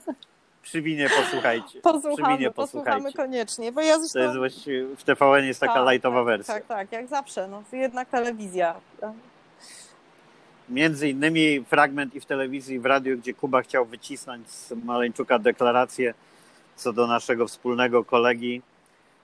przywinie 0.63 1.09
posłuchajcie. 1.09 1.67
Przywinie 1.67 1.83
Posłuchamy, 1.83 2.51
posłuchamy 2.51 2.53
posłuchajcie. 2.53 3.17
koniecznie, 3.17 3.73
bo 3.73 3.81
ja 3.81 3.95
To 3.95 4.01
jest 4.01 4.13
zresztą... 4.13 4.39
właściwie, 4.39 4.85
w 4.97 5.05
TVN 5.05 5.45
jest 5.45 5.61
taka 5.61 5.75
Tak, 5.75 5.85
lajtowa 5.85 6.19
tak, 6.19 6.27
wersja. 6.27 6.55
Tak, 6.55 6.67
tak, 6.67 6.93
jak 6.93 7.09
zawsze, 7.09 7.49
no 7.49 7.63
jednak 7.73 8.09
telewizja. 8.09 8.75
Między 10.69 11.09
innymi 11.09 11.65
fragment 11.65 12.15
i 12.15 12.21
w 12.21 12.27
telewizji, 12.27 12.77
i 12.77 12.81
w 12.81 12.87
radiu, 12.87 13.19
gdzie 13.19 13.35
Kuba 13.35 13.63
chciał 13.63 13.87
wycisnąć 13.87 14.51
z 14.51 14.73
Maleńczuka 14.85 15.39
deklarację 15.39 16.15
co 16.77 16.93
do 16.93 17.07
naszego 17.07 17.47
wspólnego 17.49 18.05
kolegi, 18.05 18.63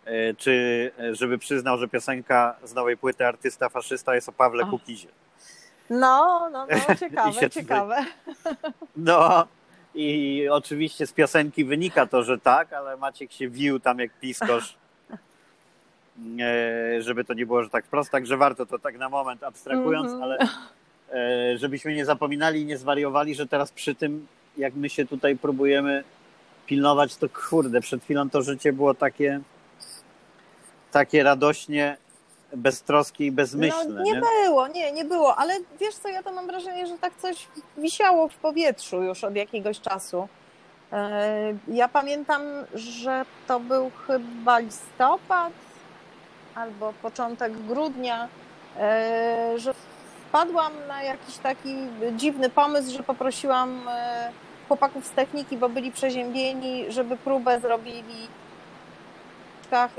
e, 0.05 0.35
czy 0.35 0.91
e, 0.99 1.15
żeby 1.15 1.39
przyznał, 1.39 1.79
że 1.79 1.89
piosenka 1.89 2.57
z 2.65 2.75
nowej 2.75 2.97
płyty 2.97 3.27
Artysta 3.27 3.69
Faszysta 3.69 4.15
jest 4.15 4.29
o 4.29 4.33
Pawle. 4.33 4.65
Kukizie. 4.65 5.09
No, 5.91 6.49
no, 6.53 6.67
no, 6.71 6.95
ciekawe, 7.01 7.33
tutaj- 7.33 7.51
ciekawe. 7.51 8.05
No 8.97 9.47
i 9.95 10.43
oczywiście 10.51 11.07
z 11.07 11.13
piosenki 11.13 11.65
wynika 11.65 12.07
to, 12.07 12.23
że 12.23 12.39
tak, 12.39 12.73
ale 12.73 12.97
Maciek 12.97 13.33
się 13.33 13.49
wił 13.49 13.81
tam 13.81 13.99
jak 13.99 14.11
piskosz, 14.21 14.77
e, 16.41 17.03
żeby 17.03 17.25
to 17.25 17.35
nie 17.35 17.47
było, 17.47 17.63
że 17.63 17.71
tak 17.71 17.85
wprost, 17.87 18.11
także 18.11 18.37
warto 18.37 18.67
to 18.67 18.79
tak 18.79 18.99
na 18.99 19.09
moment 19.09 19.43
abstrahując, 19.45 20.13
Mhm. 20.13 20.23
ale 20.23 20.39
e, 21.13 21.59
żebyśmy 21.59 21.95
nie 21.95 22.05
zapominali 22.05 22.61
i 22.61 22.67
nie 22.67 22.79
zwariowali, 22.79 23.35
że 23.35 23.47
teraz 23.47 23.73
przy 23.73 23.95
tym, 23.95 24.27
jak 24.57 24.75
my 24.75 24.89
się 24.89 25.07
tutaj 25.07 25.37
próbujemy 25.37 26.05
pilnować, 26.67 27.17
to 27.17 27.27
kurde, 27.51 27.81
przed 27.81 28.05
chwilą 28.05 28.31
to 28.31 28.43
życie 28.43 28.73
było 28.73 28.95
takie 28.95 29.41
takie 30.93 31.23
radośnie 31.23 31.97
beztroskie 32.53 33.27
i 33.27 33.33
bezmyślne. 33.33 33.95
No, 33.95 34.03
nie, 34.03 34.13
nie? 34.13 34.21
było, 34.21 34.69
nie, 34.69 34.93
nie 34.93 35.05
było, 35.05 35.37
ale 35.37 35.55
wiesz 35.81 35.95
co, 35.95 36.09
ja 36.09 36.23
to 36.23 36.33
mam 36.33 36.47
wrażenie, 36.47 36.87
że 36.87 36.99
tak 36.99 37.13
coś 37.17 37.47
wisiało 37.79 38.29
w 38.29 38.35
powietrzu 38.35 39.03
już 39.03 39.25
od 39.25 39.37
jakiegoś 39.37 39.81
czasu. 39.81 40.29
E, 40.93 41.55
Ja 41.69 41.89
pamiętam, 41.89 42.43
że 42.75 43.25
to 43.47 43.61
był 43.61 43.91
chyba 44.07 44.59
listopad 44.59 45.53
albo 46.55 46.93
początek 47.03 47.53
grudnia, 47.67 48.29
e, 48.79 49.53
że 49.57 49.75
wpadłam 50.29 50.73
na 50.89 51.03
jakiś 51.03 51.37
taki 51.37 51.77
dziwny 52.17 52.51
pomysł, 52.51 52.97
że 52.97 53.03
poprosiłam 53.03 53.89
e, 53.89 54.31
chłopaków 54.69 55.07
z 55.07 55.11
techniki, 55.11 55.57
bo 55.57 55.69
byli 55.69 55.93
przeziębieni, 55.93 56.85
żeby 56.89 57.17
próbę 57.17 57.61
zrobili 57.61 58.29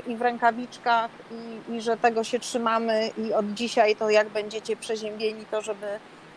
i 0.06 0.16
w 0.16 0.22
rękawiczkach 0.22 1.10
i, 1.30 1.72
i 1.74 1.80
że 1.80 1.96
tego 1.96 2.24
się 2.24 2.38
trzymamy 2.38 3.10
i 3.18 3.32
od 3.32 3.52
dzisiaj 3.54 3.96
to 3.96 4.10
jak 4.10 4.28
będziecie 4.28 4.76
przeziębieni, 4.76 5.44
to 5.50 5.62
żeby 5.62 5.86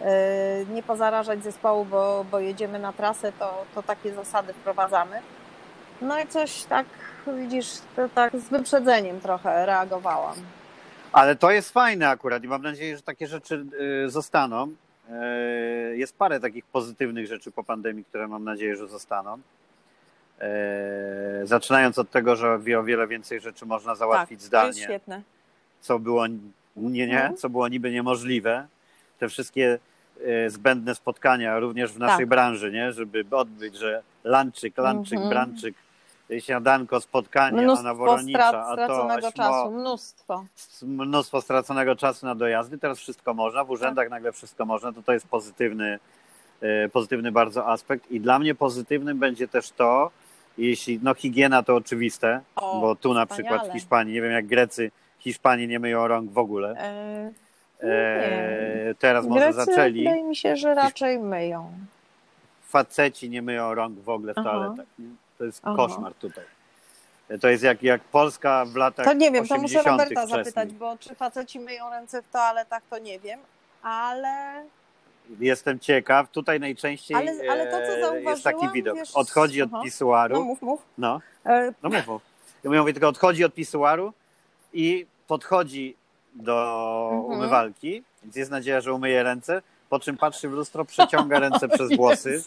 e, 0.02 0.66
nie 0.66 0.84
pozarażać 0.84 1.44
zespołu, 1.44 1.86
bo, 1.86 2.26
bo 2.32 2.40
jedziemy 2.40 2.80
na 2.80 2.94
trasę, 2.94 3.32
to, 3.40 3.66
to 3.76 3.84
takie 3.84 4.14
zasady 4.14 4.54
wprowadzamy. 4.54 5.22
No 6.02 6.20
i 6.20 6.28
coś 6.28 6.64
tak, 6.64 6.86
widzisz, 7.28 7.68
to 7.96 8.10
tak 8.10 8.34
z 8.36 8.50
wyprzedzeniem 8.50 9.22
trochę 9.22 9.66
reagowałam. 9.66 10.36
Ale 11.12 11.36
to 11.36 11.52
jest 11.52 11.72
fajne 11.72 12.10
akurat 12.10 12.44
i 12.44 12.48
mam 12.48 12.62
nadzieję, 12.62 12.98
że 12.98 13.04
takie 13.04 13.28
rzeczy 13.28 13.66
y, 14.06 14.10
zostaną. 14.10 14.68
Y, 15.10 15.98
Jest 15.98 16.18
parę 16.18 16.40
takich 16.40 16.66
pozytywnych 16.66 17.28
rzeczy 17.28 17.52
po 17.52 17.64
pandemii, 17.64 18.06
które 18.06 18.28
mam 18.28 18.44
nadzieję, 18.44 18.76
że 18.76 18.88
zostaną. 18.88 19.38
Y, 20.42 21.48
Zaczynając 21.48 21.98
od 22.00 22.10
tego, 22.12 22.36
że 22.36 22.54
o 22.54 22.84
wiele 22.84 23.08
więcej 23.08 23.40
rzeczy 23.40 23.66
można 23.66 23.96
załatwić 23.96 24.40
tak, 24.40 24.44
To 24.44 24.48
zdalnie, 24.48 24.68
jest 24.70 24.82
świetne. 24.84 25.22
co 25.82 26.00
było 26.00 26.28
nie, 26.28 27.08
nie, 27.08 27.14
Mhm. 27.20 27.38
co 27.38 27.50
było 27.50 27.68
niby 27.68 27.92
niemożliwe. 27.92 28.68
Te 29.20 29.30
wszystkie 29.30 29.80
y, 30.46 30.50
zbędne 30.50 30.96
spotkania, 30.96 31.60
również 31.60 31.92
w 31.94 32.00
naszej 32.00 32.18
Tak. 32.18 32.30
branży, 32.30 32.72
nie? 32.72 32.92
żeby 32.94 33.26
odbyć, 33.32 33.76
że 33.76 34.02
lanczyk, 34.24 34.78
lanczyk, 34.78 35.14
Mhm. 35.20 35.30
branczyk, 35.30 35.76
y, 36.32 36.42
śniadanko, 36.42 37.02
spotkanie, 37.02 37.58
Anna 37.58 37.62
Mnóstwo 37.64 37.96
Woronicza, 37.96 38.48
strat, 38.48 38.66
a 38.66 38.68
to 38.68 38.74
straconego 38.74 39.32
czasu, 39.32 39.72
mnóstwo. 39.72 40.46
mnóstwo 40.82 41.42
straconego 41.42 41.96
czasu 41.96 42.26
na 42.26 42.36
dojazdy, 42.36 42.78
teraz 42.78 43.00
wszystko 43.00 43.34
można, 43.34 43.64
w 43.64 43.70
urzędach 43.70 44.10
nagle 44.10 44.32
wszystko 44.32 44.66
można, 44.66 44.94
to 44.94 45.02
to 45.02 45.14
jest 45.14 45.28
pozytywny, 45.28 46.00
e, 46.62 46.90
pozytywny 46.90 47.32
bardzo 47.32 47.68
aspekt 47.68 48.12
i 48.12 48.20
dla 48.22 48.40
mnie 48.40 48.56
pozytywnym 48.56 49.20
będzie 49.20 49.48
też 49.48 49.72
to, 49.72 50.12
jeśli, 50.58 51.00
no 51.04 51.14
higiena 51.14 51.64
to 51.64 51.76
oczywiste, 51.76 52.42
O, 52.56 52.82
bo 52.82 52.96
tu 52.96 53.14
na 53.14 53.26
wspaniale. 53.26 53.50
przykład 53.58 53.70
w 53.72 53.74
Hiszpanii, 53.80 54.14
nie 54.14 54.22
wiem 54.22 54.32
jak 54.32 54.46
Grecy, 54.48 54.92
Hiszpanii 55.20 55.68
nie 55.68 55.80
myją 55.80 56.08
rąk 56.08 56.32
w 56.32 56.38
ogóle, 56.38 56.76
E, 56.78 57.32
e, 57.84 58.96
teraz 59.00 59.26
może 59.26 59.40
Grecy 59.54 59.66
zaczęli, 59.66 60.00
wydaje 60.04 60.24
mi 60.24 60.36
się, 60.36 60.56
że 60.56 60.76
raczej 60.76 61.20
myją. 61.20 61.72
faceci 62.68 63.30
nie 63.30 63.42
myją 63.42 63.74
rąk 63.74 64.00
w 64.00 64.10
ogóle 64.10 64.34
w 64.34 64.38
Aha. 64.38 64.50
toaletach, 64.50 64.86
nie? 65.00 65.10
to 65.38 65.44
jest 65.46 65.62
Aha. 65.64 65.76
koszmar 65.76 66.14
tutaj. 66.14 66.44
E, 67.30 67.38
To 67.40 67.48
jest 67.50 67.64
jak, 67.64 67.84
jak 67.84 68.02
Polska 68.02 68.66
w 68.66 68.76
latach 68.76 69.06
To 69.06 69.14
nie 69.14 69.32
wiem, 69.32 69.48
to 69.48 69.56
80. 69.56 69.62
muszę 69.62 69.90
Roberta 69.92 70.22
wczesnych. 70.28 70.46
zapytać, 70.46 70.74
bo 70.74 70.98
czy 71.00 71.16
faceci 71.16 71.60
myją 71.60 71.90
ręce 71.90 72.22
w 72.22 72.32
toaletach, 72.32 72.82
to 72.90 72.98
nie 73.00 73.20
wiem, 73.20 73.40
ale 73.84 74.64
Jestem 75.40 75.80
ciekaw. 75.80 76.32
Tutaj 76.32 76.60
najczęściej 76.60 77.18
Ale- 77.18 77.52
ale 77.52 77.68
to, 77.72 77.78
co 78.02 78.16
e, 78.18 78.22
jest 78.22 78.44
taki 78.44 78.70
widok. 78.70 78.96
wiesz, 78.98 79.12
Odchodzi 79.16 79.62
od 79.62 79.70
aha. 79.74 79.82
pisuaru. 79.84 80.36
no 80.36 80.42
mów, 80.42 80.62
mów. 80.62 80.82
No, 80.98 81.20
E, 81.46 81.74
no 81.84 81.90
mów. 81.90 82.08
mów. 82.08 82.22
Ja 82.64 82.70
mówię 82.82 82.94
tylko 82.94 83.08
odchodzi 83.08 83.44
od 83.44 83.54
pisuaru 83.54 84.14
i 84.74 85.06
podchodzi 85.28 85.96
do 86.34 86.54
Mhm. 87.14 87.40
umywalki, 87.40 88.04
więc 88.24 88.36
jest 88.36 88.52
nadzieja, 88.52 88.82
że 88.82 88.94
umyje 88.94 89.24
ręce, 89.24 89.62
po 89.90 90.00
czym 90.00 90.18
patrzy 90.18 90.50
w 90.50 90.52
lustro, 90.52 90.86
przeciąga 90.86 91.40
ręce 91.40 91.68
przez 91.70 91.90
włosy. 91.98 92.44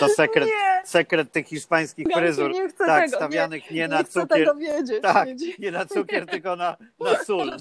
To 0.00 0.08
sekret, 0.08 0.46
Nie, 0.48 0.82
sekret 0.84 1.32
tych 1.32 1.46
hiszpańskich 1.46 2.06
fryzur. 2.14 2.50
nie 2.52 2.68
chcę 2.68 2.86
Tak, 2.86 3.04
tego, 3.04 3.16
stawianych 3.16 3.70
nie, 3.70 3.76
nie, 3.76 3.88
na 3.88 3.98
nie 3.98 4.04
chcę 4.04 4.20
cukier. 4.20 4.38
tego 4.38 4.54
wiedzieć. 4.54 5.02
Tak, 5.02 5.28
nie, 5.28 5.52
nie 5.58 5.70
na 5.70 5.86
cukier, 5.86 6.26
tylko 6.36 6.56
na, 6.56 6.76
na 7.00 7.16
sól. 7.24 7.52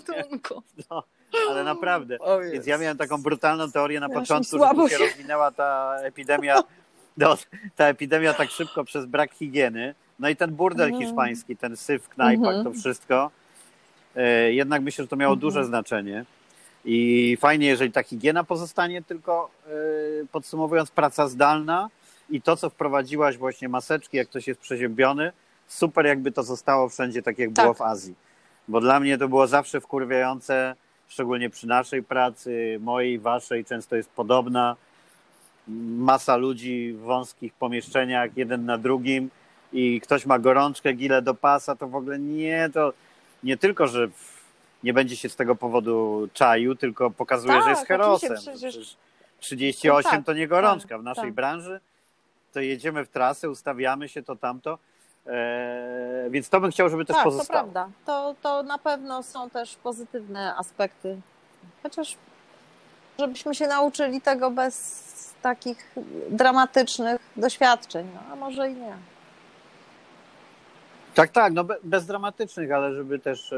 No, 0.90 1.04
ale 1.50 1.64
naprawdę. 1.64 2.18
Więc 2.54 2.68
ja 2.68 2.78
miałem 2.78 2.98
taką 2.98 3.22
brutalną 3.22 3.72
teorię 3.72 4.00
na 4.00 4.08
Ja 4.08 4.14
początku, 4.14 4.58
że 4.60 4.90
się 4.90 4.98
rozwinęła 4.98 5.52
ta 5.52 5.96
epidemia, 6.02 6.64
no, 7.18 7.38
ta 7.76 7.86
epidemia 7.86 8.34
tak 8.34 8.50
szybko 8.50 8.84
przez 8.84 9.06
brak 9.06 9.34
higieny. 9.34 9.96
No 10.20 10.30
i 10.30 10.36
ten 10.36 10.52
burdel 10.56 10.88
Mhm. 10.88 11.04
hiszpański, 11.06 11.58
ten 11.58 11.78
syf 11.78 12.04
w 12.04 12.10
knajpach, 12.10 12.56
Mhm. 12.56 12.64
to 12.64 12.80
wszystko. 12.80 13.32
E, 14.16 14.54
jednak 14.54 14.82
myślę, 14.82 15.04
że 15.04 15.08
to 15.08 15.16
miało 15.16 15.34
Mhm. 15.34 15.40
duże 15.42 15.66
znaczenie. 15.66 16.26
I 16.86 17.38
fajnie, 17.42 17.68
jeżeli 17.68 17.92
ta 17.92 18.04
higiena 18.04 18.44
pozostanie, 18.44 19.02
tylko 19.02 19.50
yy, 19.68 20.28
podsumowując, 20.32 20.92
praca 20.92 21.28
zdalna 21.28 21.90
i 22.30 22.42
to, 22.42 22.56
co 22.58 22.70
wprowadziłaś, 22.70 23.38
właśnie 23.38 23.70
maseczki, 23.70 24.18
jak 24.18 24.28
ktoś 24.30 24.48
jest 24.48 24.60
przeziębiony, 24.60 25.32
super 25.68 26.06
jakby 26.06 26.32
to 26.32 26.44
zostało 26.44 26.90
wszędzie 26.90 27.22
tak, 27.22 27.40
jak 27.40 27.50
Tak. 27.54 27.66
było 27.66 27.74
w 27.74 27.82
Azji. 27.82 28.16
Bo 28.68 28.82
dla 28.82 29.00
mnie 29.00 29.18
to 29.18 29.28
było 29.28 29.48
zawsze 29.48 29.82
wkurwiające, 29.82 30.76
szczególnie 31.08 31.50
przy 31.50 31.68
naszej 31.68 32.04
pracy, 32.04 32.78
mojej, 32.82 33.20
waszej, 33.20 33.66
często 33.66 33.96
jest 33.96 34.10
podobna. 34.10 34.76
Masa 35.98 36.36
ludzi 36.38 36.94
w 36.94 37.00
wąskich 37.00 37.54
pomieszczeniach, 37.54 38.38
jeden 38.38 38.66
na 38.66 38.78
drugim 38.78 39.30
i 39.74 40.02
ktoś 40.02 40.26
ma 40.26 40.40
gorączkę, 40.40 40.94
gile 40.94 41.22
do 41.22 41.34
pasa, 41.34 41.76
to 41.76 41.88
w 41.88 41.96
ogóle 41.96 42.20
nie, 42.20 42.70
to 42.74 42.94
nie 43.44 43.58
tylko, 43.58 43.88
że 43.88 44.08
nie 44.84 44.94
będzie 44.94 45.16
się 45.16 45.30
z 45.30 45.36
tego 45.36 45.56
powodu 45.56 46.28
czaił, 46.34 46.76
tylko 46.76 47.12
pokazuje, 47.12 47.54
Tak, 47.54 47.64
że 47.64 47.70
jest 47.70 47.86
herosem. 47.88 48.32
oczywiście, 48.32 48.52
przecież- 48.52 48.76
Przecież 48.76 48.98
38 49.40 50.12
No 50.12 50.18
tak, 50.18 50.26
to 50.26 50.34
nie 50.34 50.48
gorączka. 50.48 50.90
tak, 50.90 51.02
w 51.02 51.04
naszej 51.04 51.24
tak. 51.24 51.34
branży 51.34 51.80
to 52.54 52.60
jedziemy 52.60 53.06
w 53.06 53.10
trasę, 53.10 53.50
ustawiamy 53.50 54.10
się, 54.10 54.24
to 54.24 54.36
tamto. 54.36 54.78
Eee, 55.30 56.30
więc 56.32 56.50
to 56.50 56.62
bym 56.62 56.72
chciał, 56.72 56.90
żeby 56.90 57.06
też 57.06 57.16
tak, 57.16 57.24
to 57.24 57.30
pozostało. 57.32 57.60
prawda. 57.60 57.90
To, 58.06 58.36
to 58.42 58.64
na 58.64 58.78
pewno 58.78 59.24
są 59.24 59.50
też 59.50 59.76
pozytywne 59.76 60.56
aspekty. 60.56 61.18
Chociaż 61.84 62.16
żebyśmy 63.20 63.56
się 63.56 63.68
nauczyli 63.68 64.22
tego 64.22 64.52
bez 64.52 65.34
takich 65.42 65.96
dramatycznych 66.30 67.22
doświadczeń, 67.36 68.08
no, 68.16 68.34
a 68.34 68.36
może 68.36 68.70
i 68.72 68.74
nie. 68.74 68.94
Tak, 71.16 71.30
tak, 71.32 71.54
no 71.54 71.64
be- 71.64 71.78
bez 71.84 72.06
dramatycznych, 72.06 72.72
ale 72.72 72.94
żeby 72.94 73.20
też 73.20 73.54
e, 73.54 73.58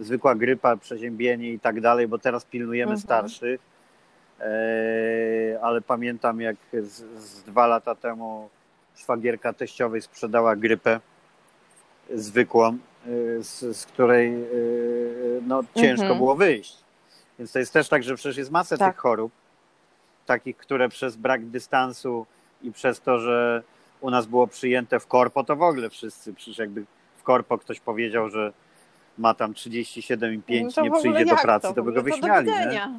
zwykła 0.00 0.34
grypa, 0.34 0.76
przeziębienie 0.76 1.52
i 1.52 1.60
tak 1.60 1.80
dalej, 1.80 2.08
bo 2.08 2.18
teraz 2.18 2.44
pilnujemy 2.44 2.92
Mhm. 2.92 3.00
starszych. 3.00 3.60
E, 4.40 4.44
ale 5.62 5.80
pamiętam, 5.80 6.40
jak 6.40 6.56
z, 6.72 6.92
z 7.22 7.42
dwa 7.42 7.66
lata 7.66 7.94
temu 7.94 8.48
szwagierka 8.98 9.52
teściowej 9.52 10.02
sprzedała 10.02 10.56
grypę 10.56 11.00
zwykłą, 12.14 12.66
e, 12.68 12.78
z, 13.42 13.76
z 13.76 13.86
której 13.86 14.34
e, 14.34 14.46
no, 15.46 15.62
ciężko 15.74 16.02
Mhm. 16.02 16.18
było 16.18 16.34
wyjść. 16.34 16.76
Więc 17.38 17.52
to 17.52 17.58
jest 17.58 17.72
też 17.72 17.88
tak, 17.88 18.02
że 18.02 18.14
przecież 18.14 18.36
jest 18.36 18.50
masę 18.50 18.78
Tak. 18.78 18.94
tych 18.94 19.00
chorób, 19.02 19.32
takich, 20.26 20.56
które 20.56 20.88
przez 20.88 21.16
brak 21.16 21.46
dystansu 21.46 22.26
i 22.62 22.72
przez 22.72 23.00
to, 23.00 23.18
że 23.18 23.62
u 24.00 24.10
nas 24.10 24.26
było 24.26 24.46
przyjęte 24.46 25.00
w 25.00 25.06
korpo, 25.06 25.44
to 25.44 25.56
w 25.56 25.62
ogóle 25.62 25.90
wszyscy, 25.90 26.34
przecież 26.34 26.58
jakby 26.58 26.84
w 27.16 27.22
korpo 27.22 27.58
ktoś 27.58 27.80
powiedział, 27.80 28.28
że 28.28 28.52
ma 29.18 29.34
tam 29.34 29.52
37,5 29.52 30.72
No 30.76 30.82
nie 30.82 30.90
przyjdzie 30.90 31.24
do 31.26 31.36
pracy, 31.36 31.68
to, 31.68 31.74
to, 31.74 31.82
by 31.82 31.92
go 31.92 32.02
wyśmiali. 32.02 32.50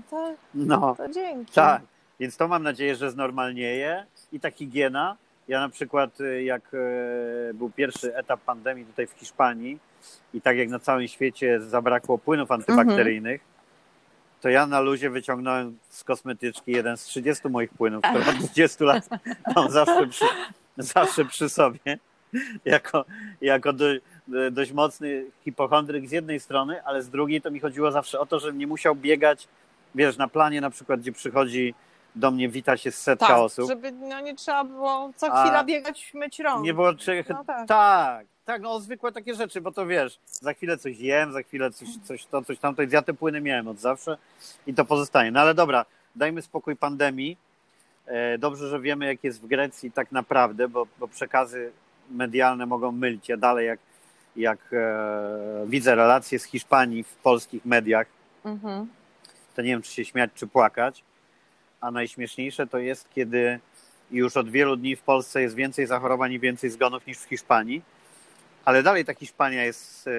To, 0.10 0.34
No, 0.54 0.96
to 0.96 1.10
dzięki. 1.10 1.52
tak. 1.54 1.82
Więc 2.20 2.38
to 2.38 2.48
mam 2.48 2.64
nadzieję, 2.64 2.96
że 2.96 3.12
znormalnieje 3.12 4.06
i 4.32 4.40
ta 4.40 4.52
higiena. 4.52 5.18
Ja 5.50 5.60
na 5.60 5.70
przykład, 5.70 6.22
y, 6.22 6.44
jak 6.44 6.62
e, 6.74 7.54
był 7.54 7.70
pierwszy 7.70 8.16
etap 8.16 8.42
pandemii 8.42 8.86
tutaj 8.86 9.08
w 9.08 9.12
Hiszpanii 9.12 9.80
i 10.34 10.42
tak 10.42 10.58
jak 10.58 10.70
na 10.70 10.80
całym 10.80 11.08
świecie 11.08 11.62
zabrakło 11.62 12.18
płynów 12.18 12.52
antybakteryjnych, 12.52 13.42
to 14.42 14.50
ja 14.50 14.68
na 14.68 14.80
luzie 14.80 15.10
wyciągnąłem 15.10 15.78
z 15.90 16.04
kosmetyczki 16.04 16.72
jeden 16.72 16.98
z 16.98 17.04
30 17.04 17.50
moich 17.50 17.70
płynów, 17.70 18.04
które 18.04 18.30
od 18.30 18.36
20 18.36 18.86
lat 18.86 19.10
mam 19.56 19.72
zawsze 19.72 20.08
przy, 20.08 20.26
zawsze 20.78 21.26
przy 21.26 21.50
sobie. 21.50 21.80
Jako, 22.66 23.06
jako 23.42 23.74
do, 23.74 23.86
dość 24.52 24.72
mocny 24.72 25.26
hipochondryk 25.44 26.08
z 26.08 26.12
jednej 26.12 26.40
strony, 26.40 26.84
ale 26.84 27.04
z 27.04 27.10
drugiej 27.10 27.42
to 27.42 27.52
mi 27.52 27.60
chodziło 27.60 27.92
zawsze 27.92 28.20
o 28.20 28.26
to, 28.26 28.40
żebym 28.40 28.58
nie 28.58 28.68
musiał 28.68 28.96
biegać, 28.96 29.48
wiesz, 29.96 30.18
na 30.18 30.28
planie 30.28 30.62
na 30.62 30.70
przykład, 30.70 31.00
gdzie 31.00 31.12
przychodzi 31.12 31.74
do 32.16 32.32
mnie, 32.32 32.50
wita 32.50 32.78
się 32.78 32.92
setka 32.92 33.28
tak, 33.28 33.38
osób. 33.38 33.70
żeby 33.70 33.92
no, 33.92 34.20
nie 34.20 34.36
trzeba 34.36 34.64
było 34.64 35.12
co 35.16 35.26
chwila 35.32 35.64
biegać, 35.64 36.12
myć 36.14 36.40
rąk. 36.40 36.64
Nie 36.66 36.74
było 36.74 36.94
czy... 36.94 37.24
No 37.30 37.44
tak. 37.44 37.68
tak, 37.68 38.26
tak, 38.46 38.62
no 38.62 38.80
zwykłe 38.80 39.12
takie 39.12 39.36
rzeczy, 39.36 39.62
bo 39.62 39.72
to 39.72 39.86
wiesz, 39.86 40.20
za 40.26 40.54
chwilę 40.54 40.78
coś 40.78 41.00
jem, 41.00 41.34
za 41.34 41.42
chwilę 41.44 41.72
coś, 41.72 41.88
coś 42.04 42.26
to, 42.26 42.42
coś 42.42 42.60
tamto. 42.60 42.84
Ja 42.92 43.02
te 43.02 43.14
płyny 43.14 43.42
miałem 43.42 43.68
od 43.68 43.80
zawsze 43.80 44.18
i 44.68 44.74
to 44.74 44.86
pozostanie. 44.86 45.32
No 45.32 45.40
ale 45.40 45.54
dobra, 45.54 45.86
dajmy 46.16 46.42
spokój 46.42 46.76
pandemii. 46.76 47.38
E, 48.06 48.38
Dobrze, 48.38 48.70
że 48.70 48.80
wiemy, 48.80 49.06
jak 49.06 49.24
jest 49.24 49.42
w 49.42 49.48
Grecji 49.48 49.92
tak 49.92 50.12
naprawdę, 50.12 50.68
bo, 50.68 50.88
bo 51.00 51.08
przekazy 51.08 51.72
medialne 52.12 52.66
mogą 52.66 52.92
mylić. 52.92 53.30
Ja 53.30 53.38
dalej, 53.38 53.68
jak, 53.68 53.80
jak 54.36 54.60
e, 54.74 55.66
widzę 55.68 55.96
relacje 55.96 56.40
z 56.40 56.44
Hiszpanii 56.44 57.04
w 57.04 57.16
polskich 57.16 57.66
mediach, 57.66 58.08
Mhm. 58.46 58.88
to 59.56 59.62
nie 59.62 59.68
wiem, 59.70 59.82
czy 59.82 59.92
się 59.92 60.06
śmiać, 60.06 60.32
czy 60.36 60.48
płakać. 60.48 61.04
A 61.82 61.92
najśmieszniejsze 61.92 62.68
to 62.68 62.78
jest, 62.78 63.10
kiedy 63.16 63.60
już 64.12 64.38
od 64.38 64.50
wielu 64.50 64.76
dni 64.76 64.96
w 64.96 65.02
Polsce 65.02 65.42
jest 65.42 65.56
więcej 65.56 65.88
zachorowań 65.88 66.34
i 66.34 66.40
więcej 66.40 66.70
zgonów 66.70 67.08
niż 67.08 67.18
w 67.18 67.24
Hiszpanii, 67.30 67.82
ale 68.66 68.84
dalej 68.84 69.06
ta 69.06 69.14
Hiszpania 69.14 69.64
jest 69.64 70.08
e, 70.08 70.12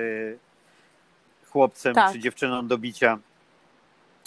chłopcem 1.50 1.94
Tak. 1.94 2.12
czy 2.12 2.18
dziewczyną 2.18 2.66
do 2.66 2.78
bicia 2.78 3.18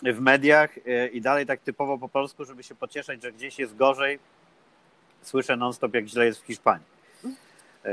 w 0.03 0.19
mediach 0.19 0.77
e, 0.77 1.07
i 1.07 1.21
dalej 1.21 1.45
tak 1.45 1.59
typowo 1.59 1.97
po 1.97 2.09
polsku, 2.09 2.45
żeby 2.45 2.63
się 2.63 2.75
pocieszać, 2.75 3.21
że 3.21 3.31
gdzieś 3.31 3.59
jest 3.59 3.75
gorzej, 3.75 4.19
słyszę 5.21 5.55
non-stop, 5.55 5.93
jak 5.93 6.05
źle 6.05 6.25
jest 6.25 6.41
w 6.41 6.45
Hiszpanii. 6.45 6.85
E, 7.85 7.89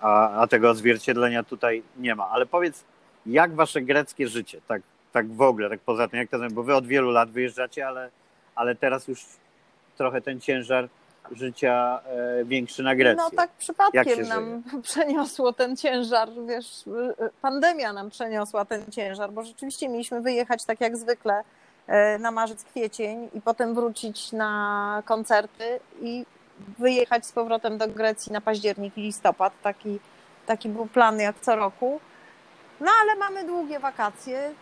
A, 0.00 0.40
a 0.42 0.46
tego 0.46 0.70
odzwierciedlenia 0.70 1.42
tutaj 1.42 1.82
nie 1.96 2.14
ma. 2.14 2.28
Ale 2.28 2.46
powiedz, 2.46 2.84
jak 3.26 3.54
wasze 3.54 3.82
greckie 3.82 4.28
życie, 4.28 4.60
tak, 4.68 4.82
tak 5.12 5.32
w 5.32 5.40
ogóle, 5.40 5.70
tak 5.70 5.80
poza 5.80 6.08
tym, 6.08 6.18
jak 6.18 6.30
to 6.30 6.38
bo 6.50 6.62
wy 6.62 6.74
od 6.74 6.86
wielu 6.86 7.10
lat 7.10 7.30
wyjeżdżacie, 7.30 7.88
ale, 7.88 8.10
ale 8.54 8.74
teraz 8.74 9.08
już 9.08 9.26
trochę 9.96 10.20
ten 10.20 10.40
ciężar 10.40 10.88
życia 11.32 12.00
e, 12.04 12.44
większy 12.44 12.82
na 12.82 12.94
Grecji. 12.94 13.24
No 13.24 13.30
tak 13.36 13.50
przypadkiem 13.50 14.28
nam 14.28 14.62
przeniosło 14.82 15.52
ten 15.52 15.76
ciężar, 15.76 16.28
wiesz, 16.48 16.84
pandemia 17.42 17.92
nam 17.92 18.10
przeniosła 18.10 18.64
ten 18.64 18.82
ciężar, 18.90 19.32
bo 19.32 19.44
rzeczywiście 19.44 19.88
mieliśmy 19.88 20.20
wyjechać 20.20 20.64
tak 20.64 20.80
jak 20.80 20.96
zwykle 20.96 21.44
e, 21.86 22.18
na 22.18 22.30
marzec, 22.30 22.64
kwiecień 22.64 23.28
i 23.34 23.40
potem 23.40 23.74
wrócić 23.74 24.32
na 24.32 25.02
koncerty 25.04 25.80
i 26.00 26.26
wyjechać 26.78 27.26
z 27.26 27.32
powrotem 27.32 27.78
do 27.78 27.88
Grecji 27.88 28.32
na 28.32 28.40
październik 28.40 28.98
i 28.98 29.00
listopad. 29.00 29.52
Taki, 29.62 29.98
taki 30.46 30.68
był 30.68 30.86
plan 30.86 31.20
jak 31.20 31.40
co 31.40 31.56
roku. 31.56 32.00
No 32.80 32.90
ale 33.02 33.16
mamy 33.16 33.44
długie 33.44 33.78
wakacje 33.78 34.54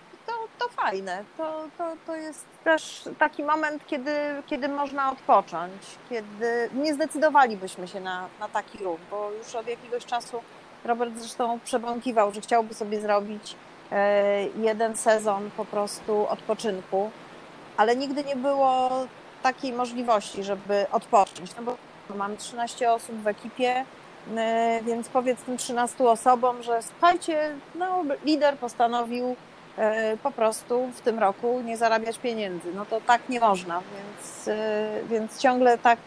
to, 0.59 0.68
fajne. 0.68 1.24
To, 1.37 1.64
to, 1.78 1.92
to 2.07 2.16
jest 2.16 2.46
też 2.64 3.09
taki 3.18 3.44
moment, 3.44 3.87
kiedy, 3.87 4.12
kiedy 4.46 4.68
można 4.68 5.12
odpocząć, 5.12 5.72
kiedy 6.09 6.70
nie 6.74 6.94
zdecydowalibyśmy 6.94 7.88
się 7.88 8.00
na, 8.00 8.28
na 8.40 8.48
taki 8.48 8.85
ruch, 8.85 9.00
bo 9.11 9.31
już 9.31 9.55
od 9.55 9.66
jakiegoś 9.66 10.05
czasu 10.05 10.42
Robert 10.85 11.12
zresztą 11.18 11.61
przebąkiwał, 11.64 12.35
że 12.35 12.40
chciałby 12.40 12.74
sobie 12.74 13.00
zrobić 13.00 13.57
e, 13.92 14.44
jeden 14.46 14.96
sezon 14.96 15.50
po 15.57 15.64
prostu 15.64 16.28
odpoczynku, 16.28 17.11
ale 17.76 17.96
nigdy 17.96 18.24
nie 18.24 18.37
było 18.37 18.90
takiej 19.42 19.72
możliwości, 19.72 20.44
żeby 20.44 20.87
odpocząć. 20.92 21.57
No 21.57 21.62
bo 21.62 21.76
mamy 22.14 22.37
13 22.37 22.92
osób 22.92 23.16
w 23.16 23.26
ekipie, 23.26 23.85
e, 24.37 24.81
więc 24.83 25.09
powiedz 25.09 25.42
tym 25.42 25.57
13 25.57 26.05
osobom, 26.05 26.62
że 26.62 26.83
słuchajcie, 26.83 27.57
no, 27.74 28.02
lider 28.24 28.57
postanowił 28.59 29.37
po 30.22 30.30
prostu 30.30 30.88
w 30.96 31.00
tym 31.00 31.18
roku 31.18 31.61
nie 31.64 31.76
zarabiać 31.76 32.18
pieniędzy. 32.18 32.68
No 32.74 32.87
to 32.87 33.00
tak 33.00 33.28
nie 33.28 33.40
można, 33.40 33.82
więc, 33.94 34.48
e, 34.48 34.88
więc 35.11 35.38
ciągle 35.38 35.78
tak 35.78 35.98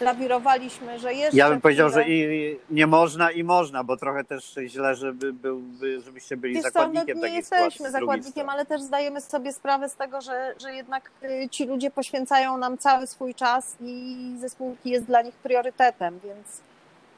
lawirowaliśmy, 0.00 0.98
że 0.98 1.14
jeszcze 1.14 1.36
Ja 1.38 1.50
bym 1.50 1.60
powiedział, 1.60 1.90
że 1.90 2.08
i 2.08 2.58
nie 2.70 2.86
można, 2.86 3.30
i 3.30 3.44
można, 3.44 3.84
bo 3.84 3.96
trochę 3.96 4.24
też 4.24 4.54
źle, 4.66 4.94
żeby 4.94 5.32
byłby, 5.32 6.00
żebyście 6.00 6.36
byli 6.36 6.54
Wiesz 6.54 6.62
co, 6.62 6.70
zakładnikiem 6.70 7.18
no, 7.20 7.26
nie 7.26 7.36
jesteśmy 7.36 7.90
zakładnikiem, 7.90 8.32
strony. 8.32 8.52
ale 8.52 8.66
też 8.66 8.82
zdajemy 8.82 9.20
sobie 9.20 9.52
sprawę 9.52 9.88
z 9.88 9.94
tego, 9.94 10.20
że, 10.20 10.54
że 10.62 10.74
jednak 10.74 11.10
y, 11.22 11.48
ci 11.48 11.66
ludzie 11.66 11.90
poświęcają 11.90 12.56
nam 12.56 12.78
cały 12.78 13.06
swój 13.06 13.34
czas 13.34 13.76
i 13.80 14.16
zespółki 14.40 14.90
jest 14.90 15.06
dla 15.06 15.22
nich 15.22 15.34
priorytetem, 15.34 16.20
więc 16.24 16.60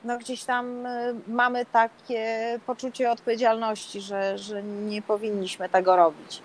no 0.05 0.19
gdzieś 0.19 0.45
tam 0.45 0.87
y, 0.87 1.15
mamy 1.29 1.67
takie 1.67 2.59
poczucie 2.67 3.11
odpowiedzialności, 3.11 4.01
że, 4.01 4.39
że 4.39 4.63
nie 4.63 5.03
powinniśmy 5.03 5.69
tego 5.69 5.97
robić. 5.97 6.43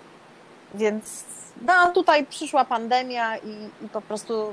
Więc 0.74 1.24
no, 1.62 1.92
tutaj 1.92 2.26
przyszła 2.26 2.64
pandemia 2.64 3.36
i, 3.36 3.84
i 3.84 3.88
po 3.88 4.00
prostu 4.00 4.48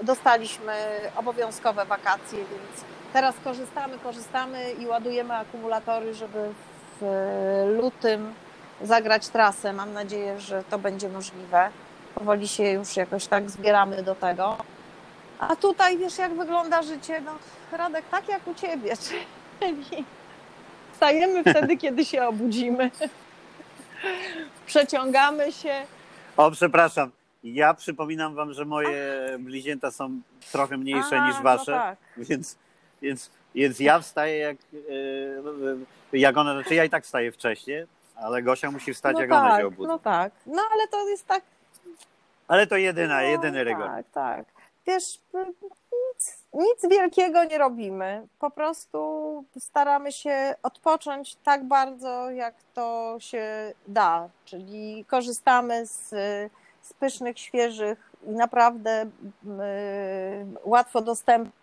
y, 0.00 0.04
dostaliśmy 0.04 0.72
obowiązkowe 1.16 1.84
wakacje, 1.84 2.38
więc 2.38 2.84
teraz 3.12 3.34
korzystamy, 3.44 3.98
korzystamy 3.98 4.72
i 4.72 4.86
ładujemy 4.86 5.34
akumulatory, 5.34 6.14
żeby 6.14 6.52
w 7.00 7.06
lutym 7.80 8.34
zagrać 8.82 9.28
trasę. 9.28 9.72
Mam 9.72 9.92
nadzieję, 9.92 10.40
że 10.40 10.64
to 10.70 10.78
będzie 10.78 11.08
możliwe. 11.08 11.68
Powoli 12.14 12.48
się 12.48 12.64
już 12.64 12.96
jakoś 12.96 13.26
tak 13.26 13.50
zbieramy 13.50 14.02
do 14.02 14.14
tego. 14.14 14.56
A 15.38 15.56
tutaj 15.56 15.98
wiesz, 15.98 16.18
jak 16.18 16.34
wygląda 16.34 16.82
życie? 16.82 17.20
No, 17.20 17.32
Radek, 17.78 18.04
tak 18.10 18.28
jak 18.28 18.48
u 18.48 18.54
ciebie, 18.54 18.94
czyli 19.60 20.04
wstajemy 20.92 21.40
wtedy, 21.44 21.76
kiedy 21.82 22.04
się 22.04 22.26
obudzimy. 22.26 22.90
Przeciągamy 24.66 25.52
się. 25.52 25.74
O, 26.36 26.50
przepraszam. 26.50 27.10
Ja 27.44 27.74
przypominam 27.74 28.34
wam, 28.34 28.52
że 28.52 28.64
moje 28.64 29.26
bliźnięta 29.38 29.90
są 29.90 30.20
trochę 30.52 30.76
mniejsze 30.76 31.20
A, 31.20 31.28
niż 31.28 31.40
wasze, 31.42 31.72
No 31.72 31.78
tak. 31.78 31.98
więc, 32.18 32.56
więc, 33.02 33.30
więc 33.54 33.80
ja 33.80 33.98
wstaję 33.98 34.38
jak, 34.38 34.56
e, 36.12 36.18
jak 36.18 36.36
ona, 36.36 36.52
znaczy 36.52 36.74
ja 36.74 36.84
i 36.84 36.90
tak 36.90 37.04
wstaję 37.04 37.32
wcześniej, 37.32 37.86
ale 38.16 38.42
Gosia 38.42 38.70
musi 38.70 38.94
wstać 38.94 39.14
no 39.14 39.20
jak 39.20 39.30
tak, 39.30 39.42
ona 39.42 39.58
się 39.58 39.66
obudzi. 39.66 39.88
No 39.88 39.98
tak, 39.98 40.32
no 40.46 40.62
ale 40.72 40.88
to 40.88 41.08
jest 41.08 41.26
tak. 41.26 41.42
Ale 42.48 42.66
to 42.66 42.76
jedyna, 42.76 43.14
no, 43.14 43.22
jedyny 43.22 43.64
rygor. 43.64 43.86
Tak, 43.86 44.06
tak. 44.12 44.55
Wiesz, 44.86 45.20
nic, 45.92 46.38
nic 46.52 46.90
wielkiego 46.90 47.44
nie 47.44 47.58
robimy. 47.58 48.26
Po 48.38 48.50
prostu 48.50 49.44
staramy 49.58 50.12
się 50.12 50.54
odpocząć 50.62 51.36
tak 51.36 51.64
bardzo, 51.64 52.30
jak 52.30 52.54
to 52.74 53.16
się 53.18 53.72
da. 53.88 54.28
Czyli 54.44 55.04
korzystamy 55.04 55.86
z, 55.86 56.08
z 56.82 56.92
pysznych, 57.00 57.38
świeżych 57.38 58.12
i 58.26 58.30
naprawdę 58.30 59.02
y, 59.02 59.08
łatwo 60.64 61.00
dostępnych 61.00 61.56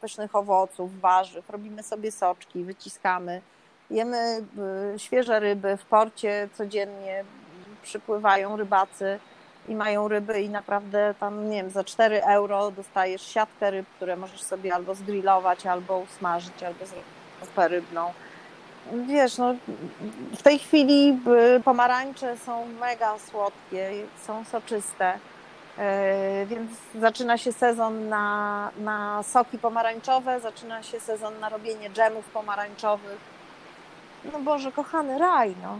pysznych 0.00 0.34
owoców, 0.34 1.00
warzyw. 1.00 1.50
Robimy 1.50 1.82
sobie 1.82 2.12
soczki, 2.12 2.64
wyciskamy. 2.64 3.42
Jemy 3.90 4.44
y, 4.94 4.98
świeże 4.98 5.40
ryby 5.40 5.76
w 5.76 5.84
porcie 5.84 6.48
codziennie 6.54 7.24
przypływają 7.82 8.56
rybacy 8.56 9.20
i 9.68 9.74
mają 9.74 10.08
ryby 10.08 10.40
i 10.40 10.48
naprawdę 10.48 11.14
tam, 11.20 11.50
nie 11.50 11.56
wiem, 11.56 11.70
za 11.70 11.84
4 11.84 12.24
euro 12.24 12.70
dostajesz 12.70 13.22
siatkę 13.22 13.70
ryb, 13.70 13.86
które 13.96 14.16
możesz 14.16 14.42
sobie 14.42 14.74
albo 14.74 14.94
zgrillować, 14.94 15.66
albo 15.66 15.98
usmażyć, 15.98 16.62
albo 16.62 16.86
zrobić 16.86 17.16
zupę 17.44 17.68
rybną. 17.68 18.12
Wiesz, 18.92 19.38
no 19.38 19.54
w 20.36 20.42
tej 20.42 20.58
chwili 20.58 21.20
y, 21.56 21.60
pomarańcze 21.60 22.36
są 22.36 22.66
mega 22.80 23.18
słodkie, 23.18 23.90
są 24.26 24.44
soczyste, 24.44 25.18
yy, 25.78 26.46
więc 26.46 26.70
zaczyna 27.00 27.38
się 27.38 27.52
sezon 27.52 28.08
na, 28.08 28.70
na 28.78 29.22
soki 29.22 29.58
pomarańczowe, 29.58 30.40
zaczyna 30.40 30.82
się 30.82 31.00
sezon 31.00 31.40
na 31.40 31.48
robienie 31.48 31.90
dżemów 31.90 32.24
pomarańczowych. 32.24 33.18
No 34.32 34.38
Boże, 34.38 34.72
kochany 34.72 35.18
raj, 35.18 35.54
no. 35.62 35.78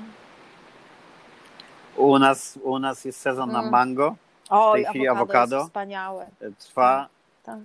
U 1.96 2.18
nas, 2.18 2.58
u 2.62 2.78
nas 2.78 3.04
jest 3.04 3.20
sezon 3.20 3.52
na 3.52 3.58
Mm. 3.58 3.70
mango, 3.70 4.16
Oj, 4.50 4.78
tej 4.82 4.84
chwili 4.90 5.08
awokado, 5.08 5.56
jest 5.56 5.68
wspaniałe. 5.68 6.26
trwa 6.58 7.08
Tak. 7.44 7.58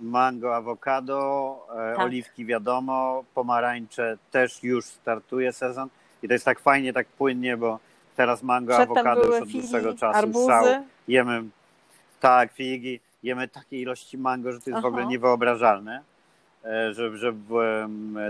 mango, 0.00 0.56
awokado, 0.56 1.18
e, 1.76 1.96
Tak. 1.96 2.04
oliwki 2.06 2.44
wiadomo, 2.46 3.24
pomarańcze 3.34 4.18
też 4.30 4.62
już 4.62 4.84
startuje 4.84 5.52
sezon 5.52 5.88
i 6.22 6.28
to 6.28 6.32
jest 6.34 6.44
tak 6.44 6.60
fajnie, 6.60 6.92
tak 6.92 7.06
płynnie, 7.06 7.56
bo 7.56 7.78
teraz 8.16 8.42
mango, 8.42 8.72
Przedtem 8.72 8.90
awokado 8.96 9.24
już 9.26 9.42
od 9.42 9.46
figi, 9.48 9.58
dłuższego 9.60 9.94
czasu 9.94 10.12
szał. 10.12 10.18
arbuzy. 10.22 10.82
Jemy, 11.08 11.42
tak, 12.20 12.52
figi, 12.52 13.00
jemy 13.22 13.48
takie 13.48 13.80
ilości 13.80 14.18
mango, 14.18 14.52
że 14.52 14.60
to 14.60 14.70
jest 14.70 14.74
w 14.82 14.84
Aha. 14.84 14.88
ogóle 14.88 15.06
niewyobrażalne, 15.06 16.02
e, 16.64 16.94
że, 16.94 17.16
że 17.16 17.32
w, 17.32 17.48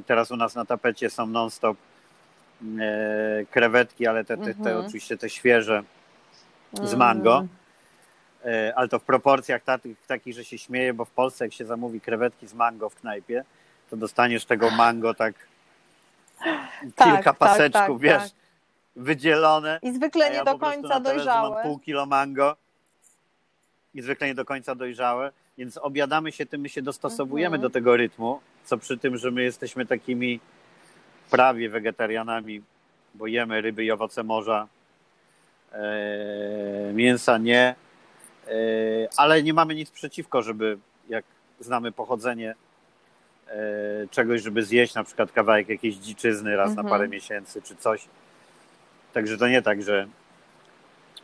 teraz 0.07 0.31
u 0.31 0.37
nas 0.37 0.55
na 0.55 0.65
tapecie 0.65 1.11
są 1.11 1.27
non-stop 1.27 1.77
krewetki, 3.51 4.07
ale 4.07 4.25
te, 4.25 4.37
te, 4.37 4.45
te 4.45 4.51
Mhm. 4.71 4.87
oczywiście 4.87 5.17
te 5.17 5.31
świeże 5.31 5.83
z 6.83 6.95
mango. 6.95 7.37
Mm. 7.39 7.49
E, 8.45 8.73
ale 8.77 8.89
to 8.89 8.99
w 8.99 9.03
proporcjach 9.03 9.63
takich, 9.63 9.97
takich, 10.07 10.35
że 10.35 10.45
się 10.45 10.59
śmieje, 10.59 10.95
bo 10.95 11.05
w 11.05 11.11
Polsce 11.11 11.45
jak 11.45 11.53
się 11.53 11.65
zamówi 11.65 12.01
krewetki 12.01 12.47
z 12.47 12.55
mango 12.55 12.89
w 12.91 12.95
knajpie, 12.95 13.45
to 13.91 13.97
dostaniesz 13.97 14.45
tego 14.45 14.71
mango 14.71 15.15
tak 15.15 15.35
Tak, 16.97 17.07
kilka 17.09 17.23
tak, 17.23 17.37
paseczków, 17.37 17.73
tak, 17.97 17.99
wiesz, 17.99 18.23
tak. 18.23 18.33
wydzielone. 18.97 19.79
I 19.83 19.95
zwykle 19.95 20.27
a 20.27 20.29
nie 20.29 20.35
ja 20.37 20.45
do 20.45 20.59
końca 20.59 20.89
talerzu 20.89 21.05
Mam 21.05 21.17
dojrzałe. 21.17 21.63
pół 21.63 21.79
kilo 21.79 22.07
mango 22.07 22.57
i 23.95 24.03
zwykle 24.03 24.27
nie 24.27 24.35
do 24.35 24.45
końca 24.45 24.75
dojrzałe, 24.75 25.33
więc 25.59 25.79
obiadamy 25.79 26.33
się 26.33 26.47
tym, 26.47 26.61
my 26.61 26.69
się 26.69 26.83
dostosowujemy 26.83 27.57
Mhm. 27.57 27.63
do 27.63 27.71
tego 27.71 27.97
rytmu, 27.97 28.41
co 28.65 28.79
przy 28.79 28.99
tym, 28.99 29.17
że 29.17 29.31
my 29.31 29.43
jesteśmy 29.43 29.87
takimi 29.87 30.41
prawie 31.31 31.69
wegetarianami, 31.71 32.63
bo 33.15 33.27
jemy 33.27 33.61
ryby 33.61 33.85
i 33.85 33.91
owoce 33.91 34.23
morza, 34.23 34.67
e, 35.73 35.79
mięsa 36.95 37.39
nie, 37.39 37.75
e, 38.47 38.51
ale 39.17 39.43
nie 39.43 39.55
mamy 39.55 39.75
nic 39.75 39.91
przeciwko, 39.91 40.43
żeby 40.43 40.79
jak 41.09 41.25
znamy 41.61 41.93
pochodzenie 41.93 42.55
e, 43.49 43.55
czegoś, 44.11 44.43
żeby 44.43 44.63
zjeść 44.63 44.95
na 44.95 45.05
przykład 45.05 45.33
kawałek 45.33 45.69
jakiejś 45.69 45.95
dziczyzny 45.97 46.57
raz 46.57 46.69
Mhm. 46.71 46.87
na 46.87 46.91
parę 46.93 47.09
miesięcy 47.09 47.63
czy 47.63 47.77
coś. 47.77 48.05
Także 49.13 49.39
to 49.39 49.49
nie 49.49 49.63
tak, 49.63 49.83
że 49.83 50.07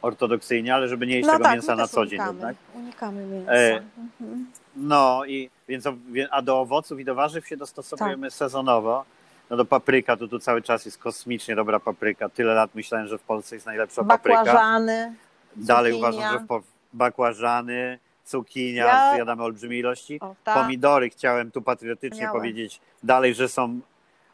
ortodoksyjnie, 0.03 0.75
ale 0.75 0.89
żeby 0.89 1.07
nie 1.07 1.15
jeść 1.17 1.27
No 1.27 1.33
tego 1.33 1.45
tak, 1.45 1.55
mięsa 1.55 1.77
na 1.77 1.89
co 1.89 2.07
dzień 2.07 2.19
unikamy, 2.21 2.33
jednak. 2.39 2.57
Unikamy 2.75 3.27
mięsa. 3.27 3.53
E, 3.53 3.83
Mhm. 3.99 4.47
No 4.77 5.25
i 5.25 5.51
więc 5.69 5.85
a 6.31 6.43
do 6.43 6.61
owoców 6.61 7.01
i 7.01 7.05
do 7.05 7.15
warzyw 7.15 7.47
się 7.49 7.57
dostosowujemy 7.57 8.27
Tak. 8.27 8.35
sezonowo. 8.37 9.05
No 9.51 9.57
do 9.57 9.65
papryka 9.65 10.17
to 10.17 10.29
tu 10.29 10.39
cały 10.39 10.63
czas 10.63 10.85
jest 10.85 10.99
kosmicznie 10.99 11.57
dobra 11.57 11.81
papryka. 11.81 12.29
Tyle 12.29 12.55
lat 12.55 12.75
myślałem, 12.75 13.09
że 13.09 13.19
w 13.19 13.23
Polsce 13.23 13.57
jest 13.57 13.67
najlepsza 13.67 14.05
papryka. 14.05 14.39
Bakłażany. 14.45 15.15
Dalej 15.57 15.93
cukinia. 15.93 16.09
uważam, 16.09 16.33
że 16.33 16.45
w 16.45 16.47
po, 16.47 16.63
bakłażany, 16.93 17.99
cukinia, 18.25 18.85
Ja- 18.87 19.15
zjadamy 19.15 19.43
olbrzymie 19.43 19.79
ilości. 19.79 20.21
O, 20.21 20.35
tak. 20.45 20.55
Pomidory 20.55 21.11
chciałem 21.11 21.51
tu 21.51 21.63
patriotycznie 21.63 22.11
Wspaniałe. 22.11 22.39
powiedzieć 22.39 22.81
dalej, 23.03 23.35
że 23.35 23.49
są, 23.49 23.81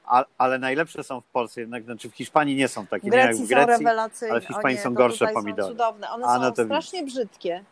a, 0.07 0.25
ale 0.38 0.59
najlepsze 0.59 1.05
są 1.05 1.20
w 1.20 1.25
Polsce, 1.27 1.61
jednak 1.61 1.85
znaczy 1.85 2.11
w 2.11 2.14
Hiszpanii 2.14 2.57
nie 2.57 2.68
są 2.68 2.87
takie, 2.87 3.09
nie 3.11 3.18
jak 3.18 3.35
w 3.35 3.38
są 3.38 3.46
Grecji. 3.46 3.66
rewelacyjne. 3.66 4.33
ale 4.33 4.40
w 4.40 4.46
Hiszpanii 4.46 4.77
nie, 4.77 4.83
są 4.83 4.94
gorsze 4.94 5.27
pomidory. 5.29 5.62
Są 5.62 5.68
cudowne. 5.68 6.11
One 6.11 6.27
A, 6.27 6.35
są 6.35 6.42
no 6.42 6.53
to 6.53 6.64
strasznie 6.64 7.03
brzydkie. 7.05 7.64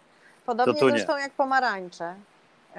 Podobnie 0.46 0.74
To 0.74 0.86
nie. 0.86 0.90
zresztą 0.90 1.16
jak 1.16 1.32
pomarańcze. 1.32 2.14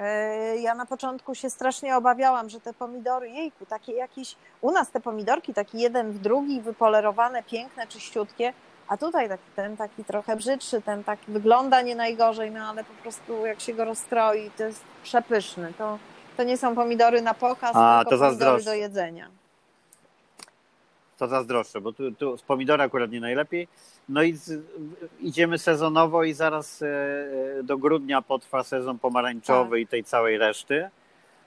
Yy, 0.00 0.60
Ja 0.60 0.74
na 0.74 0.86
początku 0.86 1.34
się 1.34 1.50
strasznie 1.50 1.96
obawiałam, 1.96 2.48
że 2.50 2.60
te 2.60 2.72
pomidory, 2.74 3.30
jejku, 3.30 3.66
takie 3.66 3.92
jakieś, 3.92 4.36
u 4.60 4.70
nas 4.70 4.90
te 4.90 5.00
pomidorki 5.00 5.54
taki 5.54 5.80
jeden 5.80 6.12
w 6.12 6.18
drugi, 6.18 6.60
wypolerowane, 6.60 7.42
piękne, 7.42 7.86
czyściutkie, 7.86 8.52
a 8.88 8.96
tutaj 8.96 9.28
taki, 9.28 9.42
ten 9.56 9.76
taki 9.76 10.04
trochę 10.04 10.36
brzydszy, 10.36 10.82
ten 10.82 11.04
taki 11.04 11.32
wygląda 11.32 11.82
nie 11.82 11.96
najgorzej, 11.96 12.50
no 12.50 12.60
ale 12.68 12.84
po 12.84 12.94
prostu 13.02 13.46
jak 13.46 13.60
się 13.60 13.74
go 13.74 13.84
rozstroi, 13.84 14.50
to 14.56 14.64
jest 14.64 14.82
przepyszny. 15.02 15.72
To, 15.78 15.98
to 16.36 16.42
nie 16.42 16.56
są 16.56 16.74
pomidory 16.74 17.22
na 17.22 17.34
pokaz, 17.34 17.72
A, 17.74 17.98
tylko 18.04 18.10
to 18.18 18.24
pomidory 18.26 18.64
do 18.64 18.74
jedzenia. 18.74 19.39
To 21.20 21.28
zazdroszczę, 21.28 21.80
bo 21.80 21.92
tu, 21.92 22.12
tu 22.12 22.36
z 22.36 22.42
pomidory 22.42 22.82
akurat 22.82 23.10
nie 23.10 23.20
najlepiej. 23.20 23.68
No 24.08 24.22
i 24.22 24.32
z, 24.32 24.62
idziemy 25.20 25.58
sezonowo 25.58 26.24
i 26.24 26.32
zaraz 26.32 26.82
e, 26.82 26.86
e, 27.58 27.62
do 27.62 27.78
grudnia 27.78 28.22
potrwa 28.22 28.62
sezon 28.64 28.98
pomarańczowy 28.98 29.70
Tak. 29.70 29.80
i 29.80 29.86
tej 29.86 30.04
całej 30.04 30.38
reszty, 30.38 30.88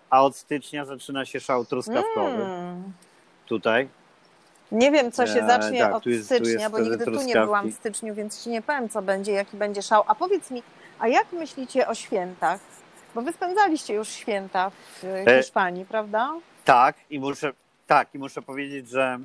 a 0.09 0.23
od 0.23 0.36
stycznia 0.36 0.86
zaczyna 0.86 1.25
się 1.25 1.39
szał 1.39 1.65
truskawkowy 1.65 2.43
Mm. 2.43 2.83
tutaj. 3.45 3.88
Nie 4.71 4.91
wiem, 4.91 5.12
co 5.12 5.27
się 5.27 5.39
E, 5.43 5.47
zacznie 5.47 5.79
tak, 5.79 5.93
od 5.95 6.05
jest- 6.05 6.25
stycznia, 6.25 6.69
bo 6.69 6.79
nigdy 6.79 6.97
tu 7.05 7.12
nie 7.12 7.17
truskawki. 7.17 7.45
byłam 7.45 7.69
w 7.71 7.73
styczniu, 7.75 8.15
więc 8.15 8.43
ci 8.43 8.49
nie 8.49 8.62
powiem, 8.62 8.89
co 8.89 9.01
będzie, 9.01 9.31
jaki 9.31 9.57
będzie 9.57 9.81
szał. 9.81 10.03
A 10.07 10.15
powiedz 10.15 10.51
mi, 10.51 10.63
a 10.99 11.07
jak 11.07 11.31
myślicie 11.33 11.88
o 11.88 11.95
świętach? 11.95 12.59
Bo 13.15 13.21
wy 13.21 13.33
spędzaliście 13.33 13.93
już 13.93 14.09
święta 14.09 14.69
w 14.69 15.03
e, 15.03 15.25
E, 15.27 15.41
Hiszpanii, 15.43 15.86
prawda? 15.86 16.33
Tak, 16.65 16.95
i 17.09 17.19
muszę, 17.19 17.53
tak, 17.88 18.15
i 18.15 18.19
muszę 18.19 18.41
powiedzieć, 18.41 18.89
że 18.89 19.03
e, 19.03 19.19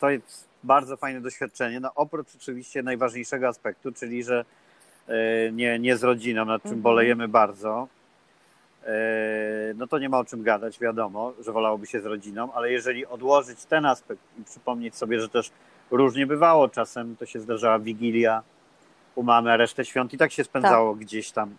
to 0.00 0.10
jest 0.10 0.48
bardzo 0.64 0.96
fajne 0.96 1.20
doświadczenie. 1.20 1.80
No, 1.80 1.90
oprócz 1.94 2.26
oczywiście 2.36 2.82
najważniejszego 2.82 3.48
aspektu, 3.48 3.92
czyli 3.92 4.24
że 4.24 4.44
e, 5.08 5.52
nie, 5.52 5.78
nie 5.78 5.96
z 5.96 6.02
rodziną, 6.04 6.44
nad 6.44 6.62
czym 6.62 6.68
Mhm. 6.68 6.82
bolejemy 6.82 7.28
bardzo. 7.28 7.88
E, 8.84 8.94
no 9.76 9.86
to 9.86 9.98
nie 9.98 10.08
ma 10.08 10.18
o 10.18 10.24
czym 10.24 10.42
gadać, 10.42 10.80
wiadomo, 10.80 11.32
że 11.40 11.52
wolałoby 11.52 11.86
się 11.86 12.00
z 12.00 12.06
rodziną, 12.06 12.52
ale 12.52 12.72
jeżeli 12.72 13.06
odłożyć 13.06 13.64
ten 13.64 13.86
aspekt 13.86 14.22
i 14.40 14.44
przypomnieć 14.44 14.96
sobie, 14.96 15.20
że 15.20 15.28
też 15.28 15.50
różnie 15.90 16.26
bywało, 16.26 16.68
czasem 16.68 17.16
to 17.16 17.26
się 17.26 17.40
zdarzała 17.40 17.78
wigilia 17.78 18.42
u 19.14 19.22
mamy, 19.22 19.52
a 19.52 19.56
resztę 19.56 19.84
świąt 19.84 20.12
i 20.14 20.18
tak 20.18 20.32
się 20.32 20.44
spędzało 20.44 20.94
gdzieś 20.94 21.30
tam 21.32 21.56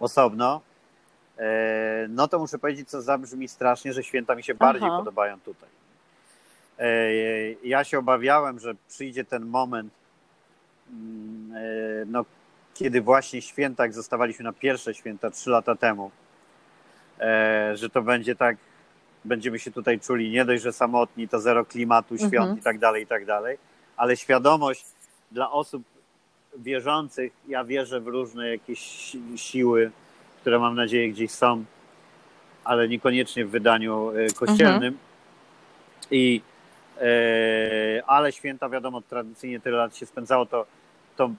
osobno. 0.00 0.60
E, 1.42 2.06
no 2.08 2.28
to 2.28 2.38
muszę 2.38 2.58
powiedzieć, 2.58 2.88
co 2.90 3.02
zabrzmi 3.02 3.48
strasznie, 3.48 3.92
że 3.92 4.02
święta 4.02 4.34
mi 4.34 4.42
się 4.42 4.54
bardziej 4.54 4.88
Aha. 4.88 4.98
podobają 4.98 5.40
tutaj. 5.40 5.68
E, 6.78 7.12
ja 7.64 7.84
się 7.84 7.98
obawiałem, 7.98 8.58
że 8.58 8.74
przyjdzie 8.88 9.24
ten 9.24 9.46
moment, 9.46 9.92
mm, 10.90 11.52
e, 11.56 12.04
no, 12.06 12.24
kiedy 12.74 13.00
właśnie 13.00 13.42
święta, 13.42 13.82
jak 13.82 13.92
zostawaliśmy 13.92 14.44
na 14.44 14.52
pierwsze 14.52 14.94
święta 14.94 15.30
trzy 15.30 15.50
lata 15.50 15.74
temu, 15.76 16.10
że 17.74 17.90
to 17.92 18.02
będzie 18.02 18.36
tak, 18.36 18.56
będziemy 19.24 19.58
się 19.58 19.70
tutaj 19.70 20.00
czuli 20.00 20.30
nie 20.30 20.44
dość, 20.44 20.62
że 20.62 20.72
samotni, 20.72 21.28
to 21.28 21.40
zero 21.40 21.64
klimatu, 21.64 22.18
świąt 22.18 22.34
Mhm. 22.34 22.58
i 22.58 22.62
tak 22.62 22.78
dalej, 22.78 23.02
i 23.02 23.06
tak 23.06 23.26
dalej, 23.26 23.58
ale 23.96 24.16
świadomość 24.16 24.84
dla 25.32 25.50
osób 25.50 25.82
wierzących, 26.58 27.32
ja 27.48 27.64
wierzę 27.64 28.00
w 28.00 28.06
różne 28.06 28.48
jakieś 28.50 28.78
si- 28.80 29.38
siły, 29.38 29.90
które 30.42 30.58
mam 30.58 30.74
nadzieję 30.74 31.10
gdzieś 31.10 31.30
są, 31.30 31.64
ale 32.64 32.88
niekoniecznie 32.88 33.44
w 33.44 33.50
wydaniu 33.50 34.10
e, 34.10 34.30
kościelnym. 34.30 34.98
I 36.10 36.42
ale 38.06 38.32
święta, 38.32 38.68
wiadomo, 38.68 39.00
tradycyjnie 39.00 39.60
tyle 39.60 39.76
lat 39.76 39.96
się 39.96 40.06
spędzało, 40.06 40.46
to, 40.46 40.66
to 41.16 41.30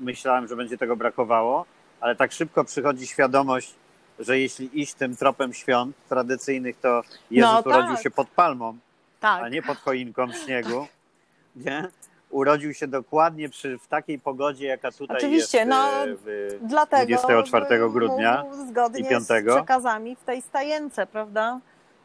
myślałem, 0.00 0.48
że 0.48 0.56
będzie 0.56 0.78
tego 0.78 0.96
brakowało, 0.96 1.66
ale 2.00 2.16
tak 2.16 2.32
szybko 2.32 2.64
przychodzi 2.64 3.06
świadomość, 3.06 3.74
że 4.18 4.38
jeśli 4.38 4.80
iść 4.80 4.94
tym 4.94 5.16
tropem 5.16 5.54
świąt 5.54 5.96
tradycyjnych, 6.08 6.80
to 6.80 7.02
Jezus 7.30 7.52
no, 7.52 7.62
tak. 7.62 7.66
urodził 7.66 7.96
się 7.96 8.10
pod 8.10 8.28
palmą, 8.28 8.78
tak. 9.20 9.42
a 9.42 9.48
nie 9.48 9.62
pod 9.62 9.78
choinką 9.78 10.26
w 10.26 10.36
śniegu. 10.36 10.86
Nie? 11.56 11.88
Urodził 12.30 12.74
się 12.74 12.86
dokładnie 12.86 13.48
przy, 13.48 13.78
w 13.78 13.86
takiej 13.86 14.18
pogodzie, 14.18 14.66
jaka 14.66 14.92
tutaj 14.92 15.16
Oczywiście, 15.16 15.58
jest 15.58 15.70
no, 15.70 15.88
w, 16.06 16.58
dlatego 16.62 17.16
24 17.16 17.90
grudnia 17.90 18.44
zgodnie 18.68 19.00
i 19.00 19.08
5. 19.08 19.24
z 19.24 19.44
przekazami 19.46 20.16
w 20.16 20.24
tej 20.24 20.42
stajence, 20.42 21.06
prawda? 21.06 21.60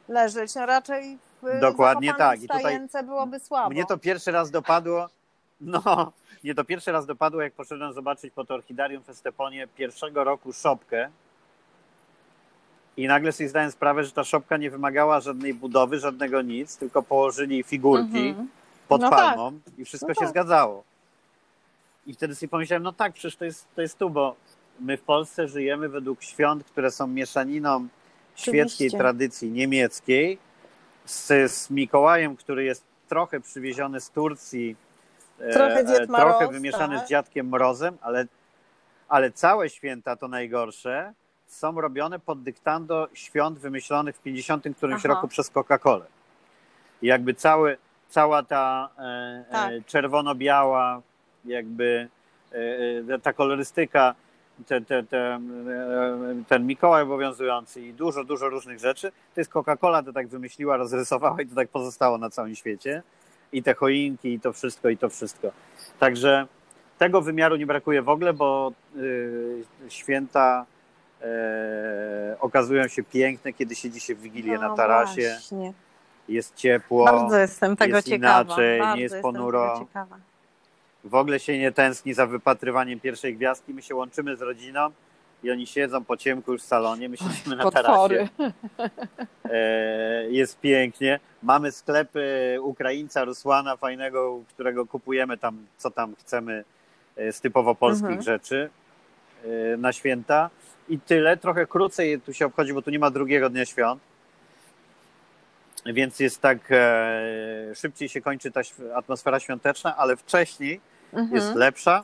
Leżeć. 0.07 0.55
No 0.55 0.65
raczej 0.65 1.17
w 1.43 1.59
Dokładnie 1.59 2.13
tak. 2.13 2.41
I 2.41 2.47
tutaj 2.47 2.79
byłoby 3.03 3.39
słabo. 3.39 3.69
Mnie 3.69 3.85
to 3.85 3.97
pierwszy 3.97 4.31
raz 4.31 4.51
dopadło, 4.51 5.09
no, 5.61 5.81
mnie 6.43 6.55
to 6.55 6.63
pierwszy 6.63 6.91
raz 6.91 7.05
dopadło, 7.05 7.41
jak 7.41 7.53
poszedłem 7.53 7.93
zobaczyć 7.93 8.33
pod 8.33 8.51
Orchidarium 8.51 9.03
w 9.03 9.09
Esteponie 9.09 9.67
pierwszego 9.67 10.23
roku 10.23 10.53
szopkę, 10.53 11.09
i 12.97 13.07
nagle 13.07 13.31
sobie 13.31 13.49
zdałem 13.49 13.71
sprawę, 13.71 14.03
że 14.03 14.11
ta 14.11 14.23
szopka 14.23 14.57
nie 14.57 14.71
wymagała 14.71 15.19
żadnej 15.19 15.53
budowy, 15.53 15.99
żadnego 15.99 16.41
nic, 16.41 16.77
tylko 16.77 17.03
położyli 17.03 17.63
figurki 17.63 18.33
-hmm. 18.33 18.45
Pod 18.93 19.01
no 19.01 19.09
palmą 19.09 19.59
tak. 19.65 19.79
i 19.79 19.85
wszystko 19.85 20.07
no 20.07 20.13
się 20.13 20.19
tak. 20.19 20.29
zgadzało. 20.29 20.83
I 22.07 22.13
wtedy 22.13 22.35
sobie 22.35 22.49
pomyślałem, 22.49 22.83
no 22.83 22.93
tak, 22.93 23.13
przecież 23.13 23.35
to 23.35 23.45
jest, 23.45 23.67
to 23.75 23.81
jest 23.81 23.99
tu, 23.99 24.09
bo 24.09 24.35
my 24.79 24.97
w 24.97 25.01
Polsce 25.01 25.47
żyjemy 25.47 25.89
według 25.89 26.23
świąt, 26.23 26.63
które 26.63 26.91
są 26.91 27.07
mieszaniną 27.07 27.87
świeckiej 28.35 28.91
tradycji 28.91 29.51
niemieckiej 29.51 30.37
z, 31.05 31.51
z 31.51 31.69
Mikołajem, 31.69 32.35
który 32.35 32.63
jest 32.63 32.83
trochę 33.07 33.39
przywieziony 33.39 34.01
z 34.01 34.09
Turcji, 34.09 34.75
trochę, 35.37 35.79
e, 35.79 36.07
trochę 36.07 36.47
wymieszany 36.47 36.97
tak. 36.97 37.05
z 37.05 37.09
Dziadkiem 37.09 37.49
Mrozem, 37.49 37.97
ale, 38.01 38.25
ale 39.09 39.31
całe 39.31 39.69
święta 39.69 40.15
to 40.15 40.27
najgorsze, 40.27 41.13
są 41.47 41.81
robione 41.81 42.19
pod 42.19 42.43
dyktando 42.43 43.07
świąt 43.13 43.59
wymyślonych 43.59 44.15
w 44.15 44.21
50 44.21 44.65
którymś 44.77 45.05
Aha. 45.05 45.13
roku 45.13 45.27
przez 45.27 45.51
Coca-Colę. 45.51 46.05
I 47.01 47.07
jakby 47.07 47.33
cały, 47.33 47.77
cała 48.13 48.43
ta 48.43 48.89
e, 48.97 49.01
e 49.01 49.45
tak. 49.51 49.85
czerwono-biała, 49.85 51.01
jakby 51.45 52.09
e, 53.11 53.19
ta 53.19 53.33
kolorystyka, 53.33 54.15
te, 54.67 54.81
te, 54.81 55.03
te, 55.03 55.39
ten 56.47 56.67
Mikołaj 56.67 57.03
obowiązujący 57.03 57.81
i 57.81 57.93
dużo, 57.93 58.23
dużo 58.23 58.49
różnych 58.49 58.79
rzeczy, 58.79 59.11
to 59.35 59.41
jest 59.41 59.51
Coca-Cola 59.51 60.03
to 60.05 60.13
tak 60.13 60.27
wymyśliła, 60.27 60.77
rozrysowała 60.77 61.41
i 61.41 61.47
to 61.47 61.55
tak 61.55 61.69
pozostało 61.69 62.17
na 62.17 62.29
całym 62.29 62.55
świecie. 62.55 63.03
I 63.51 63.63
te 63.63 63.73
choinki, 63.73 64.33
i 64.33 64.39
to 64.39 64.53
wszystko, 64.53 64.89
i 64.89 64.97
to 64.97 65.09
wszystko. 65.09 65.51
Także 65.99 66.47
tego 66.97 67.21
wymiaru 67.21 67.55
nie 67.55 67.65
brakuje 67.65 68.01
w 68.01 68.09
ogóle, 68.09 68.33
bo 68.33 68.71
y, 68.97 69.63
święta 69.89 70.65
e, 71.21 72.35
okazują 72.39 72.87
się 72.87 73.03
piękne, 73.03 73.53
kiedy 73.53 73.75
siedzi 73.75 73.99
się 73.99 74.15
w 74.15 74.21
Wigilię 74.21 74.59
no, 74.59 74.69
na 74.69 74.75
tarasie. 74.75 75.29
Właśnie. 75.29 75.73
Jest 76.29 76.55
ciepło. 76.55 77.05
Bardzo 77.05 77.37
jestem 77.37 77.75
tego 77.75 77.95
jest 77.95 78.07
ciekawa. 78.07 78.41
inaczej, 78.41 78.79
Bardzo 78.79 78.95
nie 78.95 79.01
jest 79.01 79.21
ponuro. 79.21 79.87
W 81.03 81.15
ogóle 81.15 81.39
się 81.39 81.59
nie 81.59 81.71
tęskni 81.71 82.13
za 82.13 82.27
wypatrywaniem 82.27 82.99
pierwszej 82.99 83.35
gwiazdki. 83.35 83.73
My 83.73 83.81
się 83.81 83.95
łączymy 83.95 84.37
z 84.37 84.41
rodziną 84.41 84.89
i 85.43 85.51
oni 85.51 85.67
siedzą 85.67 86.03
po 86.03 86.17
ciemku 86.17 86.51
już 86.51 86.61
w 86.61 86.65
salonie, 86.65 87.09
my 87.09 87.17
siedzimy 87.17 87.55
na 87.55 87.63
Potwory. 87.63 88.29
tarasie. 88.37 88.53
E, 89.49 90.29
jest 90.29 90.59
pięknie. 90.59 91.19
Mamy 91.43 91.71
sklepy 91.71 92.57
Ukraińca 92.61 93.23
Rusłana 93.23 93.77
fajnego, 93.77 94.39
którego 94.49 94.85
kupujemy 94.85 95.37
tam, 95.37 95.65
co 95.77 95.91
tam 95.91 96.15
chcemy 96.15 96.63
e, 97.15 97.31
z 97.33 97.41
typowo 97.41 97.75
polskich 97.75 98.05
mhm. 98.05 98.21
rzeczy 98.21 98.69
e, 99.43 99.77
na 99.77 99.93
święta 99.93 100.49
i 100.89 100.99
tyle. 100.99 101.37
Trochę 101.37 101.65
krócej 101.65 102.21
tu 102.21 102.33
się 102.33 102.45
obchodzi, 102.45 102.73
bo 102.73 102.81
tu 102.81 102.91
nie 102.91 102.99
ma 102.99 103.09
drugiego 103.09 103.49
dnia 103.49 103.65
świąt. 103.65 104.01
Więc 105.85 106.19
jest 106.19 106.41
tak, 106.41 106.57
e, 106.71 107.75
szybciej 107.75 108.09
się 108.09 108.21
kończy 108.21 108.51
ta 108.51 108.61
atmosfera 108.95 109.39
świąteczna, 109.39 109.97
ale 109.97 110.17
wcześniej 110.17 110.81
mhm. 111.13 111.35
jest 111.35 111.55
lepsza. 111.55 112.03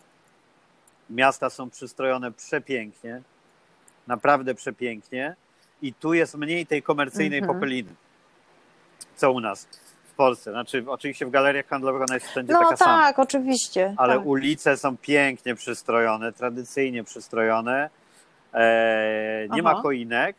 Miasta 1.09 1.49
są 1.49 1.69
przystrojone 1.69 2.31
przepięknie, 2.31 3.21
naprawdę 4.07 4.55
przepięknie. 4.55 5.35
I 5.81 5.93
tu 5.93 6.13
jest 6.13 6.35
mniej 6.35 6.65
tej 6.65 6.83
komercyjnej 6.83 7.39
mhm. 7.39 7.57
popeliny, 7.57 7.89
co 9.15 9.31
u 9.31 9.39
nas 9.39 9.67
w 10.03 10.13
Polsce. 10.13 10.51
Znaczy, 10.51 10.83
oczywiście 10.87 11.25
w 11.25 11.29
galeriach 11.29 11.67
handlowych 11.67 12.01
ona 12.01 12.13
jest 12.13 12.27
wszędzie 12.27 12.53
no, 12.53 12.59
taka 12.59 12.69
tak, 12.69 12.79
sama. 12.79 12.97
No 12.97 13.03
tak, 13.03 13.19
oczywiście. 13.19 13.93
Ale 13.97 14.15
tak. 14.15 14.25
ulice 14.25 14.77
są 14.77 14.97
pięknie 14.97 15.55
przystrojone, 15.55 16.33
tradycyjnie 16.33 17.03
przystrojone 17.03 17.89
E, 18.53 19.47
nie 19.51 19.61
Aha. 19.61 19.73
ma 19.73 19.81
choinek. 19.81 20.35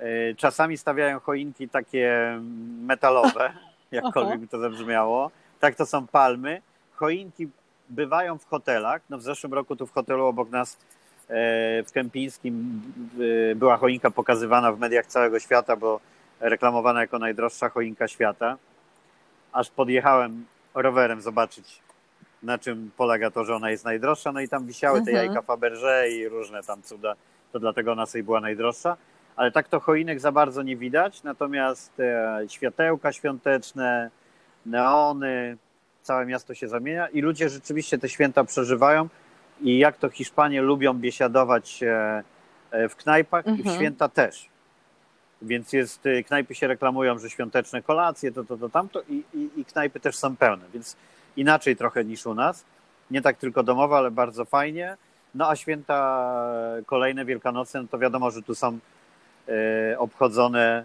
E, 0.00 0.34
czasami 0.34 0.78
stawiają 0.78 1.20
choinki 1.20 1.68
takie 1.68 2.38
metalowe, 2.82 3.52
jakkolwiek 3.92 4.40
by 4.40 4.48
to 4.48 4.58
zabrzmiało. 4.58 5.30
Tak 5.60 5.74
to 5.74 5.86
są 5.86 6.06
palmy. 6.06 6.62
Choinki 6.94 7.48
bywają 7.88 8.38
w 8.38 8.46
hotelach. 8.46 9.02
No 9.10 9.18
w 9.18 9.22
zeszłym 9.22 9.54
roku 9.54 9.76
tu 9.76 9.86
w 9.86 9.92
hotelu 9.92 10.26
obok 10.26 10.50
nas 10.50 10.76
e, 10.76 10.78
w 11.82 11.92
Kępińskim 11.92 12.82
była 13.56 13.76
choinka 13.76 14.10
pokazywana 14.10 14.72
w 14.72 14.78
mediach 14.78 15.06
całego 15.06 15.38
świata, 15.38 15.76
bo 15.76 16.00
reklamowana 16.40 17.00
jako 17.00 17.18
najdroższa 17.18 17.68
choinka 17.68 18.08
świata. 18.08 18.56
Aż 19.52 19.70
podjechałem 19.70 20.46
rowerem 20.74 21.20
zobaczyć 21.20 21.80
na 22.42 22.58
czym 22.58 22.90
polega 22.96 23.30
to, 23.30 23.44
że 23.44 23.54
ona 23.54 23.70
jest 23.70 23.84
najdroższa. 23.84 24.32
No 24.32 24.40
i 24.40 24.48
tam 24.48 24.66
wisiały 24.66 25.02
te 25.02 25.10
mhm. 25.10 25.26
jajka 25.26 25.42
Faberże 25.42 26.10
i 26.10 26.28
różne 26.28 26.62
tam 26.62 26.82
cuda, 26.82 27.14
to 27.52 27.60
dlatego 27.60 27.92
ona 27.92 28.06
sobie 28.06 28.24
była 28.24 28.40
najdroższa. 28.40 28.96
Ale 29.36 29.52
tak 29.52 29.68
to 29.68 29.80
choinek 29.80 30.20
za 30.20 30.32
bardzo 30.32 30.62
nie 30.62 30.76
widać, 30.76 31.22
natomiast 31.22 32.00
e, 32.00 32.40
światełka 32.48 33.12
świąteczne, 33.12 34.10
neony, 34.66 35.56
całe 36.02 36.26
miasto 36.26 36.54
się 36.54 36.68
zamienia 36.68 37.08
i 37.08 37.20
ludzie 37.20 37.48
rzeczywiście 37.48 37.98
te 37.98 38.08
święta 38.08 38.44
przeżywają 38.44 39.08
i 39.60 39.78
jak 39.78 39.96
to 39.96 40.10
Hiszpanie 40.10 40.62
lubią 40.62 40.94
biesiadować 40.94 41.82
e, 41.82 42.22
e, 42.70 42.88
w 42.88 42.96
knajpach 42.96 43.46
mhm. 43.46 43.56
i 43.56 43.62
w 43.62 43.66
mhm. 43.66 43.76
święta 43.76 44.08
też. 44.08 44.48
Więc 45.42 45.72
jest, 45.72 46.04
knajpy 46.26 46.54
się 46.54 46.66
reklamują, 46.66 47.18
że 47.18 47.30
świąteczne 47.30 47.82
kolacje, 47.82 48.32
to, 48.32 48.44
to, 48.44 48.56
to 48.56 48.68
tamto 48.68 49.02
i, 49.08 49.24
i, 49.34 49.60
i 49.60 49.64
knajpy 49.64 50.00
też 50.00 50.16
są 50.16 50.36
pełne. 50.36 50.64
Więc 50.74 50.96
inaczej 51.36 51.76
trochę 51.76 52.04
niż 52.04 52.26
u 52.26 52.34
nas. 52.34 52.64
Nie 53.10 53.22
tak 53.22 53.36
tylko 53.36 53.62
domowe, 53.62 53.96
ale 53.96 54.10
bardzo 54.10 54.44
fajnie. 54.44 54.96
No 55.34 55.48
a 55.50 55.56
święta 55.56 56.36
kolejne 56.86 57.24
Wielkanocne, 57.24 57.82
no 57.82 57.88
to 57.88 57.98
wiadomo, 57.98 58.30
że 58.30 58.42
tu 58.42 58.54
są 58.54 58.68
e, 58.68 58.78
obchodzone 59.98 60.84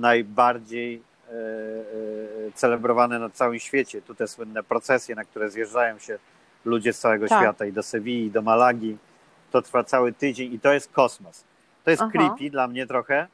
najbardziej 0.00 1.02
e, 1.28 1.32
e, 1.32 2.52
celebrowane 2.54 3.18
na 3.18 3.30
całym 3.30 3.58
świecie. 3.58 4.02
Tu 4.02 4.14
te 4.14 4.28
słynne 4.28 4.62
procesje, 4.62 5.14
na 5.14 5.24
które 5.24 5.50
zjeżdżają 5.50 5.98
się 5.98 6.18
ludzie 6.64 6.92
z 6.92 6.98
całego 6.98 7.28
tak. 7.28 7.38
świata 7.38 7.66
i 7.66 7.72
do 7.72 7.82
Sewilli, 7.82 8.26
i 8.26 8.30
do 8.30 8.42
Malagi. 8.42 8.96
To 9.50 9.62
trwa 9.62 9.84
cały 9.84 10.12
tydzień 10.12 10.52
i 10.52 10.60
to 10.60 10.72
jest 10.72 10.92
kosmos. 10.92 11.44
To 11.84 11.90
jest 11.90 12.02
Aha. 12.02 12.12
creepy 12.12 12.50
dla 12.50 12.68
mnie 12.68 12.86
trochę. 12.86 13.26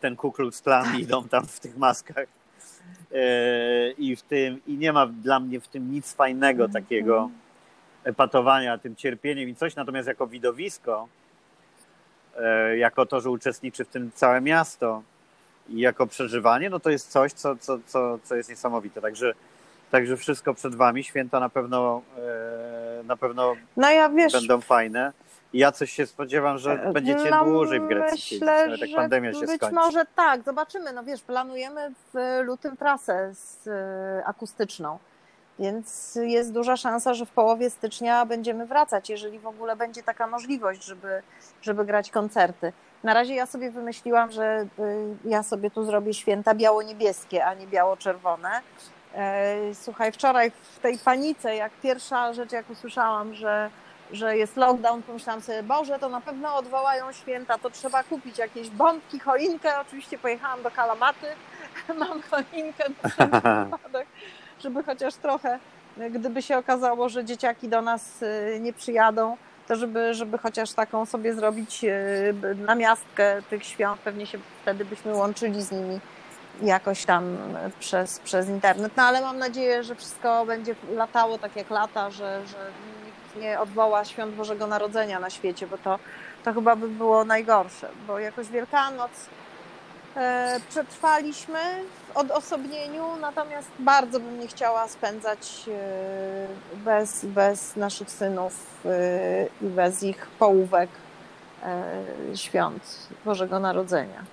ten 0.00 0.16
Ku 0.16 0.32
Klux 0.32 0.62
Klan 0.62 0.98
idą 0.98 1.28
tam 1.28 1.46
w 1.46 1.60
tych 1.60 1.76
maskach 1.76 2.26
E, 3.12 3.90
i 3.90 4.16
w 4.16 4.22
tym, 4.22 4.60
i 4.66 4.76
nie 4.76 4.92
ma 4.92 5.06
dla 5.06 5.40
mnie 5.40 5.60
w 5.60 5.68
tym 5.68 5.92
nic 5.92 6.14
fajnego 6.14 6.64
mhm. 6.64 6.84
takiego 6.84 7.30
epatowania 8.04 8.78
tym 8.78 8.96
cierpieniem 8.96 9.48
i 9.48 9.54
coś, 9.54 9.76
natomiast 9.76 10.08
jako 10.08 10.26
widowisko, 10.26 11.08
e, 11.08 11.08
jako 12.76 13.06
to, 13.06 13.20
że 13.20 13.30
uczestniczy 13.30 13.84
w 13.84 13.88
tym 13.88 14.10
całe 14.14 14.40
miasto 14.40 15.02
i 15.68 15.80
jako 15.80 16.06
przeżywanie, 16.06 16.70
no 16.70 16.80
to 16.80 16.90
jest 16.90 17.10
coś, 17.10 17.32
co, 17.32 17.56
co, 17.56 17.78
co, 17.86 18.18
co 18.24 18.36
jest 18.36 18.50
niesamowite. 18.50 19.00
Także, 19.00 19.32
także 19.90 20.16
wszystko 20.16 20.54
przed 20.54 20.74
wami, 20.74 21.04
święta 21.04 21.40
na 21.40 21.48
pewno 21.48 22.02
e, 22.18 23.02
na 23.06 23.16
pewno 23.16 23.56
no 23.76 23.90
ja, 23.90 24.08
wiesz, 24.08 24.32
będą 24.32 24.60
fajne. 24.60 25.12
Ja 25.52 25.72
coś 25.72 25.92
się 25.92 26.06
spodziewam, 26.06 26.58
że 26.58 26.82
e, 26.82 26.92
będziecie 26.92 27.30
no, 27.30 27.44
dłużej 27.44 27.80
w 27.80 27.86
Grecji 27.86 28.38
myślę, 28.40 28.64
siedzieć, 28.64 28.80
jak 28.80 29.00
pandemia 29.00 29.32
się 29.32 29.40
być 29.40 29.56
skończy. 29.56 29.74
może 29.74 30.04
tak, 30.16 30.42
zobaczymy. 30.42 30.92
No 30.92 31.04
wiesz, 31.04 31.22
planujemy 31.22 31.92
w 32.14 32.40
lutym 32.44 32.76
trasę 32.76 33.34
z, 33.34 33.68
e, 33.68 34.26
akustyczną, 34.26 34.98
więc 35.58 36.14
jest 36.22 36.52
duża 36.52 36.76
szansa, 36.76 37.14
że 37.14 37.26
w 37.26 37.30
połowie 37.30 37.70
stycznia 37.70 38.26
będziemy 38.26 38.66
wracać, 38.66 39.10
jeżeli 39.10 39.38
w 39.38 39.46
ogóle 39.46 39.76
będzie 39.76 40.02
taka 40.02 40.26
możliwość, 40.26 40.84
żeby, 40.84 41.22
żeby 41.62 41.84
grać 41.84 42.10
koncerty. 42.10 42.72
Na 43.02 43.14
razie 43.14 43.34
ja 43.34 43.46
sobie 43.46 43.70
wymyśliłam, 43.70 44.30
że 44.30 44.44
e, 44.44 44.66
ja 45.24 45.42
sobie 45.42 45.70
tu 45.70 45.84
zrobię 45.84 46.14
święta 46.14 46.54
biało-niebieskie, 46.54 47.44
a 47.44 47.54
nie 47.54 47.66
biało-czerwone. 47.66 48.50
Słuchaj, 49.74 50.12
wczoraj 50.12 50.50
w 50.50 50.78
tej 50.78 50.98
panice, 50.98 51.56
jak 51.56 51.72
pierwsza 51.82 52.32
rzecz, 52.32 52.52
jak 52.52 52.70
usłyszałam, 52.70 53.34
że 53.34 53.70
że 54.12 54.36
jest 54.36 54.56
lockdown, 54.56 55.02
pomyślałam 55.02 55.42
sobie, 55.42 55.62
Boże, 55.62 55.98
to 55.98 56.08
na 56.08 56.20
pewno 56.20 56.56
odwołają 56.56 57.12
święta, 57.12 57.58
to 57.58 57.70
trzeba 57.70 58.02
kupić 58.02 58.38
jakieś 58.38 58.70
bombki, 58.70 59.20
choinkę. 59.20 59.80
Oczywiście 59.80 60.18
pojechałam 60.18 60.62
do 60.62 60.70
Kalamaty, 60.70 61.26
mam 61.98 62.22
choinkę 62.22 62.84
na 63.02 63.08
wszelki 63.10 63.36
wypadek, 63.70 64.08
żeby 64.60 64.82
chociaż 64.82 65.14
trochę, 65.14 65.58
gdyby 66.10 66.42
się 66.42 66.58
okazało, 66.58 67.08
że 67.08 67.24
dzieciaki 67.24 67.68
do 67.68 67.82
nas 67.82 68.22
y, 68.22 68.58
nie 68.60 68.72
przyjadą, 68.72 69.36
to 69.68 69.76
żeby, 69.76 70.14
żeby 70.14 70.38
chociaż 70.38 70.72
taką 70.72 71.06
sobie 71.06 71.34
zrobić 71.34 71.84
y, 71.84 72.54
namiastkę 72.66 73.42
tych 73.50 73.64
świąt, 73.64 74.00
pewnie 74.00 74.26
się 74.26 74.38
wtedy 74.62 74.84
byśmy 74.84 75.14
łączyli 75.14 75.62
z 75.62 75.72
nimi 75.72 76.00
jakoś 76.62 77.04
tam 77.04 77.36
przez, 77.80 78.18
przez 78.18 78.48
internet. 78.48 78.92
No 78.96 79.02
ale 79.02 79.20
mam 79.20 79.38
nadzieję, 79.38 79.84
że 79.84 79.94
wszystko 79.94 80.46
będzie 80.46 80.74
latało 80.94 81.38
tak 81.38 81.56
jak 81.56 81.70
lata, 81.70 82.10
że, 82.10 82.46
że 82.46 82.70
nikt 83.04 83.42
nie 83.42 83.60
odwoła 83.60 84.04
świąt 84.04 84.34
Bożego 84.34 84.66
Narodzenia 84.66 85.20
na 85.20 85.30
świecie, 85.30 85.66
bo 85.66 85.78
to, 85.78 85.98
to 86.44 86.52
chyba 86.52 86.76
by 86.76 86.88
było 86.88 87.24
najgorsze, 87.24 87.88
bo 88.06 88.18
jakoś 88.18 88.48
Wielkanoc 88.48 89.10
przetrwaliśmy 90.68 91.58
w 92.14 92.16
odosobnieniu, 92.16 93.16
natomiast 93.20 93.68
bardzo 93.78 94.20
bym 94.20 94.40
nie 94.40 94.46
chciała 94.48 94.88
spędzać 94.88 95.64
e, 95.68 96.76
bez, 96.76 97.24
bez 97.24 97.76
naszych 97.76 98.10
synów 98.10 98.52
e, 98.84 99.46
i 99.62 99.66
bez 99.68 100.02
ich 100.02 100.26
połówek 100.38 100.90
e, 101.62 102.36
świąt 102.36 103.08
Bożego 103.24 103.60
Narodzenia. 103.60 104.24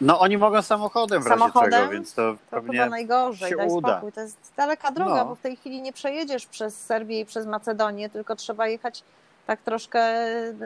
No 0.00 0.20
oni 0.20 0.38
mogą 0.38 0.62
samochodem 0.62 1.22
w 1.22 1.28
Samochodem? 1.28 1.70
razie 1.70 1.82
czego, 1.82 1.92
więc 1.92 2.14
to, 2.14 2.32
To 2.32 2.38
pewnie 2.50 2.72
chyba 2.78 2.90
najgorzej, 2.90 3.50
się 3.50 3.56
daj 3.56 3.68
uda. 3.68 3.88
spokój. 3.92 4.12
To 4.12 4.20
jest 4.20 4.52
daleka 4.56 4.90
droga, 4.90 5.14
No. 5.14 5.24
bo 5.24 5.34
w 5.34 5.40
tej 5.40 5.56
chwili 5.56 5.82
nie 5.82 5.92
przejedziesz 5.92 6.46
przez 6.46 6.84
Serbię 6.84 7.20
i 7.20 7.26
przez 7.26 7.46
Macedonię, 7.46 8.10
tylko 8.10 8.36
trzeba 8.36 8.66
jechać 8.68 9.02
tak 9.46 9.60
troszkę 9.60 10.14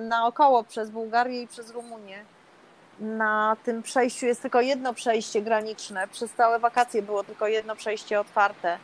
naokoło 0.03 0.65
przez 0.65 0.91
Bułgarię 0.91 1.43
i 1.43 1.47
przez 1.47 1.71
Rumunię. 1.71 2.25
Na 3.01 3.57
tym 3.65 3.83
przejściu 3.83 4.27
jest 4.27 4.43
tylko 4.43 4.61
jedno 4.61 4.95
przejście 4.95 5.43
graniczne. 5.43 6.09
Przez 6.09 6.33
całe 6.33 6.59
wakacje 6.59 7.03
było 7.03 7.25
tylko 7.25 7.47
jedno 7.47 7.77
przejście 7.77 8.21
otwarte 8.21 8.79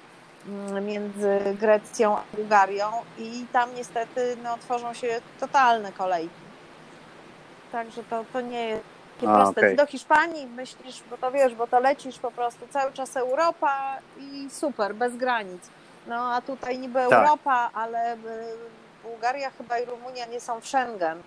mm, 0.47 0.87
między 0.87 1.39
Grecją 1.61 2.19
a 2.19 2.23
Bułgarią 2.37 2.87
i 3.19 3.47
tam 3.53 3.75
niestety 3.75 4.37
no, 4.43 4.59
tworzą 4.59 4.95
się 4.95 5.21
totalne 5.41 5.93
kolejki. 5.93 6.45
Także 7.73 8.03
to, 8.11 8.25
to 8.33 8.41
nie 8.41 8.69
jest 8.69 8.85
takie 9.21 9.33
A, 9.33 9.37
proste. 9.37 9.61
okej. 9.61 9.71
Ty 9.71 9.77
do 9.77 9.87
Hiszpanii 9.87 10.47
myślisz, 10.47 11.03
bo 11.11 11.17
to 11.19 11.31
wiesz, 11.33 11.55
bo 11.55 11.67
to 11.67 11.81
lecisz 11.81 12.19
po 12.19 12.31
prostu 12.31 12.67
cały 12.71 12.93
czas 12.93 13.17
Europa 13.17 13.99
i 14.21 14.51
super, 14.51 14.95
bez 14.95 15.17
granic. 15.17 15.63
No 16.07 16.35
a 16.35 16.41
tutaj 16.41 16.79
niby 16.79 16.95
Tak. 16.95 17.13
Europa, 17.13 17.71
ale 17.75 18.15
y, 18.15 18.19
Bułgaria 19.03 19.51
chyba 19.51 19.79
i 19.79 19.85
Rumunia 19.85 20.27
nie 20.27 20.41
są 20.41 20.61
w 20.61 20.67
Schengen, 20.69 21.23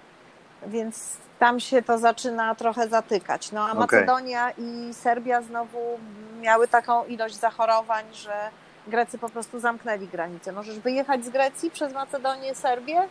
więc 0.68 1.18
tam 1.40 1.60
się 1.60 1.82
to 1.82 1.98
zaczyna 1.98 2.56
trochę 2.56 2.88
zatykać. 2.88 3.52
No 3.52 3.70
a. 3.70 3.74
Macedonia 3.74 4.52
i 4.52 4.94
Serbia 4.94 5.42
znowu 5.42 6.00
miały 6.42 6.68
taką 6.68 7.06
ilość 7.06 7.36
zachorowań, 7.36 8.06
że 8.14 8.34
Grecy 8.88 9.18
po 9.18 9.30
prostu 9.30 9.60
zamknęli 9.60 10.08
granicę. 10.08 10.52
Możesz 10.52 10.80
wyjechać 10.80 11.26
z 11.26 11.30
Grecji 11.30 11.72
przez 11.72 11.94
Macedonię, 11.94 12.56
Serbię, 12.56 13.02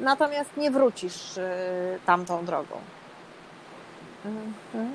natomiast 0.00 0.56
nie 0.56 0.70
wrócisz 0.70 1.36
y, 1.36 1.42
tamtą 2.06 2.44
drogą. 2.44 2.76
Mhm. 4.24 4.92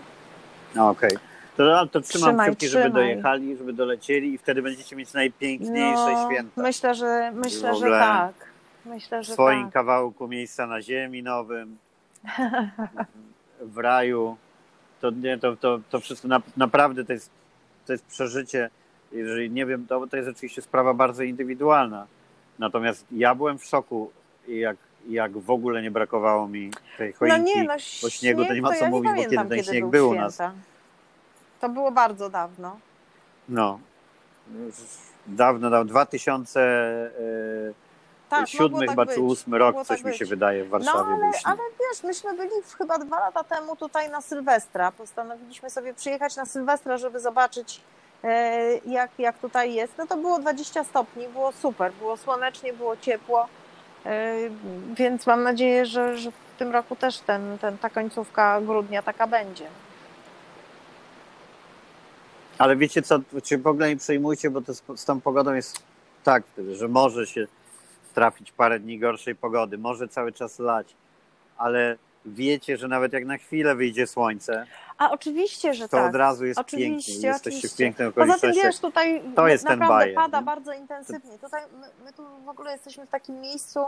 No, 0.76 0.90
Okej. 0.90 1.18
To, 1.58 1.80
ale 1.80 1.88
to 1.88 2.02
trzymam 2.02 2.28
Trzymaj, 2.30 2.48
kciuki, 2.50 2.68
żeby 2.68 2.84
trzymaj. 2.84 3.04
dojechali, 3.04 3.58
żeby 3.58 3.74
dolecieli 3.74 4.34
i 4.34 4.38
wtedy 4.38 4.62
będziecie 4.62 4.96
mieć 4.96 5.14
najpiękniejsze 5.14 6.12
No, 6.14 6.30
święta. 6.32 6.62
Myślę, 6.62 6.96
że 6.96 7.32
myślę, 7.36 7.74
W 7.74 7.76
że 7.80 7.90
tak. 7.90 8.34
Myślę, 8.86 9.20
w 9.20 9.24
że 9.24 9.34
swoim 9.34 9.64
tak. 9.64 9.74
kawałku 9.74 10.28
miejsca 10.28 10.68
na 10.68 10.82
ziemi 10.82 11.24
nowym, 11.24 11.78
w 13.62 13.78
raju. 13.78 14.38
To, 15.02 15.10
nie, 15.10 15.38
to, 15.38 15.56
to, 15.56 15.80
to 15.90 16.00
wszystko 16.00 16.28
na, 16.28 16.42
naprawdę 16.58 17.06
to 17.06 17.14
jest, 17.14 17.30
to 17.86 17.94
jest 17.94 18.06
przeżycie. 18.06 18.70
Jeżeli 19.12 19.52
nie 19.52 19.66
wiem, 19.66 19.88
to, 19.88 20.08
to 20.08 20.18
jest 20.18 20.30
oczywiście 20.30 20.62
sprawa 20.62 20.94
bardzo 20.94 21.24
indywidualna. 21.24 22.08
Natomiast 22.60 23.06
ja 23.12 23.36
byłem 23.36 23.60
w 23.60 23.66
szoku, 23.66 24.12
jak, 24.48 24.78
jak 25.08 25.38
w 25.38 25.50
ogóle 25.50 25.82
nie 25.82 25.92
brakowało 25.92 26.48
mi 26.48 26.72
tej 26.98 27.12
No 27.12 27.18
choinki. 27.18 27.44
nie, 27.44 27.64
no 27.64 27.74
bo 28.02 28.10
śniegu 28.10 28.46
to 28.46 28.54
nie 28.54 28.62
ma 28.62 28.74
co 28.74 28.84
ja 28.84 28.90
mówić, 28.90 29.12
bo 29.12 29.30
kiedy 29.30 29.50
ten 29.50 29.64
śnieg 29.64 29.82
był 29.82 29.92
był 29.92 30.10
u 30.10 30.16
nas. 30.16 30.38
To 31.62 31.70
było 31.70 31.92
bardzo 31.92 32.30
dawno. 32.30 32.80
No. 33.50 33.80
Dawno, 35.28 35.70
dawno 35.70 35.86
2007 35.86 37.74
Tak, 38.30 38.46
mogło 38.60 38.80
chyba 38.80 39.06
tak 39.06 39.16
czy. 39.16 39.22
8 39.22 39.56
rok, 39.56 39.76
coś 39.76 40.02
tak 40.02 40.12
mi 40.12 40.18
się 40.18 40.26
wydaje, 40.26 40.64
w 40.64 40.70
Warszawie 40.70 41.00
No 41.10 41.16
ale, 41.16 41.32
ale 41.44 41.58
wiesz, 41.80 42.04
myśmy 42.04 42.34
byli 42.34 42.50
chyba 42.78 43.00
dwa 43.00 43.20
lata 43.20 43.44
temu 43.44 43.76
tutaj 43.76 44.10
na 44.10 44.22
Sylwestra. 44.22 44.92
Postanowiliśmy 44.92 45.70
sobie 45.70 45.94
przyjechać 45.94 46.36
na 46.36 46.46
Sylwestra, 46.46 46.98
żeby 46.98 47.20
zobaczyć 47.20 47.82
e, 48.24 48.78
jak, 48.78 49.12
jak 49.18 49.38
tutaj 49.38 49.74
jest. 49.74 49.94
No 49.98 50.08
to 50.08 50.18
było 50.18 50.40
20 50.40 50.84
stopni, 50.84 51.28
było 51.28 51.52
super, 51.52 51.94
było 51.94 52.18
słonecznie, 52.18 52.74
było 52.74 52.98
ciepło. 52.98 53.48
E, 54.06 54.36
Więc 54.96 55.28
mam 55.28 55.44
nadzieję, 55.44 55.86
że, 55.86 56.18
że 56.18 56.32
w 56.32 56.58
tym 56.60 56.72
roku 56.72 56.96
też 56.96 57.20
ten, 57.20 57.58
ten, 57.58 57.78
ta 57.78 57.90
końcówka 57.90 58.62
grudnia 58.62 59.02
taka 59.02 59.28
będzie. 59.28 59.66
Ale 62.58 62.76
wiecie 62.76 63.02
co, 63.02 63.20
czy 63.44 63.58
w 63.58 63.68
ogóle 63.68 63.90
nie 63.90 63.98
przejmujcie, 63.98 64.50
bo 64.50 64.62
to 64.62 64.74
z, 64.74 64.84
z 64.96 65.06
tą 65.06 65.22
pogodą 65.22 65.54
jest 65.54 65.84
tak 66.24 66.44
że 66.72 66.88
może 66.88 67.28
się 67.28 67.48
trafić 68.16 68.52
parę 68.52 68.80
dni 68.80 69.00
gorszej 69.00 69.36
pogody, 69.36 69.78
może 69.78 70.08
cały 70.08 70.32
czas 70.32 70.60
lać, 70.60 70.96
ale 71.58 71.98
wiecie, 72.26 72.78
że 72.78 72.88
nawet 72.88 73.14
jak 73.14 73.26
na 73.26 73.38
chwilę 73.38 73.76
wyjdzie 73.76 74.08
słońce, 74.08 74.66
A 74.98 75.12
oczywiście, 75.12 75.74
że 75.74 75.90
to 75.90 75.98
tak. 75.98 76.10
od 76.10 76.16
razu 76.16 76.46
jest 76.46 76.60
Oczywiście, 76.60 77.12
pięknie, 77.12 77.28
jesteście 77.30 77.52
w 77.52 77.62
oczywiście. 77.62 77.84
pięknych 77.84 78.14
Poza 78.14 78.26
tym 78.26 78.32
okolicznościach. 78.36 78.66
wiesz, 78.72 78.80
tutaj 78.80 79.22
To 79.36 79.48
jest 79.48 79.68
ten 79.68 79.80
naprawdę 79.80 80.04
bajer, 80.06 80.16
pada 80.16 80.40
nie? 80.40 80.46
bardzo 80.46 80.74
intensywnie. 80.74 81.40
Tutaj 81.40 81.64
my, 81.82 81.88
my 82.06 82.14
tu 82.14 82.24
w 82.46 82.50
ogóle 82.50 82.72
jesteśmy 82.72 83.06
w 83.06 83.10
takim 83.10 83.42
miejscu, 83.42 83.80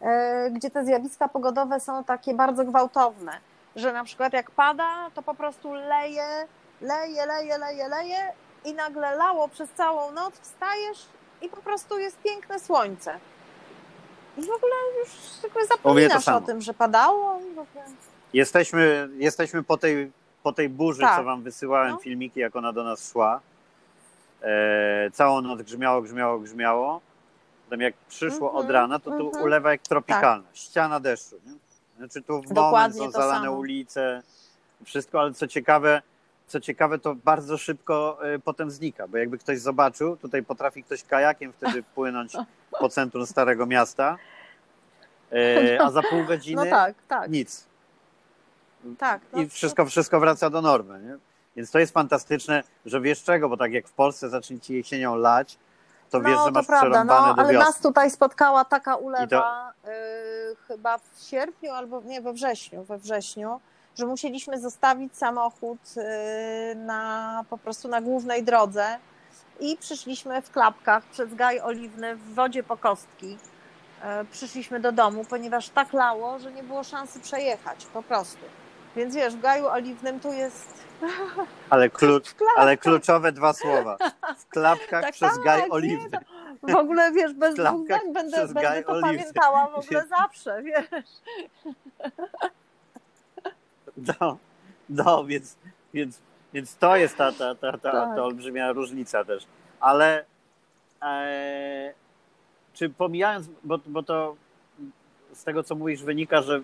e, 0.00 0.50
gdzie 0.50 0.70
te 0.70 0.84
zjawiska 0.84 1.28
pogodowe 1.28 1.80
są 1.80 2.04
takie 2.04 2.34
bardzo 2.34 2.64
gwałtowne, 2.64 3.32
że 3.76 3.92
na 3.92 4.04
przykład 4.04 4.32
jak 4.32 4.50
pada, 4.50 5.10
to 5.14 5.22
po 5.22 5.34
prostu 5.34 5.74
leje, 5.74 6.46
leje, 6.80 7.26
leje, 7.26 7.58
leje, 7.58 7.88
leje 7.88 8.18
i 8.64 8.74
nagle 8.74 9.16
lało 9.16 9.48
przez 9.48 9.70
całą 9.70 10.12
noc, 10.12 10.34
wstajesz 10.40 11.06
i 11.42 11.48
po 11.48 11.56
prostu 11.56 11.98
jest 11.98 12.18
piękne 12.22 12.60
słońce. 12.60 13.18
W 14.36 14.50
ogóle 14.50 14.72
już 14.98 15.08
jakby 15.42 15.66
zapominasz 15.66 16.28
o 16.28 16.40
tym, 16.40 16.60
że 16.60 16.74
padało. 16.74 17.38
Jesteśmy, 18.32 19.08
jesteśmy 19.16 19.62
po, 19.62 19.76
tej, 19.76 20.12
po 20.42 20.52
tej 20.52 20.68
burzy, 20.68 21.00
Tak. 21.00 21.16
co 21.16 21.24
wam 21.24 21.42
wysyłałem 21.42 21.90
No. 21.90 21.98
filmiki, 21.98 22.40
jak 22.40 22.56
ona 22.56 22.72
do 22.72 22.84
nas 22.84 23.12
szła. 23.12 23.40
E, 24.42 25.10
całą 25.12 25.40
noc 25.40 25.62
grzmiało, 25.62 26.02
grzmiało, 26.02 26.38
grzmiało. 26.38 27.00
Potem 27.64 27.80
jak 27.80 27.94
przyszło 28.08 28.48
Mhm, 28.48 28.66
od 28.66 28.70
rana, 28.70 28.98
to 28.98 29.10
tu 29.10 29.26
mhm. 29.26 29.44
ulewa 29.44 29.70
jak 29.70 29.82
tropikalna. 29.82 30.44
Ściana 30.54 31.00
deszczu. 31.00 31.36
Nie? 31.46 31.52
Znaczy 31.98 32.22
tu 32.22 32.42
w 32.42 32.54
moment 32.54 32.96
są 32.96 33.10
zalane 33.10 33.46
samo. 33.46 33.56
ulice, 33.58 34.22
wszystko, 34.84 35.20
ale 35.20 35.34
co 35.34 35.46
ciekawe, 35.46 36.02
co 36.52 36.60
ciekawe, 36.60 36.98
to 36.98 37.14
bardzo 37.14 37.58
szybko 37.58 38.18
e, 38.22 38.38
potem 38.38 38.70
znika, 38.70 39.08
bo 39.08 39.18
jakby 39.18 39.38
ktoś 39.38 39.58
zobaczył, 39.58 40.16
tutaj 40.16 40.42
potrafi 40.42 40.84
ktoś 40.84 41.04
kajakiem 41.04 41.52
wtedy 41.52 41.82
płynąć 41.94 42.36
po 42.80 42.88
centrum 42.88 43.26
Starego 43.26 43.66
Miasta, 43.66 44.16
e, 45.32 45.78
a 45.82 45.90
za 45.90 46.02
pół 46.02 46.24
godziny 46.24 46.64
No 46.64 46.70
tak, 46.70 46.94
tak, 47.08 47.30
nic 47.30 47.72
tak. 48.98 49.20
No, 49.32 49.42
i 49.42 49.48
wszystko, 49.48 49.86
wszystko 49.86 50.20
wraca 50.20 50.50
do 50.50 50.62
normy. 50.62 51.02
Nie? 51.02 51.16
Więc 51.56 51.70
to 51.70 51.78
jest 51.78 51.92
fantastyczne, 51.92 52.62
że 52.86 53.00
wiesz 53.00 53.22
czego, 53.22 53.48
bo 53.48 53.56
tak 53.56 53.72
jak 53.72 53.88
w 53.88 53.92
Polsce 53.92 54.28
zacznie 54.28 54.60
ci 54.60 54.74
jesienią 54.74 55.16
lać, 55.16 55.58
to 56.10 56.20
wiesz, 56.20 56.36
no, 56.36 56.44
że 56.44 56.50
masz 56.50 56.66
to 56.66 56.72
prawda, 56.72 57.04
no, 57.04 57.34
do 57.34 57.42
ale 57.42 57.52
nas 57.52 57.80
tutaj 57.80 58.10
spotkała 58.10 58.64
taka 58.64 58.96
ulewa 58.96 59.72
y, 59.84 60.56
chyba 60.68 60.98
w 60.98 61.20
sierpniu 61.20 61.72
albo 61.72 62.02
nie, 62.02 62.20
we 62.20 62.32
wrześniu, 62.32 62.84
we 62.84 62.98
wrześniu, 62.98 63.60
że 63.98 64.06
musieliśmy 64.06 64.60
zostawić 64.60 65.16
samochód 65.16 65.78
y, 65.96 66.74
na, 66.76 67.44
po 67.50 67.58
prostu 67.58 67.88
na 67.88 68.00
głównej 68.00 68.42
drodze 68.44 68.98
i 69.60 69.76
przyszliśmy 69.76 70.42
w 70.42 70.50
klapkach 70.50 71.04
przez 71.04 71.34
gaj 71.34 71.60
oliwny 71.60 72.16
w 72.16 72.34
wodzie 72.34 72.62
po 72.62 72.76
kostki. 72.76 73.32
Y, 74.22 74.24
Przyszliśmy 74.32 74.80
do 74.80 74.92
domu, 74.92 75.24
ponieważ 75.24 75.68
tak 75.68 75.92
lało, 75.92 76.38
że 76.38 76.52
nie 76.52 76.62
było 76.62 76.84
szansy 76.84 77.20
przejechać 77.20 77.86
po 77.86 78.02
prostu. 78.02 78.44
Więc 78.96 79.14
wiesz, 79.14 79.34
w 79.36 79.40
gaju 79.40 79.66
oliwnym 79.66 80.20
tu 80.20 80.32
jest 80.32 80.68
Ale, 81.70 81.90
klucz, 81.90 82.34
ale 82.56 82.76
kluczowe 82.76 83.32
dwa 83.32 83.52
słowa. 83.52 83.96
W 84.38 84.48
klapkach 84.48 85.02
Tak, 85.06 85.12
przez 85.14 85.30
tak, 85.34 85.42
gaj 85.44 85.62
nie, 85.62 85.68
oliwny. 85.70 86.18
W 86.62 86.74
ogóle 86.76 87.12
wiesz, 87.12 87.32
bez 87.32 87.54
dwóch 87.54 87.88
będę, 87.88 88.46
będę 88.48 88.82
to 88.82 88.92
oliwny. 88.92 89.00
pamiętała 89.18 89.66
w 89.66 89.74
ogóle 89.84 90.06
zawsze, 90.06 90.62
wiesz. 90.62 91.06
No, 94.20 94.38
no 94.88 95.24
więc, 95.24 95.56
więc, 95.94 96.20
więc 96.52 96.76
to 96.76 96.96
jest 96.96 97.16
ta, 97.16 97.32
ta, 97.32 97.54
ta, 97.54 97.72
ta, 97.72 97.78
Tak. 97.78 98.16
ta 98.16 98.22
olbrzymia 98.22 98.72
różnica 98.72 99.24
też. 99.24 99.46
Ale 99.80 100.24
e, 101.02 101.94
czy 102.72 102.90
pomijając, 102.90 103.48
bo, 103.64 103.78
bo 103.86 104.02
to 104.02 104.36
z 105.32 105.44
tego 105.44 105.62
co 105.62 105.74
mówisz 105.74 106.02
wynika, 106.02 106.42
że 106.42 106.62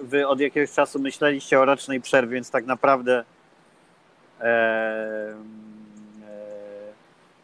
wy 0.00 0.28
od 0.28 0.40
jakiegoś 0.40 0.72
czasu 0.72 0.98
myśleliście 0.98 1.60
o 1.60 1.64
rocznej 1.64 2.00
przerwie, 2.00 2.34
więc 2.34 2.50
tak 2.50 2.66
naprawdę 2.66 3.24
e, 4.40 5.34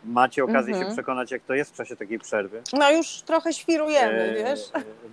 macie 0.04 0.44
okazję 0.44 0.72
Mhm. 0.74 0.90
się 0.90 0.94
przekonać, 0.96 1.30
jak 1.30 1.42
to 1.42 1.54
jest 1.54 1.70
w 1.70 1.76
czasie 1.76 1.96
takiej 1.96 2.18
przerwy. 2.18 2.62
No 2.72 2.90
już 2.90 3.22
trochę 3.22 3.52
świrujemy, 3.52 4.22
E, 4.22 4.34
wiesz? 4.34 4.60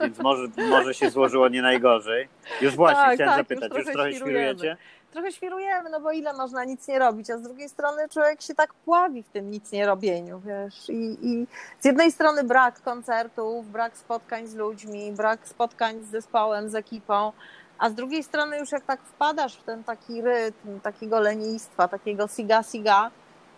Więc 0.01 0.17
może, 0.19 0.47
może 0.69 0.93
się 0.93 1.09
złożyło 1.09 1.49
nie 1.49 1.61
najgorzej. 1.61 2.27
Już 2.61 2.75
właśnie 2.75 2.95
Tak, 3.03 3.13
chciałem 3.15 3.33
tak, 3.33 3.39
zapytać, 3.41 3.69
już 3.69 3.77
już 3.77 3.85
trochę 3.85 3.93
trochę 3.93 4.13
świrujemy. 4.13 4.39
świrujecie? 4.57 4.77
Trochę 5.11 5.31
świrujemy, 5.31 5.89
no 5.89 6.01
bo 6.01 6.11
ile 6.11 6.33
można 6.33 6.63
nic 6.63 6.87
nie 6.87 6.99
robić, 6.99 7.29
a 7.29 7.37
z 7.37 7.41
drugiej 7.41 7.69
strony 7.69 8.09
człowiek 8.09 8.41
się 8.41 8.55
tak 8.55 8.73
pławi 8.73 9.23
w 9.23 9.29
tym 9.29 9.51
nic 9.51 9.71
nie 9.71 9.85
robieniu, 9.85 10.39
wiesz. 10.45 10.89
I, 10.89 11.17
I 11.27 11.47
z 11.79 11.85
jednej 11.85 12.11
strony 12.11 12.43
brak 12.43 12.81
koncertów, 12.81 13.71
brak 13.71 13.97
spotkań 13.97 14.47
z 14.47 14.55
ludźmi, 14.55 15.11
brak 15.11 15.47
spotkań 15.47 15.99
z 16.03 16.05
zespołem, 16.11 16.69
z 16.69 16.75
ekipą, 16.75 17.31
a 17.79 17.89
z 17.89 17.93
drugiej 17.95 18.23
strony 18.23 18.59
już 18.59 18.71
jak 18.71 18.85
tak 18.85 19.01
wpadasz 19.01 19.55
w 19.57 19.63
ten 19.63 19.83
taki 19.83 20.21
rytm 20.21 20.79
takiego 20.79 21.19
lenistwa, 21.19 21.87
takiego 21.87 22.25
siga-siga, 22.27 23.09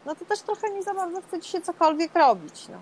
no 0.06 0.16
to 0.16 0.26
też 0.26 0.42
trochę 0.42 0.70
nie 0.70 0.84
za 0.84 0.94
bardzo 0.94 1.22
chce 1.22 1.40
ci 1.40 1.52
się 1.52 1.62
cokolwiek 1.62 2.16
robić. 2.16 2.68
No. 2.70 2.78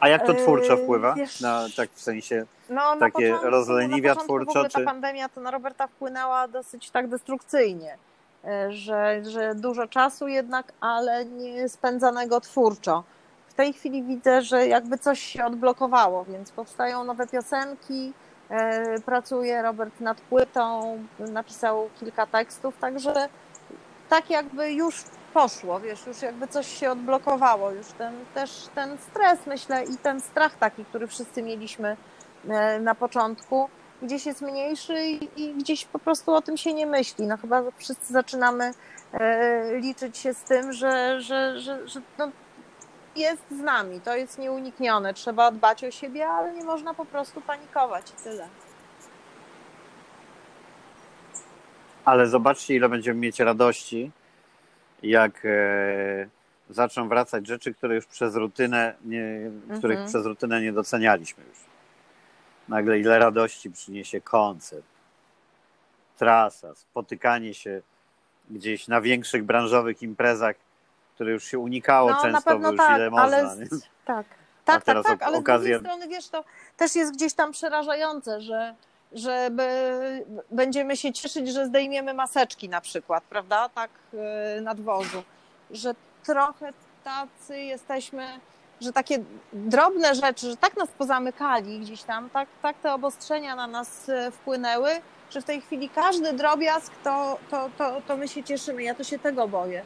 A 0.00 0.08
jak 0.08 0.26
to 0.26 0.34
twórczo 0.34 0.72
Eee, 0.74 0.82
wpływa? 0.82 1.14
wiesz- 1.14 1.40
Na, 1.40 1.64
tak 1.76 1.90
w 1.94 2.00
sensie, 2.02 2.46
No, 2.70 2.96
Takie 2.96 3.12
początku, 3.28 3.50
rozleniwia 3.50 4.08
na 4.08 4.14
początku 4.14 4.26
twórczo, 4.44 4.50
ogóle 4.60 4.70
ta 4.70 4.78
czy- 4.78 4.84
pandemia 4.84 5.28
to 5.28 5.40
na 5.40 5.50
Roberta 5.50 5.86
wpłynęła 5.86 6.48
dosyć 6.48 6.90
tak 6.90 7.08
destrukcyjnie, 7.08 7.98
e, 8.44 8.72
że, 8.72 9.20
że 9.24 9.54
dużo 9.54 9.86
czasu 9.86 10.28
jednak, 10.28 10.72
ale 10.80 11.24
nie 11.24 11.68
spędzanego 11.68 12.40
twórczo. 12.40 13.04
W 13.48 13.54
tej 13.54 13.72
chwili 13.72 14.02
widzę, 14.02 14.42
że 14.42 14.66
jakby 14.66 14.98
coś 14.98 15.20
się 15.20 15.44
odblokowało, 15.46 16.24
więc 16.24 16.50
powstają 16.52 17.04
nowe 17.04 17.26
piosenki, 17.26 18.12
pracuje 19.04 19.62
Robert 19.62 20.00
nad 20.00 20.20
płytą, 20.20 20.98
napisał 21.18 21.90
kilka 22.00 22.26
tekstów, 22.26 22.78
także 22.80 23.28
tak 24.08 24.30
jakby 24.30 24.72
już 24.72 25.04
poszło, 25.34 25.80
wiesz, 25.80 26.06
już 26.06 26.22
jakby 26.22 26.48
coś 26.48 26.66
się 26.66 26.90
odblokowało, 26.90 27.70
już 27.70 27.86
ten 27.86 28.14
też 28.34 28.68
ten 28.74 28.98
stres, 28.98 29.38
myślę, 29.46 29.84
i 29.84 29.96
ten 29.96 30.20
strach 30.20 30.56
taki, 30.56 30.84
który 30.84 31.06
wszyscy 31.06 31.42
mieliśmy 31.42 31.96
e, 32.48 32.80
na 32.80 32.94
początku, 32.94 33.68
gdzieś 34.02 34.26
jest 34.26 34.42
mniejszy 34.42 35.06
i, 35.06 35.42
i 35.42 35.54
gdzieś 35.54 35.84
po 35.84 35.98
prostu 35.98 36.34
o 36.34 36.42
tym 36.42 36.56
się 36.56 36.74
nie 36.74 36.86
myśli. 36.86 37.26
No 37.26 37.36
chyba 37.36 37.62
wszyscy 37.76 38.12
zaczynamy 38.12 38.72
e, 39.12 39.76
liczyć 39.76 40.18
się 40.18 40.34
z 40.34 40.42
tym, 40.42 40.72
że, 40.72 41.20
że, 41.20 41.60
że, 41.60 41.88
że 41.88 42.00
no, 42.18 42.30
jest 43.18 43.42
z 43.50 43.60
nami, 43.60 44.00
to 44.00 44.16
jest 44.16 44.38
nieuniknione, 44.38 45.14
trzeba 45.14 45.50
dbać 45.50 45.84
o 45.84 45.90
siebie, 45.90 46.28
ale 46.28 46.52
nie 46.52 46.64
można 46.64 46.94
po 46.94 47.04
prostu 47.04 47.40
panikować 47.40 48.10
i 48.10 48.24
tyle. 48.24 48.48
ale 52.04 52.26
zobaczcie, 52.26 52.74
ile 52.74 52.88
będziemy 52.88 53.20
mieć 53.20 53.40
radości, 53.40 54.10
jak 55.02 55.42
e, 55.44 56.28
zaczną 56.70 57.08
wracać 57.08 57.46
rzeczy, 57.46 57.74
które 57.74 57.94
już 57.94 58.06
przez 58.06 58.34
rutynę, 58.34 58.94
nie, 59.04 59.50
których 59.78 59.98
Mhm. 59.98 60.08
przez 60.08 60.26
rutynę 60.26 60.60
nie 60.60 60.72
docenialiśmy 60.72 61.44
już. 61.44 61.58
Nagle 62.68 62.98
ile 62.98 63.18
radości 63.18 63.70
przyniesie 63.70 64.20
koncert, 64.20 64.84
trasa, 66.18 66.74
spotykanie 66.74 67.54
się 67.54 67.82
gdzieś 68.50 68.88
na 68.88 69.00
większych 69.00 69.44
branżowych 69.44 70.02
imprezach, 70.02 70.56
które 71.18 71.32
już 71.32 71.44
się 71.44 71.58
unikało 71.58 72.10
No 72.10 72.16
na 72.16 72.22
często, 72.22 72.58
bo 72.58 72.68
już 72.68 72.76
tak, 72.76 72.96
ile 72.96 73.10
można. 73.10 73.24
ale 73.24 73.42
tak, 74.04 74.26
tak, 74.64 74.84
tak, 74.84 75.04
tak, 75.04 75.22
o- 75.22 75.24
ale 75.24 75.38
okazję- 75.38 75.58
z 75.58 75.62
drugiej 75.62 75.78
strony 75.80 76.08
wiesz, 76.08 76.28
to 76.28 76.44
też 76.76 76.94
jest 76.96 77.12
gdzieś 77.12 77.34
tam 77.34 77.52
przerażające, 77.52 78.40
że 78.40 78.74
że 79.12 79.50
będziemy 80.50 80.96
się 80.96 81.12
cieszyć, 81.12 81.48
że 81.48 81.66
zdejmiemy 81.66 82.14
maseczki 82.14 82.68
na 82.68 82.80
przykład, 82.80 83.24
prawda, 83.24 83.68
tak 83.68 83.90
yy, 84.12 84.60
nadwozu, 84.60 85.22
że 85.70 85.94
trochę 86.24 86.72
tacy 87.04 87.58
jesteśmy, 87.58 88.26
że 88.80 88.92
takie 88.92 89.18
drobne 89.52 90.14
rzeczy, 90.14 90.50
że 90.50 90.56
tak 90.56 90.76
nas 90.76 90.88
pozamykali 90.98 91.80
gdzieś 91.80 92.02
tam, 92.02 92.30
tak, 92.30 92.48
tak 92.62 92.76
te 92.78 92.94
obostrzenia 92.94 93.56
na 93.56 93.66
nas 93.66 94.08
e, 94.08 94.30
wpłynęły, 94.30 94.90
że 95.30 95.40
w 95.40 95.44
tej 95.44 95.60
chwili 95.60 95.88
każdy 95.88 96.32
drobiazg, 96.32 96.92
to, 97.04 97.38
to, 97.50 97.70
to, 97.78 98.02
to 98.08 98.16
my 98.16 98.28
się 98.28 98.44
cieszymy. 98.44 98.82
Ja 98.82 98.94
to 98.94 99.04
się 99.04 99.18
tego 99.18 99.48
boję. 99.48 99.82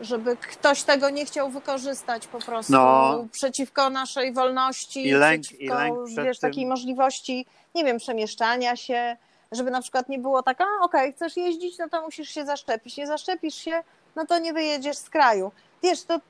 Żeby 0.00 0.36
ktoś 0.36 0.82
tego 0.82 1.10
nie 1.10 1.26
chciał 1.26 1.50
wykorzystać 1.50 2.26
po 2.26 2.38
prostu 2.38 2.72
No. 2.72 3.24
przeciwko 3.32 3.90
naszej 3.90 4.32
wolności, 4.32 5.08
I 5.08 5.12
lęk- 5.14 5.40
przeciwko 5.40 5.64
i 5.64 5.68
lęk 5.68 6.08
wiesz, 6.08 6.38
tym- 6.38 6.50
takiej 6.50 6.66
możliwości, 6.66 7.46
nie 7.74 7.84
wiem, 7.84 7.98
przemieszczania 7.98 8.76
się, 8.76 9.16
żeby 9.52 9.70
na 9.70 9.82
przykład 9.82 10.08
nie 10.08 10.18
było 10.18 10.42
tak, 10.42 10.60
a 10.60 10.64
okej, 10.84 11.12
chcesz 11.12 11.36
jeździć, 11.36 11.78
no 11.78 11.88
to 11.88 12.02
musisz 12.02 12.28
się 12.28 12.44
zaszczepić. 12.46 12.96
Nie 12.96 13.06
zaszczepisz 13.06 13.54
się, 13.54 13.82
no 14.16 14.26
to 14.26 14.38
nie 14.38 14.52
wyjedziesz 14.52 14.96
z 14.96 15.10
kraju. 15.10 15.52
Wiesz, 15.82 16.02
to 16.04 16.20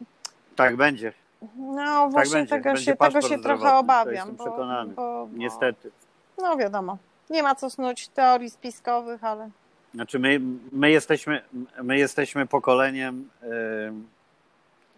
Tak 0.56 0.76
będzie, 0.76 1.12
no 1.56 2.08
właśnie 2.08 2.34
będzie. 2.34 2.50
tego 2.50 2.64
Będzie 2.64 2.84
się, 2.84 2.96
tego 2.96 3.22
się 3.22 3.38
trochę 3.38 3.74
obawiam. 3.76 4.14
jestem 4.14 4.36
bo, 4.36 4.44
przekonany. 4.44 4.94
Bo, 4.94 5.26
bo, 5.26 5.28
niestety. 5.38 5.90
No 6.38 6.56
wiadomo, 6.56 6.98
nie 7.30 7.42
ma 7.42 7.54
co 7.54 7.70
snuć 7.70 8.08
teorii 8.08 8.50
spiskowych, 8.50 9.24
ale 9.24 9.50
Znaczy 9.96 10.18
my, 10.18 10.40
my, 10.72 10.90
jesteśmy, 10.90 11.42
my 11.82 11.98
jesteśmy 11.98 12.46
pokoleniem 12.46 13.28
e, 13.42 13.46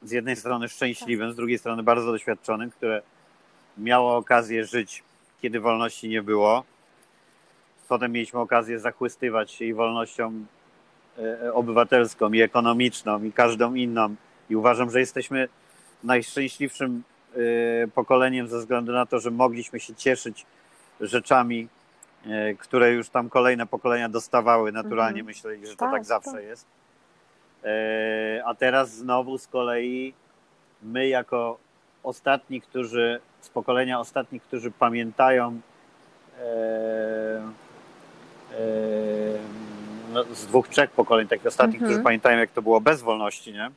z 0.03 0.11
jednej 0.11 0.37
strony 0.37 0.69
szczęśliwym, 0.69 1.33
z 1.33 1.37
drugiej 1.37 1.59
strony 1.59 1.83
bardzo 1.83 2.13
doświadczonym, 2.13 2.71
które 2.71 3.03
miało 3.77 4.17
okazję 4.17 4.65
żyć, 4.65 5.03
kiedy 5.43 5.61
wolności 5.61 6.09
nie 6.09 6.23
było. 6.23 6.65
Potem 7.89 8.13
mieliśmy 8.13 8.41
okazję 8.41 8.79
zachłystywać 8.79 9.53
się 9.53 9.65
i 9.65 9.75
wolnością 9.75 10.45
e, 11.19 11.53
obywatelską, 11.53 12.33
i 12.33 12.41
ekonomiczną, 12.41 13.23
i 13.23 13.33
każdą 13.33 13.75
inną. 13.75 14.15
I 14.51 14.57
uważam, 14.57 14.91
że 14.91 15.01
jesteśmy 15.01 15.49
najszczęśliwszym 16.05 17.03
e, 17.35 17.39
pokoleniem 17.89 18.49
ze 18.49 18.59
względu 18.59 18.93
na 18.93 19.07
to, 19.07 19.19
że 19.21 19.31
mogliśmy 19.31 19.81
się 19.81 19.95
cieszyć 19.95 20.47
rzeczami, 21.01 21.69
które 22.59 22.93
już 22.93 23.09
tam 23.09 23.29
kolejne 23.29 23.67
pokolenia 23.67 24.09
dostawały 24.09 24.73
naturalnie. 24.73 25.21
Mhm. 25.21 25.27
Myślę, 25.27 25.67
że 25.67 25.73
to 25.73 25.79
Tak, 25.79 25.93
tak 25.93 26.05
zawsze 26.05 26.33
tak. 26.33 26.43
jest. 26.43 26.67
E, 27.65 28.43
A 28.45 28.55
teraz 28.55 28.91
znowu 28.91 29.39
z 29.39 29.47
kolei 29.47 30.15
my 30.83 31.09
jako 31.09 31.59
ostatni, 32.03 32.61
którzy 32.61 33.21
z 33.41 33.49
pokolenia 33.49 34.01
ostatnich, 34.01 34.43
którzy 34.43 34.71
pamiętają 34.71 35.61
e, 36.41 36.43
e, 38.53 38.59
no, 40.13 40.25
z 40.25 40.47
dwóch, 40.47 40.69
trzech 40.69 40.91
pokoleń, 40.91 41.29
takich 41.29 41.47
ostatnich, 41.47 41.75
Mhm. 41.77 41.91
którzy 41.93 42.05
pamiętają, 42.05 42.39
jak 42.39 42.51
to 42.51 42.63
było 42.63 42.81
bez 42.81 43.03
wolności, 43.03 43.53
nie? 43.53 43.71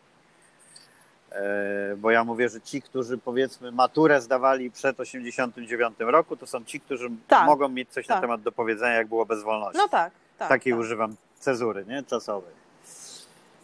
E, 1.42 1.96
Bo 1.98 2.12
ja 2.12 2.24
mówię, 2.24 2.50
że 2.50 2.62
ci, 2.62 2.82
którzy 2.82 3.18
powiedzmy 3.18 3.72
maturę 3.72 4.22
zdawali 4.22 4.72
przed 4.72 5.00
89 5.00 5.96
roku, 6.00 6.38
to 6.38 6.48
są 6.48 6.64
ci, 6.64 6.80
którzy 6.80 7.10
Tak, 7.28 7.46
mogą 7.46 7.70
mieć 7.70 7.90
coś 7.90 8.08
na 8.08 8.16
tak. 8.16 8.22
temat 8.22 8.42
do 8.42 8.52
powiedzenia, 8.52 8.94
jak 8.94 9.08
było 9.08 9.26
bez 9.26 9.44
wolności. 9.44 9.78
no 9.78 9.88
tak, 9.88 10.12
tak. 10.38 10.50
Takiej 10.50 10.74
tak. 10.74 10.80
używam 10.80 11.16
cezury, 11.40 11.86
nie? 11.86 12.04
Czasowej. 12.04 12.54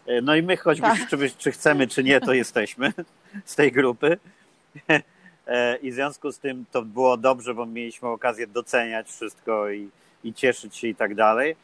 E, 0.07 0.21
No 0.21 0.35
i 0.35 0.41
my, 0.43 0.57
choćby 0.57 0.87
Tak. 0.87 1.09
czy, 1.09 1.29
czy 1.37 1.51
chcemy, 1.51 1.87
czy 1.87 2.03
nie, 2.03 2.21
to 2.21 2.33
jesteśmy 2.33 2.93
z 3.45 3.55
tej 3.55 3.71
grupy. 3.71 4.17
E, 5.47 5.75
I 5.77 5.91
w 5.91 5.93
związku 5.93 6.31
z 6.31 6.39
tym 6.39 6.65
to 6.71 6.81
było 6.81 7.17
dobrze, 7.17 7.53
bo 7.53 7.65
mieliśmy 7.65 8.07
okazję 8.09 8.47
doceniać 8.47 9.07
wszystko 9.07 9.69
i, 9.69 9.89
i 10.23 10.33
cieszyć 10.33 10.75
się 10.77 10.87
i 10.87 10.95
tak 10.95 11.15
dalej. 11.15 11.55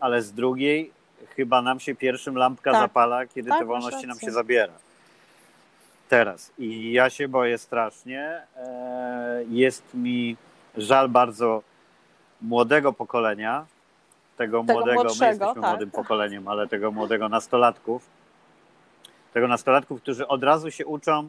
Ale 0.00 0.22
z 0.22 0.32
drugiej, 0.32 0.90
chyba 1.36 1.62
nam 1.62 1.80
się 1.80 1.94
pierwszym 1.94 2.36
lampka 2.36 2.72
Tak. 2.72 2.80
zapala, 2.80 3.26
kiedy 3.26 3.50
te 3.50 3.64
wolności 3.64 4.06
nam 4.06 4.18
się 4.20 4.30
zabiera. 4.30 4.72
Teraz. 6.08 6.52
I 6.58 6.92
ja 6.92 7.10
się 7.10 7.28
boję 7.28 7.58
strasznie. 7.58 8.42
E, 8.56 9.44
Jest 9.48 9.94
mi 9.94 10.36
żal 10.76 11.08
bardzo 11.08 11.62
młodego 12.42 12.92
pokolenia, 12.92 13.66
tego, 14.36 14.60
Tego 14.60 14.72
młodego, 14.72 15.02
my 15.02 15.08
jesteśmy 15.08 15.38
tak. 15.38 15.56
młodym 15.56 15.90
pokoleniem, 15.90 16.48
ale 16.48 16.68
tego 16.68 16.90
młodego 16.92 17.28
nastolatków, 17.28 18.06
tego 19.34 19.48
nastolatków, 19.48 20.02
którzy 20.02 20.28
od 20.28 20.44
razu 20.44 20.70
się 20.70 20.86
uczą, 20.86 21.28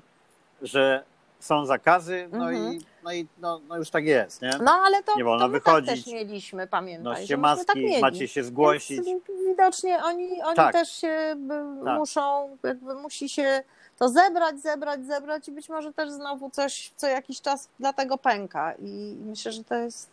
że 0.62 1.04
są 1.40 1.66
zakazy, 1.66 2.30
no 2.32 2.52
Mhm. 2.52 2.74
i, 2.74 2.80
no, 3.04 3.14
i 3.14 3.28
no, 3.40 3.62
no 3.68 3.78
już 3.78 3.90
tak 3.90 4.06
jest, 4.06 4.42
nie? 4.42 4.52
No 4.64 4.72
ale 4.72 5.04
to, 5.04 5.16
Nie 5.18 5.24
wolno 5.24 5.46
to 5.46 5.48
my 5.52 5.60
wychodzić. 5.60 5.90
tak 5.90 5.98
też 5.98 6.08
mieliśmy, 6.14 6.68
pamiętaj. 6.68 7.04
Noście 7.20 7.38
maski, 7.38 7.66
tak 7.66 7.76
mieli. 7.76 8.02
macie 8.02 8.28
się 8.28 8.44
zgłosić. 8.44 9.06
Więc 9.06 9.24
widocznie 9.48 10.04
oni, 10.04 10.42
oni 10.42 10.56
Tak. 10.56 10.74
też 10.74 10.92
się 10.92 11.34
by, 11.38 11.54
Tak. 11.86 11.98
muszą, 12.00 12.58
jakby 12.64 12.94
musi 12.96 13.30
się 13.30 13.64
to 13.98 14.10
zebrać, 14.10 14.62
zebrać, 14.62 15.06
zebrać 15.06 15.48
i 15.48 15.52
być 15.52 15.70
może 15.70 15.94
też 15.94 16.10
znowu 16.12 16.50
coś 16.50 16.92
co 16.96 17.08
jakiś 17.08 17.42
czas 17.42 17.70
dlatego 17.80 18.18
pęka 18.18 18.74
i 18.80 19.16
myślę, 19.26 19.52
że 19.52 19.64
to 19.64 19.76
jest 19.76 20.10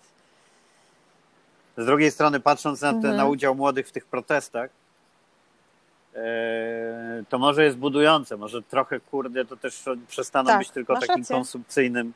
Z 1.76 1.87
drugiej 1.87 2.11
strony, 2.11 2.41
patrząc 2.41 2.80
na, 2.80 2.91
te, 2.91 2.97
Mhm. 2.97 3.16
na 3.16 3.24
udział 3.26 3.55
młodych 3.55 3.89
w 3.89 3.93
tych 3.93 4.07
protestach, 4.07 4.70
e, 6.14 7.24
to 7.28 7.39
może 7.39 7.64
jest 7.64 7.76
budujące, 7.76 8.37
może 8.37 8.62
trochę 8.62 9.01
kurde 9.01 9.45
to 9.45 9.57
też 9.57 9.82
przestaną 10.09 10.47
Tak, 10.51 10.59
być 10.59 10.70
tylko 10.70 10.95
takim 10.95 11.09
rację. 11.22 11.37
konsumpcyjnym 11.37 12.12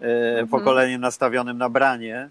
e, 0.00 0.06
Mhm. 0.30 0.48
pokoleniem 0.48 1.00
nastawionym 1.00 1.58
na 1.58 1.68
branie 1.68 2.30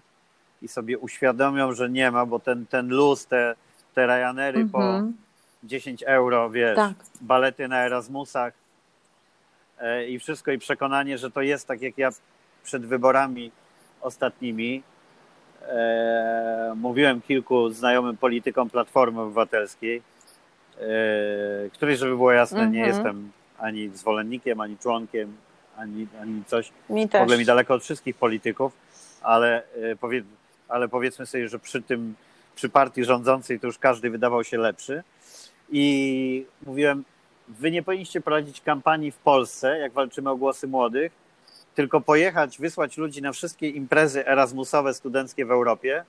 i 0.62 0.68
sobie 0.68 0.98
uświadomią, 0.98 1.72
że 1.72 1.90
nie 1.90 2.10
ma, 2.10 2.26
bo 2.26 2.38
ten, 2.38 2.66
ten 2.66 2.88
luz, 2.88 3.26
te, 3.26 3.54
te 3.94 4.06
Ryanery 4.06 4.64
po 4.66 4.78
Mhm. 4.82 5.16
10 5.64 6.02
euro, 6.02 6.50
wiesz, 6.50 6.76
Tak. 6.76 6.92
balety 7.20 7.68
na 7.68 7.84
Erasmusach 7.86 8.52
e, 9.80 10.06
i 10.06 10.18
wszystko 10.18 10.50
i 10.52 10.58
przekonanie, 10.58 11.18
że 11.18 11.30
to 11.30 11.42
jest 11.42 11.66
tak 11.68 11.82
jak 11.82 11.98
ja 11.98 12.10
przed 12.64 12.86
wyborami 12.86 13.50
ostatnimi 14.00 14.82
e, 15.68 16.72
mówiłem 16.76 17.20
kilku 17.20 17.70
znajomym 17.70 18.16
politykom 18.16 18.70
Platformy 18.70 19.20
Obywatelskiej, 19.20 20.02
e, 20.80 20.82
której, 21.72 21.96
żeby 21.96 22.16
było 22.16 22.32
jasne, 22.32 22.58
nie 22.70 22.78
Mhm. 22.84 22.86
jestem 22.96 23.32
ani 23.58 23.88
zwolennikiem, 23.88 24.60
ani 24.60 24.78
członkiem, 24.78 25.36
ani, 25.76 26.06
ani 26.22 26.44
coś. 26.44 26.72
Mi 26.90 27.06
W 27.06 27.10
też. 27.10 27.22
ogóle 27.22 27.38
mi 27.38 27.44
daleko 27.44 27.74
od 27.74 27.82
wszystkich 27.82 28.16
polityków, 28.16 28.72
ale, 29.22 29.62
e, 29.92 29.96
powie, 29.96 30.22
ale 30.68 30.88
powiedzmy 30.88 31.26
sobie, 31.26 31.48
że 31.48 31.58
przy 31.58 31.82
tym, 31.82 32.14
przy 32.54 32.68
partii 32.68 33.04
rządzącej 33.04 33.60
to 33.60 33.66
już 33.66 33.78
każdy 33.78 34.10
wydawał 34.10 34.44
się 34.44 34.58
lepszy. 34.58 35.02
I 35.70 36.46
mówiłem, 36.66 37.04
wy 37.48 37.70
nie 37.70 37.82
powinniście 37.82 38.20
prowadzić 38.20 38.60
kampanii 38.60 39.10
w 39.10 39.16
Polsce, 39.16 39.78
jak 39.78 39.92
walczymy 39.92 40.30
o 40.30 40.36
głosy 40.36 40.66
młodych, 40.66 41.12
tylko 41.74 42.00
pojechać, 42.00 42.58
wysłać 42.58 42.96
ludzi 42.96 43.22
na 43.22 43.32
wszystkie 43.32 43.68
imprezy 43.68 44.26
erasmusowe, 44.26 44.94
studenckie 44.94 45.46
w 45.46 45.50
Europie, 45.50 46.04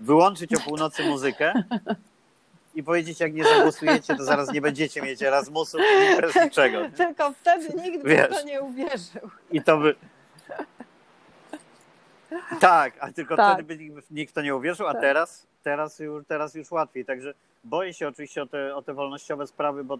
wyłączyć 0.00 0.54
o 0.54 0.60
północy 0.60 1.04
muzykę 1.04 1.52
i 2.74 2.82
powiedzieć, 2.82 3.20
jak 3.20 3.34
nie 3.34 3.44
zagłosujecie, 3.44 4.16
to 4.16 4.24
zaraz 4.24 4.52
nie 4.52 4.60
będziecie 4.60 5.02
mieć 5.02 5.22
Erasmusów, 5.22 5.80
imprez, 6.10 6.34
niczego. 6.44 6.80
nie? 6.80 6.90
Tylko 6.90 7.32
wtedy 7.32 7.68
nikt 7.82 8.04
Wiesz. 8.06 8.26
w 8.28 8.40
to 8.40 8.42
nie 8.42 8.62
uwierzył. 8.62 9.30
I 9.50 9.62
to 9.62 9.78
by. 9.78 9.94
Tak, 12.60 12.94
a 13.00 13.12
tylko 13.12 13.36
Tak. 13.36 13.54
wtedy 13.54 13.76
by 13.76 13.84
nikt, 13.84 14.10
nikt 14.10 14.34
to 14.34 14.42
nie 14.42 14.56
uwierzył, 14.56 14.86
a 14.86 14.92
Tak. 14.92 15.00
teraz, 15.02 15.46
teraz, 15.62 15.98
już, 15.98 16.24
teraz 16.26 16.54
już 16.54 16.70
łatwiej. 16.70 17.04
Także 17.04 17.34
boję 17.64 17.94
się 17.94 18.08
oczywiście 18.08 18.42
o 18.42 18.46
te, 18.46 18.76
o 18.76 18.82
te 18.82 18.94
wolnościowe 18.94 19.46
sprawy, 19.46 19.84
bo, 19.84 19.98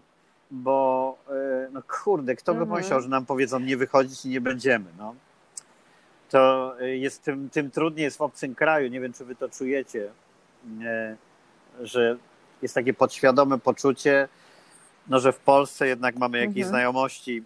bo 0.51 1.17
e, 1.29 1.69
no 1.71 1.81
kurde, 2.03 2.35
kto 2.35 2.53
by 2.53 2.59
Mhm. 2.61 2.69
pomyślał, 2.69 3.01
że 3.01 3.09
nam 3.09 3.25
powiedzą 3.25 3.59
nie 3.59 3.77
wychodzić 3.77 4.25
i 4.25 4.29
nie 4.29 4.41
będziemy. 4.41 4.85
No. 4.97 5.15
To 6.29 6.73
e, 6.81 6.97
jest 6.97 7.23
tym, 7.23 7.49
tym 7.49 7.71
trudniej 7.71 8.03
jest 8.03 8.17
w 8.17 8.21
obcym 8.21 8.55
kraju. 8.55 8.89
Nie 8.89 8.99
wiem, 8.99 9.13
czy 9.13 9.25
wy 9.25 9.35
to 9.35 9.49
czujecie, 9.49 10.11
e, 10.83 11.15
że 11.81 12.17
jest 12.61 12.75
takie 12.75 12.93
podświadome 12.93 13.59
poczucie, 13.59 14.27
no, 15.07 15.19
że 15.19 15.31
w 15.33 15.39
Polsce 15.39 15.87
jednak 15.87 16.15
mamy 16.15 16.37
jakieś 16.37 16.57
Mhm. 16.57 16.67
znajomości, 16.69 17.43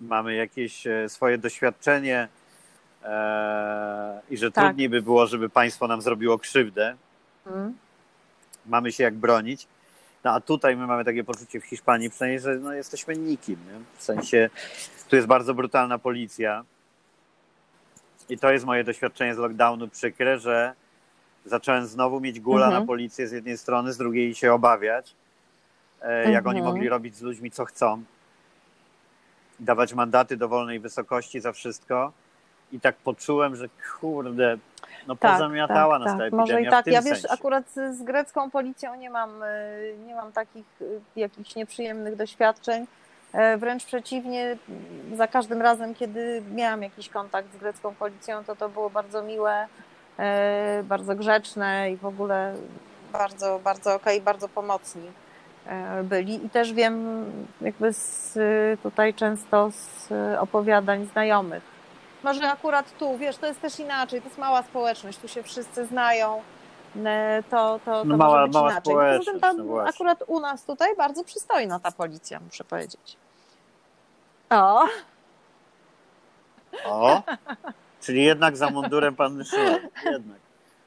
mamy 0.00 0.34
jakieś 0.34 0.84
swoje 1.08 1.38
doświadczenie 1.38 2.28
i 4.30 4.36
że 4.36 4.52
Tak. 4.52 4.64
trudniej 4.64 4.88
by 4.88 5.02
było, 5.02 5.26
żeby 5.26 5.48
państwo 5.48 5.86
nam 5.88 6.02
zrobiło 6.02 6.38
krzywdę. 6.38 6.96
Mhm. 7.46 7.74
Mamy 8.66 8.92
się 8.92 9.04
jak 9.04 9.14
bronić. 9.14 9.66
No 10.24 10.30
a 10.30 10.40
tutaj 10.40 10.76
my 10.76 10.86
mamy 10.86 11.04
takie 11.04 11.24
poczucie 11.24 11.60
w 11.60 11.64
Hiszpanii, 11.64 12.10
przynajmniej, 12.10 12.40
że 12.40 12.54
no, 12.54 12.72
jesteśmy 12.72 13.16
nikim. 13.16 13.56
Nie? 13.66 13.80
W 13.98 14.02
sensie, 14.02 14.50
tu 15.08 15.16
jest 15.16 15.28
bardzo 15.28 15.54
brutalna 15.54 15.98
policja. 15.98 16.64
I 18.28 18.38
to 18.38 18.52
jest 18.52 18.64
moje 18.64 18.84
doświadczenie 18.84 19.34
z 19.34 19.38
lockdownu 19.38 19.88
przykre, 19.88 20.38
że 20.38 20.74
zacząłem 21.44 21.86
znowu 21.86 22.20
mieć 22.20 22.40
gula 22.40 22.66
Mhm. 22.66 22.82
na 22.82 22.86
policję 22.86 23.28
z 23.28 23.32
jednej 23.32 23.58
strony, 23.58 23.92
z 23.92 23.96
drugiej 23.96 24.34
się 24.34 24.52
obawiać, 24.52 25.14
e, 26.02 26.30
jak 26.32 26.46
oni 26.46 26.58
Mhm. 26.58 26.74
mogli 26.74 26.88
robić 26.88 27.16
z 27.16 27.22
ludźmi 27.22 27.50
co 27.50 27.64
chcą. 27.64 28.02
Dawać 29.60 29.94
mandaty 29.94 30.36
dowolnej 30.36 30.80
wysokości 30.80 31.40
za 31.40 31.52
wszystko. 31.52 32.12
I 32.72 32.80
tak 32.80 32.96
poczułem, 32.96 33.56
że 33.56 33.66
kurde, 34.00 34.58
no 35.06 35.16
Tak, 35.16 35.32
pozamiatała 35.32 35.98
tak, 35.98 36.04
nas 36.04 36.12
ta 36.12 36.18
tak. 36.18 36.26
epidemia 36.26 36.40
Może 36.42 36.62
i 36.62 36.70
tak. 36.70 36.86
Ja 36.86 37.02
wiesz, 37.02 37.20
sensie. 37.20 37.34
akurat 37.34 37.64
z 37.70 38.02
grecką 38.02 38.50
policją 38.50 38.94
nie 38.94 39.10
mam, 39.10 39.42
y, 39.42 39.94
nie 40.06 40.14
mam 40.14 40.32
takich 40.32 40.66
y, 40.82 41.00
jakichś 41.16 41.54
nieprzyjemnych 41.54 42.16
doświadczeń. 42.16 42.86
E, 43.32 43.56
Wręcz 43.56 43.84
przeciwnie, 43.84 44.56
za 45.14 45.26
każdym 45.26 45.62
razem, 45.62 45.94
kiedy 45.94 46.42
miałam 46.54 46.82
jakiś 46.82 47.08
kontakt 47.08 47.54
z 47.54 47.56
grecką 47.56 47.94
policją, 47.94 48.44
to 48.44 48.56
to 48.56 48.68
było 48.68 48.90
bardzo 48.90 49.22
miłe, 49.22 49.66
e, 50.18 50.82
bardzo 50.84 51.14
grzeczne 51.14 51.90
i 51.90 51.96
w 51.96 52.06
ogóle 52.06 52.54
bardzo, 53.12 53.60
bardzo 53.64 53.94
okej, 53.94 54.20
bardzo 54.20 54.48
pomocni 54.48 55.10
e, 55.66 56.02
byli. 56.02 56.46
I 56.46 56.50
też 56.50 56.72
wiem 56.72 57.24
jakby 57.60 57.92
z, 57.92 58.38
tutaj 58.82 59.14
często 59.14 59.70
z 59.70 60.08
opowiadań 60.40 61.06
znajomych, 61.12 61.62
może 62.24 62.50
akurat 62.50 62.98
tu, 62.98 63.18
wiesz, 63.18 63.36
to 63.36 63.46
jest 63.46 63.60
też 63.60 63.78
inaczej, 63.80 64.20
to 64.22 64.28
jest 64.28 64.38
mała 64.38 64.62
społeczność, 64.62 65.18
tu 65.18 65.28
się 65.28 65.42
wszyscy 65.42 65.86
znają, 65.86 66.42
e, 67.04 67.42
to, 67.50 67.80
to, 67.84 67.92
to 67.92 68.04
No 68.04 68.16
mała- 68.16 68.34
może 68.36 68.46
być 68.46 68.54
mała 68.54 68.70
inaczej. 68.70 68.94
Poza 68.94 69.02
tym 69.04 69.18
społeczność, 69.18 69.40
tam 69.40 69.66
no 69.66 69.82
akurat 69.82 70.22
u 70.26 70.40
nas 70.40 70.64
tutaj 70.64 70.96
bardzo 70.96 71.24
przystojna 71.24 71.80
ta 71.80 71.90
policja, 71.92 72.40
muszę 72.40 72.64
powiedzieć. 72.64 73.16
O, 74.50 74.84
O, 76.84 77.22
czyli 78.00 78.24
jednak 78.24 78.56
za 78.56 78.70
mundurem 78.70 79.16
panny 79.16 79.44
Szyler. 79.44 79.88
Jednak. 80.04 80.38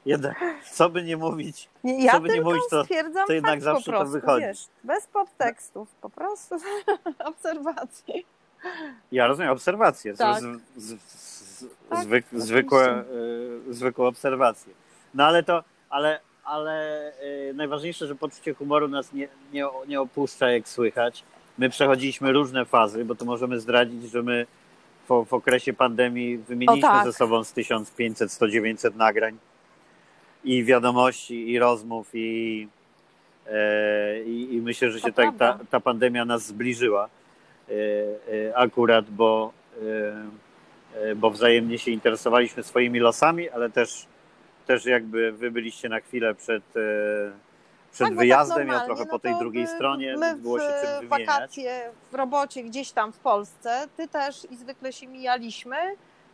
Jednak. 0.06 0.36
Co 0.72 0.90
by 0.90 1.04
nie 1.04 1.18
mówić, 1.18 1.70
nie, 1.84 2.04
ja 2.04 2.12
Co 2.12 2.20
by 2.20 2.30
nie 2.30 2.42
mówić, 2.42 2.62
to- 2.70 2.84
stwierdzam 2.84 3.28
to 3.28 3.34
jednak 3.34 3.62
zawsze 3.62 3.86
po 3.86 3.92
to 3.92 3.98
prostu, 3.98 4.14
wychodzi. 4.14 4.46
wiesz, 4.46 4.68
bez 4.84 5.08
podtekstów, 5.08 5.90
po 6.02 6.10
prostu 6.10 6.56
obserwacji. 7.30 8.26
Ja 9.12 9.28
rozumiem 9.28 9.52
obserwacje, 9.52 10.14
Tak. 10.14 10.42
z, 10.42 10.62
z, 10.78 11.02
z, 11.02 11.66
Tak, 11.90 12.04
zwyk, 12.04 12.26
zwykłe, 12.34 13.04
y, 13.70 13.74
zwykłe 13.74 14.08
obserwacje. 14.08 14.74
No 15.14 15.26
ale 15.26 15.44
to, 15.44 15.64
ale, 15.90 16.20
ale 16.44 17.12
y, 17.50 17.54
najważniejsze, 17.54 18.08
że 18.08 18.16
poczucie 18.16 18.54
humoru 18.54 18.88
nas 18.88 19.14
nie, 19.14 19.28
nie, 19.54 19.66
nie 19.88 20.02
opuszcza, 20.02 20.50
jak 20.50 20.68
słychać. 20.68 21.24
My 21.58 21.70
przechodziliśmy 21.70 22.32
różne 22.32 22.66
fazy, 22.66 23.06
bo 23.06 23.16
to 23.16 23.26
możemy 23.26 23.60
zdradzić, 23.60 24.12
że 24.12 24.24
my 24.24 24.46
w, 25.10 25.26
w 25.26 25.34
okresie 25.34 25.74
pandemii 25.74 26.38
wymieniliśmy 26.38 26.90
tak. 26.90 27.06
ze 27.06 27.14
sobą 27.14 27.44
z 27.44 27.54
1500, 27.54 28.32
100, 28.32 28.46
nagrań 28.96 29.38
i 30.44 30.64
wiadomości, 30.64 31.52
i 31.52 31.60
rozmów, 31.60 32.10
i, 32.14 32.68
e, 33.48 34.24
i, 34.24 34.54
i 34.54 34.62
myślę, 34.62 34.92
że 34.92 35.00
się 35.00 35.14
ta, 35.14 35.24
ta, 35.24 35.32
prawda. 35.32 35.66
ta 35.70 35.80
pandemia 35.80 36.26
nas 36.26 36.46
zbliżyła 36.46 37.10
akurat, 38.56 39.10
bo, 39.10 39.54
e, 39.82 41.10
e, 41.10 41.16
bo 41.16 41.32
wzajemnie 41.32 41.80
się 41.80 41.92
interesowaliśmy 41.92 42.64
swoimi 42.64 43.00
losami, 43.00 43.50
ale 43.50 43.70
też, 43.70 44.06
też 44.68 44.86
jakby 44.86 45.32
wy 45.32 45.52
byliście 45.52 45.90
na 45.90 46.00
chwilę 46.00 46.36
przed, 46.36 46.64
e, 46.64 47.32
przed 47.92 48.08
Tak, 48.08 48.14
bo 48.14 48.20
wyjazdem, 48.20 48.68
tak 48.68 48.78
ja 48.78 48.86
trochę 48.86 49.04
no 49.04 49.10
po 49.10 49.20
tej 49.20 49.36
drugiej 49.40 49.68
stronie, 49.68 50.18
My 50.18 50.36
było 50.36 50.60
się 50.60 50.66
czym 50.66 51.10
wymieniać. 51.10 51.28
wakacje 51.28 51.90
w 52.12 52.16
robocie 52.16 52.64
gdzieś 52.64 52.92
tam 52.92 53.14
w 53.14 53.20
Polsce, 53.20 53.88
ty 53.98 54.08
też 54.08 54.48
i 54.52 54.58
zwykle 54.58 54.94
się 54.94 55.08
mijaliśmy. 55.08 55.76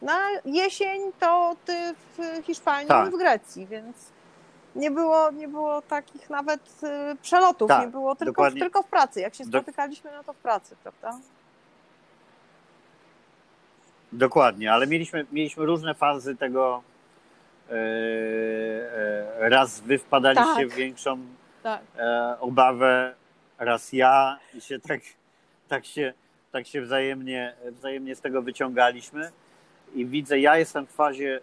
Na 0.02 0.20
jesień 0.46 1.02
to 1.20 1.56
ty 1.66 1.76
w 2.18 2.46
Hiszpanii, 2.46 2.88
Tak. 2.88 3.06
my 3.06 3.12
w 3.12 3.20
Grecji, 3.20 3.68
więc 3.68 3.96
nie 4.76 4.92
było, 4.92 5.32
nie 5.32 5.48
było 5.48 5.82
takich 5.82 6.30
nawet 6.30 6.62
y, 7.14 7.16
przelotów, 7.22 7.68
Tak, 7.70 7.82
nie 7.82 7.88
było 7.92 8.16
tylko, 8.16 8.32
dokładnie. 8.32 8.62
tylko 8.62 8.82
w 8.84 8.88
pracy. 8.88 9.22
Jak 9.22 9.36
się 9.36 9.46
spotykaliśmy, 9.46 10.12
no 10.18 10.24
to 10.24 10.34
w 10.34 10.38
pracy, 10.38 10.76
prawda? 10.84 11.20
Dokładnie, 14.12 14.74
ale 14.74 14.88
mieliśmy, 14.88 15.26
mieliśmy 15.32 15.66
różne 15.66 15.94
fazy 15.96 16.36
tego. 16.36 16.84
e, 17.70 17.74
e, 19.42 19.50
Raz 19.50 19.80
wy 19.80 19.98
wpadaliście 19.98 20.56
Tak. 20.56 20.68
w 20.70 20.76
większą 20.76 21.18
Tak. 21.64 21.82
e, 21.98 22.36
obawę, 22.40 23.16
raz 23.60 23.94
ja 23.94 24.40
i 24.54 24.62
się 24.62 24.80
tak, 24.80 25.00
tak 25.68 25.86
się, 25.86 26.14
tak 26.52 26.68
się 26.68 26.82
wzajemnie, 26.82 27.54
wzajemnie 27.72 28.16
z 28.16 28.22
tego 28.22 28.42
wyciągaliśmy. 28.42 29.32
I 29.96 30.06
widzę, 30.06 30.40
ja 30.40 30.58
jestem 30.58 30.88
w 30.88 30.92
fazie 30.92 31.40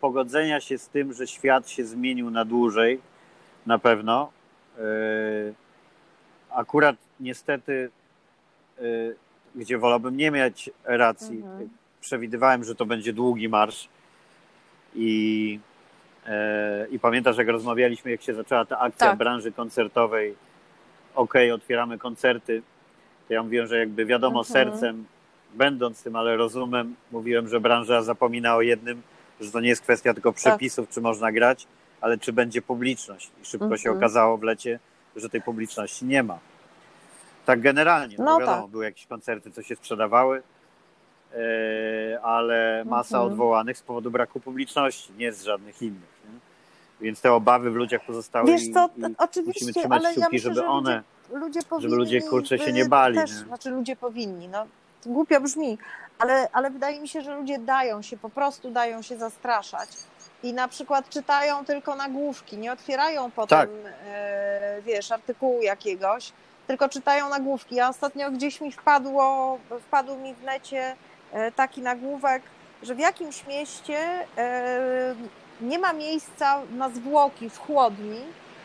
pogodzenia 0.00 0.60
się 0.60 0.78
z 0.78 0.88
tym, 0.88 1.12
że 1.12 1.26
świat 1.26 1.68
się 1.70 1.84
zmienił 1.84 2.30
na 2.30 2.44
dłużej, 2.44 3.00
na 3.66 3.78
pewno. 3.78 4.32
E, 4.78 4.82
akurat 6.50 6.96
niestety, 7.20 7.90
e, 8.78 8.82
gdzie 9.54 9.78
wolałbym 9.78 10.16
nie 10.16 10.30
mieć 10.30 10.70
racji, 10.84 11.36
Mhm. 11.36 11.68
przewidywałem, 12.00 12.64
że 12.64 12.74
to 12.74 12.86
będzie 12.86 13.12
długi 13.12 13.48
marsz. 13.48 13.88
I, 14.94 15.60
e, 16.26 16.86
I 16.90 16.98
pamiętasz, 16.98 17.36
jak 17.38 17.48
rozmawialiśmy, 17.48 18.10
jak 18.10 18.22
się 18.22 18.34
zaczęła 18.34 18.64
ta 18.64 18.78
akcja 18.78 19.06
Tak. 19.06 19.18
branży 19.18 19.52
koncertowej. 19.52 20.34
Okej, 21.14 21.52
otwieramy 21.52 21.98
koncerty. 21.98 22.62
To 23.28 23.34
ja 23.34 23.42
mówiłem, 23.42 23.66
że 23.66 23.78
jakby 23.78 24.06
wiadomo, 24.06 24.40
Mhm. 24.40 24.52
sercem, 24.52 25.04
będąc 25.54 26.02
tym, 26.02 26.16
ale 26.16 26.36
rozumem, 26.36 26.94
mówiłem, 27.12 27.48
że 27.48 27.60
branża 27.60 28.02
zapomina 28.02 28.56
o 28.56 28.62
jednym, 28.62 29.02
że 29.40 29.50
to 29.50 29.60
nie 29.60 29.68
jest 29.68 29.82
kwestia 29.82 30.14
tylko 30.14 30.32
przepisów, 30.32 30.88
czy 30.88 31.00
można 31.00 31.32
grać, 31.32 31.66
ale 32.00 32.18
czy 32.18 32.32
będzie 32.32 32.62
publiczność. 32.62 33.30
I 33.42 33.44
szybko 33.44 33.76
się 33.76 33.88
Mhm. 33.88 33.96
okazało 33.96 34.36
w 34.36 34.42
lecie, 34.42 34.78
że 35.16 35.28
tej 35.28 35.42
publiczności 35.42 36.04
nie 36.04 36.22
ma. 36.22 36.38
Tak 37.46 37.60
generalnie, 37.60 38.16
no, 38.18 38.24
No 38.24 38.38
wiadomo, 38.40 38.62
tak. 38.62 38.70
były 38.70 38.84
jakieś 38.84 39.06
koncerty, 39.06 39.50
co 39.50 39.62
się 39.62 39.76
sprzedawały, 39.76 40.42
e, 41.32 42.20
ale 42.22 42.84
masa 42.86 43.16
Mhm. 43.16 43.32
odwołanych 43.32 43.78
z 43.78 43.82
powodu 43.82 44.10
braku 44.10 44.40
publiczności, 44.40 45.12
nie 45.18 45.32
z 45.32 45.42
żadnych 45.42 45.82
innych. 45.82 46.10
Nie? 46.24 46.38
Więc 47.00 47.20
te 47.20 47.32
obawy 47.32 47.70
w 47.70 47.74
ludziach 47.74 48.04
pozostały 48.06 48.46
Wiesz 48.46 48.62
i, 48.62 48.72
co, 48.72 48.86
i 48.86 48.90
musimy 49.00 49.14
oczywiście, 49.18 49.72
trzymać 49.72 49.98
ale 50.04 50.10
kciuki, 50.10 50.20
ja 50.20 50.28
myślę, 50.32 50.54
żeby 50.54 50.54
że 50.54 50.66
one... 50.68 51.02
ludzie, 51.30 51.40
ludzie 51.46 51.60
powinni... 51.62 51.94
ludzie, 51.94 52.20
kurczę, 52.22 52.58
się 52.58 52.64
by 52.64 52.72
nie 52.72 52.84
bali, 52.84 53.14
Też, 53.16 53.30
nie? 53.30 53.36
Znaczy 53.36 53.70
ludzie 53.70 53.96
powinni, 53.96 54.48
no 54.48 54.66
głupio 55.06 55.40
brzmi, 55.40 55.78
ale, 56.18 56.48
ale 56.52 56.70
wydaje 56.70 57.00
mi 57.00 57.08
się, 57.08 57.20
że 57.22 57.34
ludzie 57.34 57.58
dają 57.58 58.02
się, 58.02 58.16
po 58.16 58.30
prostu 58.30 58.70
dają 58.70 59.02
się 59.02 59.18
zastraszać. 59.18 59.88
I 60.42 60.52
na 60.52 60.68
przykład 60.68 61.08
czytają 61.08 61.64
tylko 61.64 61.96
nagłówki, 61.96 62.58
nie 62.58 62.72
otwierają 62.72 63.30
potem, 63.30 63.58
Tak. 63.58 63.68
e, 64.06 64.82
wiesz, 64.82 65.12
artykułu 65.12 65.62
jakiegoś, 65.62 66.32
tylko 66.66 66.88
czytają 66.88 67.28
nagłówki. 67.28 67.74
Ja 67.74 67.88
ostatnio 67.88 68.30
gdzieś 68.30 68.60
mi 68.60 68.72
wpadło, 68.72 69.58
wpadł 69.80 70.16
mi 70.16 70.34
w 70.34 70.42
necie 70.42 70.96
e, 71.32 71.52
taki 71.52 71.82
nagłówek, 71.82 72.42
że 72.82 72.94
w 72.94 72.98
jakimś 72.98 73.46
mieście 73.46 73.98
e, 74.38 75.14
nie 75.60 75.78
ma 75.78 75.92
miejsca 75.92 76.60
na 76.72 76.90
zwłoki 76.90 77.50
w 77.50 77.58
chłodni 77.58 78.20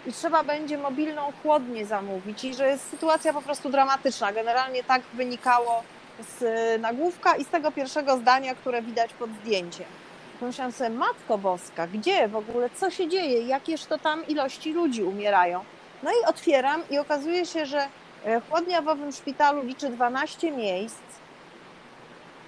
i 0.07 0.13
trzeba 0.13 0.43
będzie 0.43 0.77
mobilną 0.77 1.21
chłodnię 1.43 1.85
zamówić 1.85 2.43
i 2.43 2.53
że 2.53 2.67
jest 2.67 2.89
sytuacja 2.89 3.33
po 3.33 3.41
prostu 3.41 3.69
dramatyczna. 3.69 4.31
Generalnie 4.33 4.83
tak 4.83 5.01
wynikało 5.13 5.83
z 6.19 6.43
e, 6.43 6.77
nagłówka 6.77 7.35
i 7.35 7.43
z 7.43 7.47
tego 7.47 7.71
pierwszego 7.71 8.17
zdania, 8.17 8.55
które 8.55 8.81
widać 8.81 9.13
pod 9.13 9.29
zdjęciem. 9.29 9.85
Pomyślałam 10.39 10.71
sobie, 10.71 10.89
Matko 10.89 11.37
Boska, 11.37 11.87
gdzie 11.87 12.27
w 12.27 12.35
ogóle, 12.35 12.69
co 12.69 12.91
się 12.91 13.07
dzieje, 13.07 13.41
jakież 13.41 13.85
to 13.85 13.97
tam 13.97 14.27
ilości 14.27 14.73
ludzi 14.73 15.03
umierają. 15.03 15.63
No 16.03 16.11
i 16.11 16.25
otwieram 16.25 16.83
i 16.89 16.97
okazuje 16.97 17.45
się, 17.45 17.65
że 17.65 17.87
e, 18.25 18.41
chłodnia 18.41 18.81
w 18.81 18.87
owym 18.87 19.11
szpitalu 19.11 19.63
liczy 19.63 19.89
12 19.89 20.51
miejsc. 20.51 21.01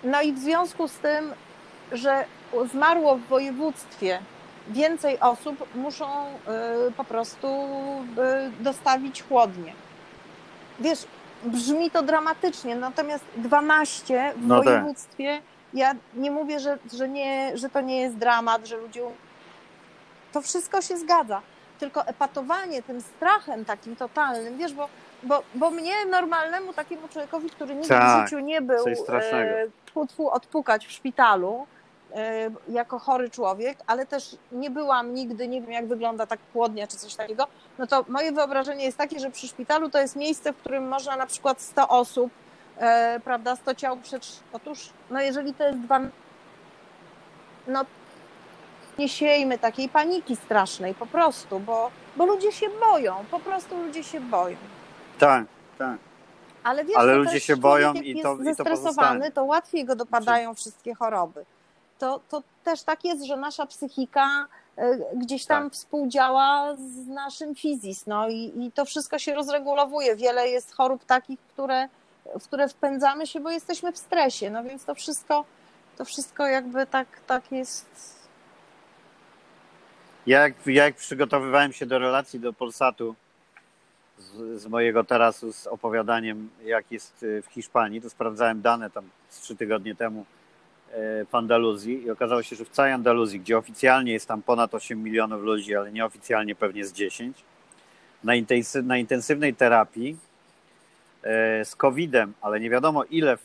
No 0.04 0.22
i 0.22 0.34
w 0.34 0.40
związku 0.40 0.88
z 0.88 0.94
tym, 0.94 1.34
że 1.92 2.26
zmarło 2.72 3.16
w 3.16 3.22
województwie 3.22 4.20
więcej 4.70 5.20
osób, 5.20 5.76
muszą 5.76 6.28
y, 6.28 6.92
po 6.92 7.04
prostu 7.04 7.48
y, 7.48 8.64
dostawić 8.64 9.24
chłodnie. 9.24 9.74
Wiesz, 10.80 11.06
brzmi 11.44 11.92
to 11.92 12.04
dramatycznie, 12.04 12.76
natomiast 12.76 13.24
12 13.38 14.34
w 14.36 14.48
No 14.48 14.56
tak. 14.56 14.66
województwie, 14.66 15.42
ja 15.74 15.96
nie 16.14 16.32
mówię, 16.32 16.60
że, 16.60 16.78
że, 16.94 17.10
nie, 17.10 17.58
że 17.58 17.70
to 17.70 17.82
nie 17.82 18.02
jest 18.02 18.16
dramat, 18.16 18.66
że 18.68 18.78
ludzie. 18.78 19.02
To 20.34 20.42
wszystko 20.42 20.82
się 20.82 20.98
zgadza. 20.98 21.42
Tylko 21.80 22.06
epatowanie 22.08 22.84
tym 22.84 23.02
strachem 23.02 23.66
takim 23.66 23.96
totalnym, 23.96 24.58
wiesz, 24.58 24.74
bo, 24.74 24.90
bo, 25.24 25.44
bo 25.56 25.72
mnie 25.72 26.06
normalnemu 26.06 26.74
takiemu 26.74 27.08
człowiekowi, 27.08 27.50
który 27.50 27.74
nigdy 27.76 27.90
Tak, 27.90 28.26
w 28.26 28.30
życiu 28.30 28.40
nie 28.40 28.62
był 28.62 28.96
strasznego. 28.96 29.50
e, 29.58 29.68
tfu, 29.86 30.08
tfu, 30.08 30.30
odpukać 30.30 30.88
w 30.88 30.92
szpitalu 30.92 31.68
jako 32.70 33.00
chory 33.00 33.30
człowiek, 33.30 33.78
ale 33.88 34.06
też 34.06 34.36
nie 34.52 34.70
byłam 34.70 35.14
nigdy, 35.14 35.48
nie 35.48 35.62
wiem 35.62 35.72
jak 35.72 35.88
wygląda 35.88 36.26
tak 36.26 36.40
chłodnia 36.54 36.88
czy 36.88 36.98
coś 36.98 37.16
takiego, 37.16 37.48
no 37.80 37.88
to 37.88 38.06
moje 38.08 38.32
wyobrażenie 38.32 38.86
jest 38.86 38.98
takie, 38.98 39.20
że 39.20 39.32
przy 39.32 39.48
szpitalu 39.48 39.90
to 39.90 40.00
jest 40.00 40.16
miejsce, 40.16 40.54
w 40.54 40.58
którym 40.58 40.88
można 40.88 41.16
na 41.16 41.26
przykład 41.26 41.62
100 41.62 41.88
osób, 41.88 42.32
e, 42.78 43.20
prawda, 43.24 43.56
100 43.56 43.76
ciał 43.76 43.98
przed... 43.98 44.40
Otóż, 44.54 44.90
no 45.10 45.22
jeżeli 45.22 45.54
to 45.54 45.64
jest 45.64 45.80
dwa... 45.80 46.00
No 47.68 47.86
nie 49.00 49.10
siejmy 49.10 49.58
takiej 49.58 49.90
paniki 49.90 50.36
strasznej 50.36 50.94
po 50.94 51.06
prostu, 51.06 51.60
bo, 51.60 51.92
bo 52.16 52.26
ludzie 52.26 52.52
się 52.52 52.68
boją, 52.80 53.16
po 53.32 53.40
prostu 53.40 53.84
ludzie 53.84 54.04
się 54.04 54.22
boją. 54.22 54.58
Tak, 55.20 55.46
tak. 55.78 55.98
Ale 56.64 56.86
wiesz, 56.86 56.98
Ale 56.98 57.16
ludzie 57.16 57.40
się 57.40 57.58
boją 57.58 57.94
i 57.94 58.22
to- 58.22 58.38
jest 58.44 58.60
i 58.60 58.64
to 58.64 58.70
pozostanie. 58.70 59.32
to 59.32 59.44
łatwiej 59.44 59.86
go 59.86 59.96
dopadają 59.96 60.54
wszystkie 60.54 60.96
choroby. 60.96 61.46
To, 62.00 62.22
to 62.30 62.44
też 62.64 62.84
tak 62.84 63.06
jest, 63.06 63.26
że 63.26 63.38
nasza 63.38 63.66
psychika 63.66 64.48
e, 64.78 64.98
gdzieś 65.16 65.46
tam 65.46 65.64
Tak. 65.64 65.74
współdziała 65.74 66.76
z 66.76 67.08
naszym 67.08 67.56
fizis, 67.56 68.08
no 68.08 68.30
i, 68.30 68.54
i 68.66 68.72
to 68.72 68.86
wszystko 68.86 69.20
się 69.20 69.34
rozregulowuje. 69.36 70.16
Wiele 70.16 70.50
jest 70.50 70.76
chorób 70.76 71.06
takich, 71.06 71.40
które, 71.40 71.90
w 72.40 72.44
które 72.44 72.70
wpędzamy 72.70 73.28
się, 73.28 73.40
bo 73.40 73.50
jesteśmy 73.52 73.92
w 73.92 73.98
stresie, 73.98 74.50
no 74.50 74.64
więc 74.64 74.86
to 74.86 74.96
wszystko, 74.96 75.46
to 75.98 76.06
wszystko 76.06 76.46
jakby 76.46 76.86
tak, 76.86 77.08
tak 77.28 77.52
jest. 77.52 78.18
Ja 80.28 80.40
jak, 80.42 80.54
ja 80.66 80.84
jak 80.84 80.96
przygotowywałem 80.96 81.74
się 81.74 81.86
do 81.86 82.00
relacji 82.00 82.40
do 82.40 82.54
Polsatu 82.54 83.16
z, 84.18 84.62
z 84.62 84.68
mojego 84.68 85.04
tarasu 85.04 85.54
z 85.54 85.68
opowiadaniem, 85.68 86.50
jak 86.66 86.92
jest 86.92 87.24
y, 87.24 87.42
w 87.42 87.46
Hiszpanii, 87.48 88.02
to 88.02 88.10
sprawdzałem 88.10 88.62
dane 88.62 88.90
tam 88.90 89.10
trzy 89.32 89.56
tygodnie 89.56 89.96
temu 89.96 90.22
e, 90.22 90.26
w 91.32 91.36
Andaluzji 91.36 92.04
i 92.04 92.12
okazało 92.12 92.44
się, 92.44 92.56
że 92.56 92.66
w 92.66 92.70
całej 92.70 92.92
Andaluzji, 92.92 93.40
gdzie 93.40 93.58
oficjalnie 93.58 94.14
jest 94.14 94.28
tam 94.28 94.42
ponad 94.42 94.74
8 94.76 95.04
milionów 95.04 95.42
ludzi, 95.44 95.76
ale 95.76 95.92
nieoficjalnie 95.92 96.56
pewnie 96.56 96.86
z 96.86 96.94
10, 96.94 97.38
na, 98.24 98.34
na 98.84 98.98
intensywnej 98.98 99.56
terapii 99.56 100.18
e, 101.24 101.66
z 101.66 101.76
COVID-em, 101.76 102.34
ale 102.42 102.60
nie 102.60 102.70
wiadomo 102.70 103.04
ile 103.04 103.38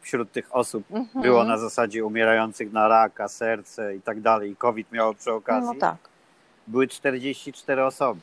wśród 0.00 0.32
tych 0.32 0.54
osób 0.56 0.84
Mhm. 0.90 1.22
było 1.22 1.44
na 1.44 1.58
zasadzie 1.58 2.04
umierających 2.04 2.72
na 2.72 2.88
raka, 2.88 3.28
serce 3.28 3.96
i 3.96 4.00
tak 4.02 4.20
dalej, 4.20 4.50
i 4.50 4.56
COVID 4.56 4.92
miało 4.92 5.14
przy 5.14 5.32
okazji 5.32 5.68
No 5.74 5.80
tak. 5.80 5.96
były 6.66 6.88
44 6.88 7.84
osoby. 7.84 8.20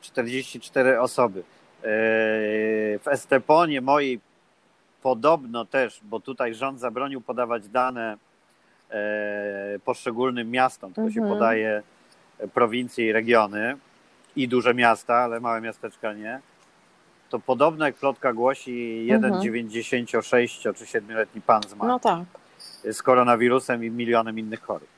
44 0.00 1.00
osoby. 1.00 1.42
Eee, 1.84 2.98
W 2.98 3.08
Esteponie 3.08 3.80
mojej 3.80 4.20
podobno 5.06 5.64
też, 5.64 6.00
bo 6.02 6.20
tutaj 6.20 6.54
rząd 6.54 6.80
zabronił 6.80 7.20
podawać 7.20 7.68
dane 7.68 8.16
eee, 8.90 9.80
poszczególnym 9.80 10.50
miastom, 10.50 10.92
tylko 10.92 11.10
się 11.10 11.20
Mhm. 11.20 11.34
podaje 11.38 11.82
prowincje 12.54 13.06
i 13.06 13.12
regiony 13.12 13.76
i 14.36 14.48
duże 14.48 14.74
miasta, 14.74 15.14
ale 15.14 15.40
małe 15.40 15.60
miasteczka 15.60 16.12
nie. 16.12 16.40
To 17.30 17.38
podobno, 17.38 17.86
jak 17.86 17.94
plotka 17.94 18.32
głosi, 18.32 19.06
jeden 19.06 19.24
Mhm. 19.24 19.42
96 19.42 20.62
czy 20.62 20.84
7-letni 20.86 21.40
pan 21.40 21.62
zmarł 21.68 21.88
No 21.88 21.98
tak. 22.00 22.20
z 22.92 23.02
koronawirusem 23.02 23.84
i 23.84 23.90
milionem 23.90 24.38
innych 24.38 24.62
chorób. 24.62 24.88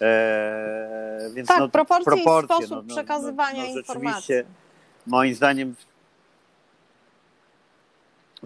Eee, 0.00 1.32
więc 1.34 1.48
Tak, 1.48 1.58
no, 1.60 1.68
proporcje, 1.68 2.12
i 2.12 2.22
proporcje, 2.24 2.56
sposób 2.56 2.70
no, 2.70 2.82
no, 2.82 2.94
przekazywania 2.94 3.62
no, 3.62 3.68
no, 3.72 3.78
informacji. 3.78 4.34
Moim 5.06 5.34
zdaniem, 5.34 5.74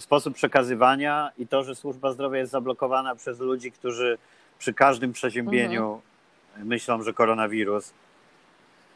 sposób 0.01 0.35
przekazywania 0.35 1.31
i 1.39 1.47
to, 1.47 1.63
że 1.65 1.75
służba 1.75 2.13
zdrowia 2.13 2.39
jest 2.39 2.53
zablokowana 2.53 3.15
przez 3.17 3.39
ludzi, 3.41 3.73
którzy 3.73 4.19
przy 4.59 4.75
każdym 4.75 5.13
przeziębieniu 5.13 6.01
Mhm. 6.49 6.69
myślą, 6.69 7.03
że 7.03 7.13
koronawirus 7.13 7.93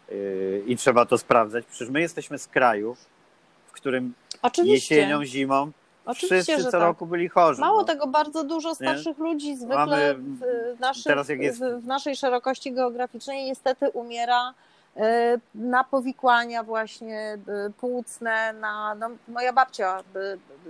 yy, 0.09 0.62
i 0.66 0.76
trzeba 0.76 1.07
to 1.07 1.18
sprawdzać. 1.18 1.64
Przecież 1.66 1.88
my 1.88 2.00
jesteśmy 2.00 2.38
z 2.38 2.46
kraju, 2.46 2.96
w 3.66 3.72
którym 3.72 4.14
Oczywiście. 4.42 4.94
jesienią, 4.94 5.24
zimą 5.24 5.70
Oczywiście, 6.07 6.42
wszyscy 6.42 6.62
że 6.62 6.64
co 6.64 6.70
tak. 6.70 6.80
roku 6.80 7.07
byli 7.07 7.28
chorzy. 7.28 7.61
Mało 7.61 7.78
no. 7.78 7.84
tego, 7.84 8.07
bardzo 8.07 8.44
dużo 8.44 8.74
starszych 8.74 9.18
ludzi 9.18 9.57
zwykle 9.57 9.76
Mamy- 9.76 10.14
w, 10.76 10.80
naszych, 10.80 11.40
jest- 11.40 11.64
w, 11.64 11.86
naszej 11.86 12.16
szerokości 12.16 12.72
geograficznej 12.72 13.44
niestety 13.44 13.90
umiera 13.90 14.55
na 15.55 15.84
powikłania 15.84 16.62
właśnie 16.62 17.38
e, 17.49 17.70
płucne, 17.70 18.53
na, 18.53 18.95
no, 18.95 19.11
moja 19.28 19.53
babcia 19.53 19.99
e, 19.99 20.03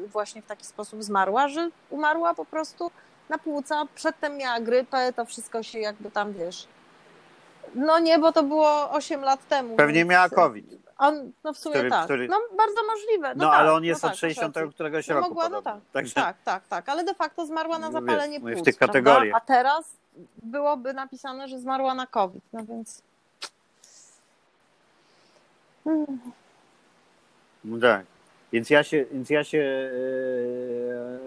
właśnie 0.06 0.42
w 0.42 0.46
taki 0.46 0.64
sposób 0.66 1.02
zmarła, 1.02 1.48
że 1.48 1.70
umarła 1.90 2.34
po 2.34 2.44
prostu 2.44 2.90
na 3.28 3.38
płuca, 3.38 3.82
przedtem 3.94 4.36
miała 4.36 4.60
grypę, 4.60 5.12
to 5.12 5.24
wszystko 5.24 5.62
się 5.62 5.78
jakby 5.78 6.10
tam, 6.10 6.32
wiesz, 6.32 6.68
no 7.74 7.98
nie, 7.98 8.18
bo 8.18 8.32
to 8.32 8.42
było 8.42 8.90
8 8.90 9.20
lat 9.20 9.48
temu. 9.48 9.76
Pewnie 9.76 10.04
miała 10.04 10.28
COVID. 10.28 10.66
On, 10.98 11.32
no 11.44 11.52
w 11.52 11.58
sumie 11.58 11.74
Który- 11.74 11.90
tak, 11.90 12.04
który- 12.04 12.28
no 12.28 12.40
bardzo 12.56 12.80
możliwe. 12.86 13.28
No, 13.34 13.44
No, 13.44 13.50
tak, 13.50 13.60
ale 13.60 13.72
on 13.72 13.84
jest 13.84 14.02
no 14.02 14.06
od 14.06 14.10
tak, 14.10 14.12
masz 14.12 14.20
60 14.20 14.56
rację. 14.56 14.72
któregoś 14.72 15.08
No 15.08 15.14
roku 15.14 15.28
mogła, 15.28 15.48
no 15.48 15.62
tak. 15.62 15.78
Także 15.92 16.14
Tak, 16.14 16.36
tak, 16.44 16.66
tak, 16.68 16.88
ale 16.88 17.04
de 17.04 17.14
facto 17.14 17.46
zmarła 17.46 17.78
na 17.78 17.86
No 17.90 17.92
zapalenie 17.92 18.32
wiesz, 18.32 18.42
mówię 18.42 18.54
w 18.54 18.56
płuc, 18.56 18.64
tych 18.64 18.76
kategoriach. 18.76 19.36
A 19.36 19.40
teraz 19.40 19.96
byłoby 20.42 20.94
napisane, 20.94 21.48
że 21.48 21.58
zmarła 21.58 21.94
na 21.94 22.06
COVID, 22.06 22.44
no 22.52 22.64
więc... 22.64 23.02
No 27.64 27.78
tak. 27.80 28.06
Więc 28.52 28.70
ja 28.70 28.82
się, 28.84 29.04
więc 29.12 29.30
ja 29.30 29.44
się 29.44 29.58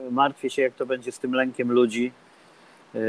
e, 0.07 0.11
martwię 0.11 0.49
się, 0.49 0.61
jak 0.61 0.73
to 0.73 0.85
będzie 0.85 1.11
z 1.11 1.19
tym 1.19 1.33
lękiem 1.33 1.71
ludzi 1.71 2.11
e, 2.95 2.99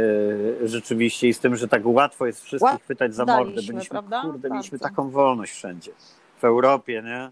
rzeczywiście 0.69 1.29
i 1.29 1.35
z 1.35 1.41
tym, 1.41 1.57
że 1.57 1.69
tak 1.69 1.83
łatwo 1.85 2.27
jest 2.27 2.45
wszystkich 2.45 2.73
Łat- 2.73 2.83
chwytać 2.83 3.15
za 3.15 3.25
daliśmy, 3.25 3.45
mordę. 3.55 3.73
Byliśmy, 3.73 3.91
prawda? 3.91 4.23
kurde, 4.23 4.51
mieliśmy 4.51 4.79
Bardzo. 4.79 4.95
taką 4.95 5.11
wolność 5.11 5.53
wszędzie. 5.53 5.93
W 6.39 6.45
Europie, 6.45 7.03
nie? 7.05 7.31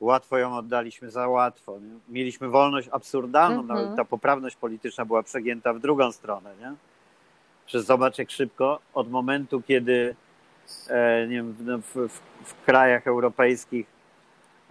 Łatwo 0.00 0.38
ją 0.38 0.56
oddaliśmy 0.56 1.10
za 1.10 1.28
łatwo. 1.28 1.78
Nie? 1.78 1.98
Mieliśmy 2.08 2.48
wolność 2.48 2.88
absurdalną, 2.92 3.60
Mhm. 3.60 3.78
nawet 3.80 3.96
ta 3.96 4.04
poprawność 4.04 4.56
polityczna 4.56 5.04
była 5.04 5.22
przegięta 5.22 5.72
w 5.72 5.80
drugą 5.80 6.12
stronę, 6.12 6.50
nie? 6.60 6.72
że 7.66 7.82
zobacz 7.82 8.18
jak 8.18 8.30
szybko 8.30 8.78
od 8.94 9.10
momentu, 9.10 9.62
kiedy 9.62 10.14
nie 11.28 11.36
wiem, 11.36 11.54
w, 11.58 11.94
w, 11.94 12.20
w 12.44 12.64
krajach 12.64 13.06
europejskich 13.06 13.86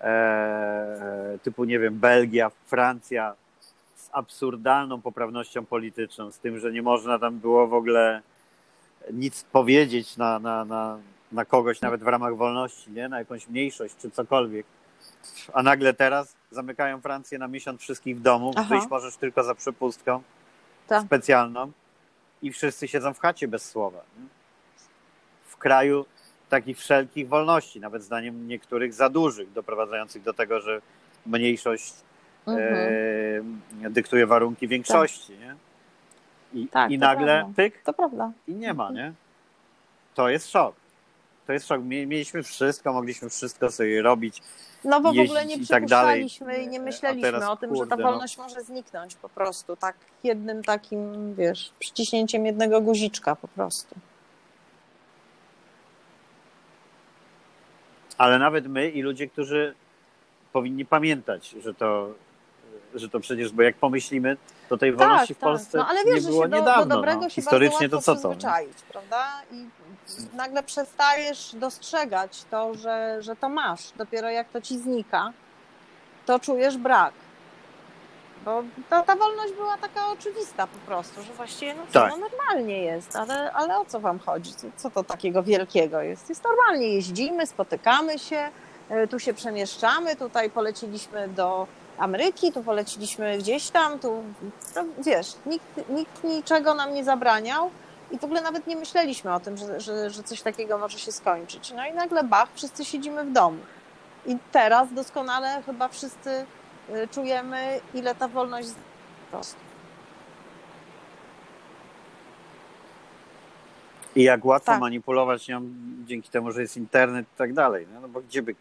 e, 0.01 1.37
typu, 1.43 1.63
nie 1.63 1.79
wiem, 1.79 1.99
Belgia, 1.99 2.51
Francja 2.65 3.35
z 3.95 4.09
absurdalną 4.11 5.01
poprawnością 5.01 5.65
polityczną, 5.65 6.31
z 6.31 6.39
tym, 6.39 6.59
że 6.59 6.71
nie 6.71 6.81
można 6.81 7.19
tam 7.19 7.39
było 7.39 7.67
w 7.67 7.73
ogóle 7.73 8.21
nic 9.13 9.43
powiedzieć 9.43 10.17
na, 10.17 10.39
na, 10.39 10.65
na, 10.65 10.99
na 11.31 11.45
kogoś, 11.45 11.81
nawet 11.81 12.03
w 12.03 12.07
ramach 12.07 12.35
wolności, 12.35 12.91
nie? 12.91 13.09
na 13.09 13.19
jakąś 13.19 13.47
mniejszość 13.47 13.95
czy 13.97 14.11
cokolwiek. 14.11 14.65
A 15.53 15.63
nagle 15.63 15.93
teraz 15.93 16.35
zamykają 16.51 17.01
Francję 17.01 17.39
na 17.39 17.47
miesiąc 17.47 17.81
wszystkich 17.81 18.17
w 18.17 18.21
domu, 18.21 18.51
Aha. 18.55 18.67
wyjść 18.69 18.87
możesz 18.89 19.17
tylko 19.17 19.43
za 19.43 19.55
przepustką 19.55 20.21
Tak. 20.87 21.05
specjalną 21.05 21.71
i 22.41 22.51
wszyscy 22.51 22.87
siedzą 22.87 23.13
w 23.13 23.19
chacie 23.19 23.47
bez 23.47 23.69
słowa. 23.69 23.99
Nie? 24.17 24.38
Kraju 25.59 26.05
takich 26.49 26.77
wszelkich 26.77 27.27
wolności, 27.27 27.79
nawet 27.79 28.03
zdaniem 28.03 28.47
niektórych 28.47 28.93
za 28.93 29.09
dużych, 29.09 29.51
doprowadzających 29.53 30.23
do 30.23 30.33
tego, 30.33 30.61
że 30.61 30.81
mniejszość 31.25 31.93
Mhm. 32.47 32.75
e, 33.85 33.89
dyktuje 33.89 34.27
warunki 34.27 34.67
większości. 34.67 35.33
Nie? 35.37 35.55
I, 36.53 36.67
Tak, 36.67 36.91
i 36.91 36.97
nagle 36.97 37.25
prawda. 37.39 37.53
pyk 37.55 37.81
To 37.83 37.93
prawda. 37.93 38.31
i 38.47 38.53
nie 38.53 38.73
ma, 38.73 38.91
nie? 38.91 39.13
To 40.15 40.29
jest 40.29 40.49
szok. 40.51 40.75
To 41.47 41.53
jest 41.53 41.67
szok. 41.67 41.81
Mie- 41.81 42.07
Mieliśmy 42.07 42.43
wszystko, 42.43 42.93
mogliśmy 42.93 43.29
wszystko 43.29 43.71
sobie 43.71 44.01
robić. 44.01 44.41
No 44.83 45.01
bo 45.01 45.13
w 45.13 45.19
ogóle 45.19 45.45
nie 45.45 45.55
i 45.55 45.67
tak 45.67 45.67
przypuszczaliśmy 45.85 46.63
i 46.63 46.67
nie 46.67 46.79
A 46.79 46.81
myśleliśmy 46.81 47.31
teraz, 47.31 47.49
o 47.49 47.57
tym, 47.57 47.75
że 47.75 47.81
ta 47.81 47.87
kurde, 47.87 48.03
no. 48.03 48.09
wolność 48.11 48.37
może 48.37 48.61
zniknąć 48.63 49.15
po 49.15 49.29
prostu. 49.29 49.75
Tak 49.75 49.95
jednym 50.23 50.63
takim, 50.63 51.35
wiesz, 51.35 51.71
przyciśnięciem 51.79 52.45
jednego 52.45 52.81
guziczka 52.81 53.35
po 53.35 53.47
prostu. 53.47 53.95
Ale 58.19 58.39
nawet 58.39 58.67
my 58.67 58.89
i 58.89 59.01
ludzie, 59.01 59.27
którzy 59.27 59.75
powinni 60.53 60.85
pamiętać, 60.85 61.49
że 61.49 61.73
to, 61.73 62.13
że 62.95 63.09
to 63.09 63.19
przecież, 63.19 63.51
bo 63.51 63.61
jak 63.61 63.75
pomyślimy, 63.75 64.37
to 64.69 64.77
tej 64.77 64.93
wolności 64.93 65.33
w 65.33 65.37
Polsce 65.37 65.77
No 65.77 65.87
ale 65.87 66.03
nie 66.03 66.13
wiesz, 66.13 66.23
że 66.23 66.29
było 66.29 66.43
się 66.43 66.49
do, 66.49 66.57
niedawno. 66.59 66.85
do 66.85 66.95
dobrego 66.95 67.21
no. 67.21 67.29
się 67.29 67.35
Historycznie 67.35 67.89
to 67.89 68.01
co 68.01 68.15
to? 68.15 68.33
nie? 68.33 68.67
prawda? 68.91 69.27
I 69.51 69.65
nagle 70.35 70.63
przestajesz 70.63 71.55
dostrzegać 71.55 72.43
to, 72.43 72.75
że, 72.75 73.17
że 73.19 73.35
to 73.35 73.49
masz. 73.49 73.91
Dopiero 73.97 74.29
jak 74.29 74.49
to 74.49 74.61
ci 74.61 74.77
znika, 74.77 75.33
to 76.25 76.39
czujesz 76.39 76.77
brak. 76.77 77.13
Bo 78.49 78.63
ta, 78.89 79.03
ta 79.03 79.15
wolność 79.15 79.53
była 79.53 79.77
taka 79.77 80.07
oczywista 80.11 80.67
po 80.67 80.77
prostu, 80.77 81.23
że 81.23 81.33
właściwie 81.33 81.73
no, 81.75 81.83
Tak. 81.91 82.11
no 82.11 82.17
normalnie 82.17 82.83
jest, 82.83 83.15
ale, 83.15 83.51
ale 83.51 83.79
o 83.79 83.85
co 83.85 83.99
wam 83.99 84.19
chodzi? 84.19 84.51
Co, 84.77 84.89
to 84.89 85.03
takiego 85.03 85.43
wielkiego 85.43 86.01
jest? 86.01 86.29
Jest 86.29 86.43
normalnie, 86.43 86.87
jeździmy, 86.93 87.47
spotykamy 87.47 88.19
się, 88.19 88.49
y, 89.03 89.07
tu 89.07 89.19
się 89.19 89.33
przemieszczamy, 89.33 90.15
tutaj 90.15 90.49
poleciliśmy 90.49 91.27
do 91.27 91.67
Ameryki, 91.97 92.51
tu 92.51 92.63
poleciliśmy 92.63 93.37
gdzieś 93.37 93.69
tam, 93.69 93.99
tu 93.99 94.23
to, 94.73 94.83
wiesz, 94.97 95.27
nikt, 95.45 95.89
nikt 95.89 96.23
niczego 96.23 96.73
nam 96.73 96.93
nie 96.93 97.03
zabraniał 97.03 97.71
i 98.11 98.19
w 98.19 98.23
ogóle 98.23 98.41
nawet 98.41 98.67
nie 98.67 98.75
myśleliśmy 98.75 99.33
o 99.33 99.39
tym, 99.39 99.57
że, 99.57 99.79
że, 99.79 100.09
że 100.09 100.23
coś 100.23 100.41
takiego 100.41 100.77
może 100.77 100.99
się 100.99 101.11
skończyć. 101.11 101.73
No 101.75 101.87
i 101.87 101.93
nagle 101.93 102.23
bach, 102.23 102.49
wszyscy 102.55 102.85
siedzimy 102.85 103.23
w 103.23 103.31
domu. 103.31 103.57
I 104.25 104.37
teraz 104.51 104.93
doskonale 104.93 105.63
chyba 105.65 105.87
wszyscy 105.87 106.45
czujemy, 107.11 107.79
ile 107.93 108.15
ta 108.15 108.27
wolność 108.27 108.69
prostu. 109.31 109.59
I 114.15 114.23
jak 114.23 114.45
łatwo 114.45 114.71
Tak. 114.71 114.81
manipulować 114.81 115.47
nią 115.47 115.61
dzięki 116.05 116.29
temu, 116.29 116.51
że 116.51 116.61
jest 116.61 116.77
internet 116.77 117.25
i 117.35 117.37
tak 117.37 117.53
dalej. 117.53 117.87
No, 117.93 117.99
no 118.01 118.07
bo 118.07 118.21
gdzie 118.21 118.41
by, 118.41 118.55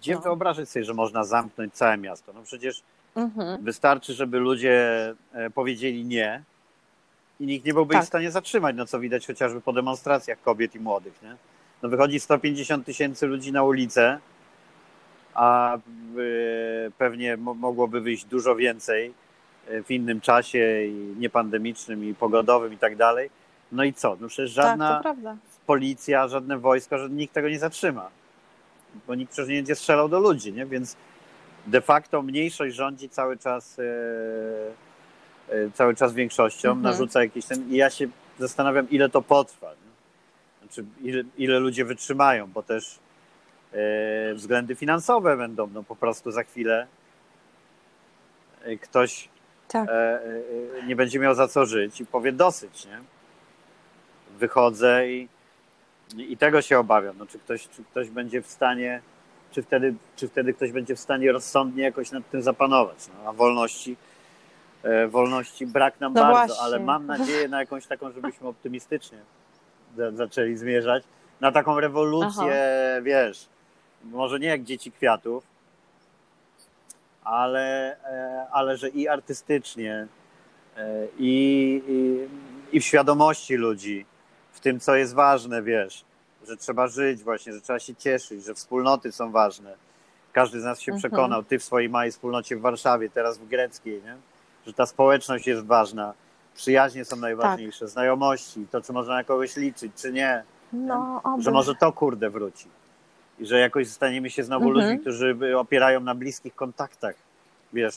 gdzie 0.00 0.14
No. 0.14 0.20
wyobrażać 0.20 0.68
sobie, 0.68 0.84
że 0.84 0.94
można 0.94 1.24
zamknąć 1.24 1.74
całe 1.74 1.96
miasto? 1.98 2.32
No 2.32 2.42
przecież 2.42 2.82
Mhm. 3.16 3.64
wystarczy, 3.64 4.14
żeby 4.14 4.38
ludzie 4.38 4.74
e, 5.32 5.50
powiedzieli 5.50 6.04
nie 6.04 6.42
i 7.40 7.46
nikt 7.46 7.66
nie 7.66 7.74
byłby 7.74 7.92
Tak. 7.92 8.02
ich 8.02 8.04
w 8.04 8.08
stanie 8.08 8.30
zatrzymać, 8.30 8.76
no 8.76 8.86
co 8.86 9.00
widać 9.00 9.26
chociażby 9.26 9.60
po 9.60 9.72
demonstracjach 9.72 10.42
kobiet 10.42 10.74
i 10.74 10.80
młodych, 10.80 11.22
nie? 11.22 11.36
No 11.82 11.88
wychodzi 11.88 12.20
150 12.20 12.86
tysięcy 12.86 13.26
ludzi 13.26 13.52
na 13.52 13.62
ulicę, 13.62 14.18
a 15.34 15.76
e, 15.76 15.80
pewnie 16.98 17.36
mo- 17.36 17.54
mogłoby 17.54 18.00
wyjść 18.00 18.24
dużo 18.24 18.56
więcej 18.56 19.14
e, 19.68 19.82
w 19.82 19.90
innym 19.90 20.20
czasie 20.20 20.82
i 20.84 21.14
niepandemicznym 21.18 22.04
i 22.04 22.14
pogodowym 22.14 22.72
i 22.72 22.78
tak 22.78 22.96
dalej. 22.96 23.30
No 23.72 23.84
i 23.84 23.92
co? 23.92 24.16
No 24.20 24.28
przecież 24.28 24.54
Tak, 24.54 24.64
żadna 24.64 25.00
prawda. 25.02 25.36
policja, 25.66 26.28
żadne 26.28 26.58
wojsko, 26.58 26.98
że 26.98 27.10
nikt 27.10 27.34
tego 27.34 27.48
nie 27.48 27.58
zatrzyma. 27.58 28.08
Bo 29.06 29.14
nikt 29.14 29.32
przecież 29.32 29.48
nie 29.48 29.56
będzie 29.56 29.74
strzelał 29.74 30.08
do 30.08 30.20
ludzi, 30.20 30.52
nie? 30.52 30.66
Więc 30.66 30.96
de 31.66 31.80
facto 31.80 32.22
mniejszość 32.22 32.76
rządzi 32.76 33.08
cały 33.08 33.38
czas 33.38 33.78
e, 33.78 35.70
cały 35.74 35.94
czas 35.94 36.12
większością, 36.14 36.68
Mhm. 36.68 36.82
narzuca 36.82 37.22
jakiś 37.22 37.46
ten 37.46 37.70
i 37.70 37.76
ja 37.76 37.90
się 37.90 38.06
zastanawiam, 38.38 38.90
ile 38.90 39.08
to 39.08 39.22
potrwa. 39.22 39.70
Nie? 39.70 39.92
Znaczy, 40.66 40.84
ile, 41.02 41.22
ile 41.38 41.58
ludzie 41.58 41.84
wytrzymają, 41.84 42.46
bo 42.46 42.62
też 42.62 42.98
względy 44.34 44.74
finansowe 44.74 45.36
będą, 45.36 45.66
no 45.66 45.82
po 45.82 45.96
prostu 45.96 46.30
za 46.30 46.42
chwilę 46.42 46.86
e, 48.64 48.76
ktoś 48.76 49.28
Tak. 49.68 49.88
e, 49.88 49.92
e, 49.92 50.20
nie 50.86 50.96
będzie 50.96 51.18
miał 51.18 51.34
za 51.34 51.48
co 51.48 51.66
żyć 51.66 52.00
i 52.00 52.06
powie 52.06 52.32
dosyć, 52.32 52.86
nie? 52.86 52.98
Wychodzę 54.38 55.08
i, 55.08 55.28
i 56.16 56.36
tego 56.36 56.62
się 56.62 56.78
obawiam. 56.78 57.18
No, 57.18 57.26
czy, 57.26 57.38
ktoś, 57.38 57.68
czy 57.68 57.84
ktoś 57.84 58.10
będzie 58.10 58.42
w 58.42 58.46
stanie, 58.46 59.00
czy 59.50 59.62
wtedy, 59.62 59.94
czy 60.16 60.28
wtedy 60.28 60.54
ktoś 60.54 60.72
będzie 60.72 60.96
w 60.96 61.00
stanie 61.00 61.32
rozsądnie 61.32 61.82
jakoś 61.82 62.10
nad 62.10 62.30
tym 62.30 62.42
zapanować. 62.42 62.96
No, 63.08 63.30
a 63.30 63.32
wolności, 63.32 63.96
e, 64.82 65.08
wolności 65.08 65.66
brak 65.66 66.00
nam 66.00 66.12
No 66.12 66.20
bardzo, 66.22 66.54
właśnie. 66.54 66.64
ale 66.64 66.80
mam 66.80 67.06
nadzieję 67.06 67.48
na 67.48 67.60
jakąś 67.60 67.86
taką, 67.86 68.12
żebyśmy 68.12 68.48
optymistycznie 68.48 69.18
za, 69.96 70.10
zaczęli 70.10 70.56
zmierzać. 70.56 71.04
Na 71.40 71.52
taką 71.52 71.80
rewolucję, 71.80 72.54
wiesz, 73.02 73.46
może 74.04 74.38
nie 74.38 74.48
jak 74.48 74.64
dzieci 74.64 74.92
kwiatów, 74.92 75.44
ale, 77.24 77.96
e, 78.04 78.46
ale 78.52 78.76
że 78.76 78.88
i 78.88 79.08
artystycznie, 79.08 80.06
e, 80.76 81.06
i, 81.18 81.82
i, 81.88 82.28
i 82.76 82.80
w 82.80 82.84
świadomości 82.84 83.54
ludzi, 83.54 84.06
w 84.52 84.60
tym, 84.60 84.80
co 84.80 84.94
jest 84.94 85.14
ważne, 85.14 85.62
wiesz, 85.62 86.04
że 86.48 86.56
trzeba 86.56 86.86
żyć 86.86 87.22
właśnie, 87.22 87.52
że 87.52 87.60
trzeba 87.60 87.78
się 87.78 87.94
cieszyć, 87.94 88.44
że 88.44 88.54
wspólnoty 88.54 89.12
są 89.12 89.30
ważne. 89.30 89.74
Każdy 90.32 90.60
z 90.60 90.64
nas 90.64 90.80
się 90.80 90.92
Mhm. 90.92 90.98
przekonał, 91.10 91.42
ty 91.44 91.58
w 91.58 91.64
swojej 91.64 91.88
małej 91.88 92.10
wspólnocie 92.10 92.56
w 92.56 92.60
Warszawie, 92.60 93.10
teraz 93.10 93.38
w 93.38 93.48
Greckiej, 93.48 94.02
nie? 94.04 94.16
że 94.66 94.72
ta 94.72 94.86
społeczność 94.86 95.46
jest 95.46 95.66
ważna, 95.66 96.14
przyjaźnie 96.54 97.04
są 97.04 97.16
najważniejsze, 97.16 97.88
znajomości, 97.88 98.66
to, 98.70 98.80
czy 98.80 98.92
można 98.92 99.14
na 99.14 99.24
kogoś 99.24 99.56
liczyć, 99.56 99.92
czy 99.96 100.12
nie, 100.12 100.42
No, 100.72 101.22
że 101.38 101.50
może 101.50 101.74
to 101.74 101.92
kurde 101.92 102.30
wróci. 102.30 102.68
I 103.38 103.46
że 103.46 103.58
jakoś 103.58 103.88
staniemy 103.88 104.30
się 104.30 104.44
znowu 104.44 104.68
Mhm. 104.68 104.84
ludźmi, 104.86 105.00
którzy 105.00 105.36
opierają 105.58 106.00
na 106.00 106.14
bliskich 106.14 106.54
kontaktach, 106.54 107.14
wiesz, 107.72 107.94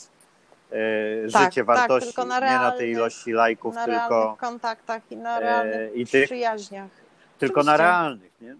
e, 0.71 1.31
Tak, 1.31 1.43
życie, 1.43 1.65
tak, 1.65 1.77
wartości, 1.77 2.07
tylko 2.13 2.25
na 2.25 2.35
nie 2.39 2.45
na 2.45 2.47
tej 2.49 2.57
realnych- 2.57 2.89
ilości 2.89 3.31
lajków, 3.31 3.75
na 3.75 3.85
tylko, 3.85 3.99
realnych 4.09 4.39
kontaktach 4.39 5.01
i 5.11 5.17
na 5.17 5.39
realnych 5.39 5.75
e, 5.75 5.95
i 5.95 6.05
tych, 6.07 6.25
przyjaźniach. 6.25 6.89
tylko 7.39 7.63
na 7.63 7.71
oczywiście. 7.71 7.83
realnych, 7.87 8.31
nie? 8.41 8.55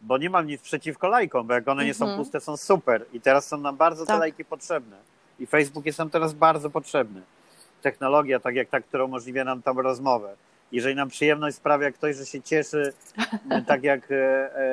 Bo 0.00 0.18
nie 0.18 0.30
mam 0.30 0.46
nic 0.46 0.62
przeciwko 0.62 1.08
lajkom, 1.08 1.46
bo 1.46 1.54
jak 1.54 1.68
one 1.68 1.84
nie 1.84 1.94
są 1.94 2.04
Mhm. 2.04 2.22
puste, 2.22 2.40
są 2.40 2.56
super. 2.56 3.04
I 3.12 3.20
teraz 3.20 3.46
są 3.48 3.58
nam 3.58 3.76
bardzo 3.76 4.02
te 4.04 4.12
Tak. 4.12 4.20
lajki 4.20 4.44
potrzebne. 4.44 4.96
I 5.38 5.46
Facebook 5.46 5.86
jest 5.86 5.98
nam 5.98 6.10
teraz 6.10 6.32
bardzo 6.34 6.70
potrzebny. 6.70 7.22
Technologia, 7.82 8.40
tak 8.40 8.54
jak 8.54 8.68
ta, 8.68 8.80
która 8.80 9.04
umożliwia 9.04 9.44
nam 9.44 9.62
tam 9.62 9.78
rozmowę. 9.78 10.36
Jeżeli 10.76 10.94
nam 10.94 11.08
przyjemność 11.08 11.56
sprawia 11.56 11.90
ktoś, 11.92 12.16
że 12.16 12.26
się 12.26 12.42
cieszy, 12.42 12.92
tak 13.66 13.82
jak 13.82 14.10
e, 14.10 14.14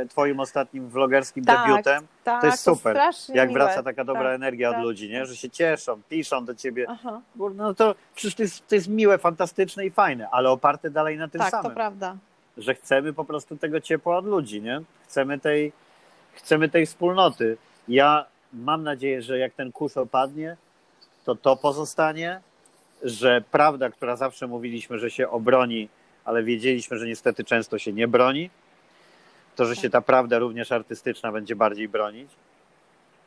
e, 0.01 0.05
twoim 0.05 0.39
ostatnim 0.39 0.89
vlogerskim 0.89 1.45
Tak, 1.45 1.67
debiutem, 1.67 2.07
Tak, 2.23 2.41
to 2.41 2.47
jest 2.47 2.63
super. 2.63 2.93
strasznie 2.95 3.35
jak 3.35 3.49
miłe. 3.49 3.59
wraca 3.63 3.83
taka 3.83 4.03
dobra 4.03 4.23
Tak, 4.23 4.35
energia 4.35 4.69
od 4.69 4.75
tak. 4.75 4.83
ludzi, 4.83 5.09
nie? 5.09 5.25
że 5.25 5.35
się 5.35 5.49
cieszą, 5.49 6.01
piszą 6.09 6.45
do 6.45 6.55
ciebie. 6.55 6.85
Aha, 6.89 7.21
No 7.55 7.73
to 7.73 7.95
przecież 8.15 8.35
to 8.35 8.43
jest, 8.43 8.67
to 8.67 8.75
jest 8.75 8.87
miłe, 8.87 9.17
fantastyczne 9.17 9.85
i 9.85 9.91
fajne, 9.91 10.29
ale 10.31 10.49
oparte 10.49 10.89
dalej 10.89 11.17
na 11.17 11.27
tym 11.27 11.41
tak, 11.41 11.51
samym 11.51 11.71
to 11.71 11.75
prawda. 11.75 12.15
że 12.57 12.75
chcemy 12.75 13.13
po 13.13 13.25
prostu 13.25 13.57
tego 13.57 13.81
ciepła 13.81 14.17
od 14.17 14.25
ludzi, 14.25 14.61
nie? 14.61 14.81
Chcemy 15.03 15.39
tej, 15.39 15.71
chcemy 16.33 16.69
tej 16.69 16.85
wspólnoty. 16.85 17.57
Ja 17.87 18.25
mam 18.53 18.83
nadzieję, 18.83 19.21
że 19.21 19.37
jak 19.37 19.53
ten 19.53 19.71
kurz 19.71 19.97
opadnie, 19.97 20.57
to 21.25 21.35
to 21.35 21.55
pozostanie, 21.57 22.41
że 23.03 23.41
prawda, 23.51 23.89
która 23.89 24.15
zawsze 24.15 24.47
mówiliśmy, 24.47 24.99
że 24.99 25.11
się 25.11 25.29
obroni, 25.29 25.89
ale 26.25 26.43
wiedzieliśmy, 26.43 26.97
że 26.97 27.05
niestety 27.07 27.43
często 27.43 27.79
się 27.79 27.93
nie 27.93 28.07
broni, 28.07 28.49
to, 29.55 29.65
że 29.65 29.75
się 29.75 29.89
ta 29.89 30.01
prawda 30.01 30.39
również 30.39 30.71
artystyczna 30.71 31.31
będzie 31.31 31.55
bardziej 31.55 31.89
bronić. 31.89 32.31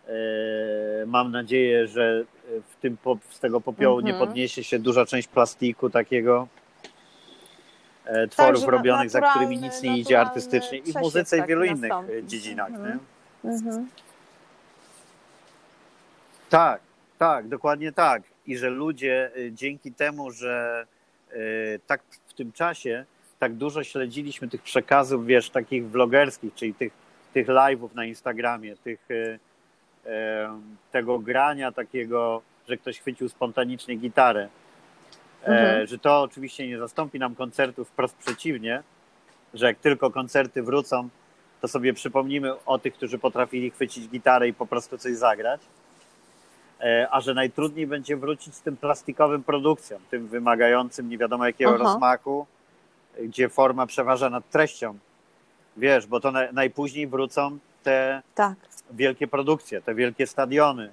Eee, 0.09 1.07
Mam 1.07 1.31
nadzieję, 1.33 1.87
że 1.87 2.24
w 2.70 2.81
tym, 2.81 2.97
z 3.31 3.41
tego 3.41 3.61
popiołu 3.61 4.01
nie 4.01 4.11
Mhm. 4.12 4.29
podniesie 4.29 4.64
się 4.64 4.79
duża 4.79 5.07
część 5.07 5.29
plastiku 5.29 5.91
takiego, 5.91 6.49
e, 8.05 8.29
tworów 8.29 8.61
Tak, 8.61 8.70
robionych, 8.70 9.11
za 9.11 9.20
którymi 9.20 9.59
nic 9.59 9.83
nie 9.83 9.99
idzie 9.99 10.20
artystycznie 10.20 10.79
i 10.79 10.93
w 10.93 10.97
muzyce 10.97 11.37
i 11.37 11.39
w 11.39 11.43
taki 11.43 11.49
wielu 11.49 11.64
innych 11.64 11.93
e, 11.93 12.22
dziedzinach. 12.24 12.68
Mhm. 12.70 12.99
Nie? 13.45 13.51
Mhm. 13.51 13.89
Tak, 16.51 16.81
tak, 17.18 17.49
dokładnie 17.49 17.93
tak. 17.93 18.22
I 18.47 18.57
że 18.57 18.71
ludzie 18.71 19.31
y, 19.37 19.53
dzięki 19.53 19.93
temu, 19.93 20.31
że 20.31 20.87
y, 21.33 21.81
tak 21.87 22.03
w 22.27 22.35
tym 22.35 22.53
czasie 22.53 23.05
tak 23.39 23.55
dużo 23.55 23.85
śledziliśmy 23.85 24.49
tych 24.49 24.63
przekazów, 24.63 25.27
wiesz, 25.27 25.51
takich 25.51 25.91
vlogerskich, 25.91 26.55
czyli 26.55 26.75
tych, 26.75 26.93
tych 27.35 27.47
live'ów 27.47 27.95
na 27.95 28.05
Instagramie, 28.05 28.77
tych, 28.77 29.11
y, 29.11 29.39
tego 30.93 31.19
grania 31.19 31.73
takiego, 31.73 32.43
że 32.69 32.77
ktoś 32.77 33.01
chwycił 33.01 33.29
spontanicznie 33.29 33.97
gitarę, 33.97 34.49
e, 35.43 35.47
Mhm. 35.47 35.87
że 35.87 35.99
to 35.99 36.23
oczywiście 36.23 36.69
nie 36.69 36.79
zastąpi 36.79 37.19
nam 37.19 37.35
koncertów, 37.35 37.89
wprost 37.89 38.17
przeciwnie, 38.17 38.83
że 39.55 39.67
jak 39.67 39.79
tylko 39.79 40.11
koncerty 40.11 40.63
wrócą, 40.63 41.09
to 41.61 41.69
sobie 41.69 41.95
przypomnimy 41.95 42.65
o 42.65 42.79
tych, 42.79 42.95
którzy 42.95 43.19
potrafili 43.19 43.71
chwycić 43.71 44.09
gitarę 44.09 44.49
i 44.49 44.55
po 44.55 44.67
prostu 44.67 44.99
coś 44.99 45.15
zagrać. 45.17 45.61
E, 46.81 47.09
A 47.11 47.20
że 47.20 47.35
najtrudniej 47.35 47.87
będzie 47.87 48.16
wrócić 48.16 48.55
z 48.55 48.61
tym 48.61 48.77
plastikowym 48.77 49.43
produkcjom, 49.43 50.01
tym 50.11 50.27
wymagającym 50.29 51.09
nie 51.09 51.18
wiadomo 51.18 51.47
jakiego 51.47 51.74
Aha. 51.74 51.85
rozmachu, 51.85 52.47
gdzie 53.22 53.49
forma 53.49 53.87
przeważa 53.87 54.31
nad 54.31 54.51
treścią. 54.51 54.99
Wiesz, 55.77 56.07
bo 56.07 56.20
to 56.20 56.33
na, 56.33 56.53
najpóźniej 56.53 57.07
wrócą 57.07 57.59
te 57.83 58.22
Tak. 58.35 58.55
wielkie 58.91 59.29
produkcje, 59.29 59.81
te 59.83 59.95
wielkie 59.95 60.27
stadiony, 60.27 60.93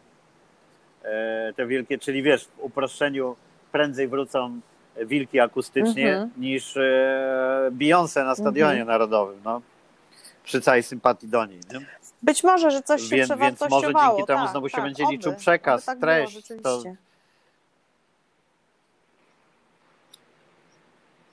e, 1.03 1.53
te 1.55 1.65
wielkie, 1.67 1.97
czyli 1.99 2.23
wiesz, 2.23 2.45
w 2.45 2.59
uproszczeniu 2.59 3.35
prędzej 3.71 4.07
wrócą 4.07 4.59
wilki 5.05 5.39
akustycznie 5.39 6.11
Mhm. 6.13 6.29
niż 6.37 6.77
e, 6.77 7.69
Beyoncé 7.71 8.25
na 8.25 8.35
stadionie 8.35 8.71
Mhm. 8.81 8.87
narodowym, 8.87 9.39
no. 9.45 9.61
Przy 10.43 10.61
całej 10.61 10.83
sympatii 10.83 11.27
do 11.27 11.45
niej. 11.45 11.59
Nie? 11.73 11.79
Być 12.23 12.43
może, 12.43 12.71
że 12.71 12.81
coś 12.81 13.01
się 13.01 13.15
Więc- 13.15 13.29
więc 13.29 13.39
może 13.39 13.55
przewartościowało. 13.57 14.17
dzięki 14.17 14.27
temu 14.27 14.39
tak, 14.43 14.51
znowu 14.51 14.69
się 14.69 14.75
tak, 14.75 14.83
będzie 14.83 15.03
oby, 15.03 15.13
liczył 15.13 15.35
przekaz, 15.35 15.85
tak 15.85 15.99
treść, 15.99 16.47
Było, 16.49 16.61
to-. 16.61 16.83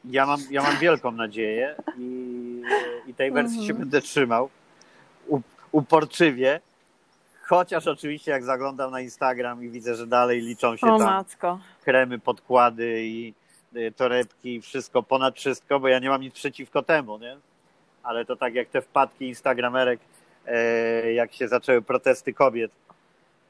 Ja 0.05 0.27
mam, 0.27 0.41
ja 0.51 0.63
mam 0.63 0.77
wielką 0.77 1.11
nadzieję 1.13 1.75
i, 1.99 2.63
i 3.07 3.15
tej 3.15 3.31
wersji 3.33 3.59
Mhm. 3.59 3.67
się 3.67 3.75
będę 3.75 4.01
trzymał 4.01 4.51
u, 5.29 5.41
uporczywie. 5.73 6.61
Chociaż 7.43 7.87
oczywiście 7.87 8.31
jak 8.31 8.45
zaglądam 8.45 8.91
na 8.91 9.01
Instagram 9.01 9.65
i 9.65 9.69
widzę, 9.69 9.95
że 9.95 10.07
dalej 10.07 10.41
liczą 10.41 10.77
się 10.77 10.87
O 10.87 10.99
tam 10.99 11.07
matko. 11.07 11.59
kremy, 11.85 12.19
podkłady 12.19 13.03
i 13.05 13.35
y, 13.77 13.93
torebki 13.97 14.55
i 14.55 14.61
wszystko, 14.61 15.03
ponad 15.03 15.37
wszystko, 15.37 15.81
bo 15.81 15.89
ja 15.89 15.99
nie 15.99 16.09
mam 16.09 16.21
nic 16.21 16.35
przeciwko 16.35 16.83
temu, 16.83 17.19
nie? 17.19 17.37
Ale 18.03 18.25
to 18.25 18.37
tak 18.37 18.55
jak 18.55 18.69
te 18.69 18.83
wpadki 18.83 19.29
instagramerek, 19.29 20.01
jak 21.15 21.33
się 21.33 21.49
zaczęły 21.49 21.83
protesty 21.83 22.35
kobiet, 22.35 22.71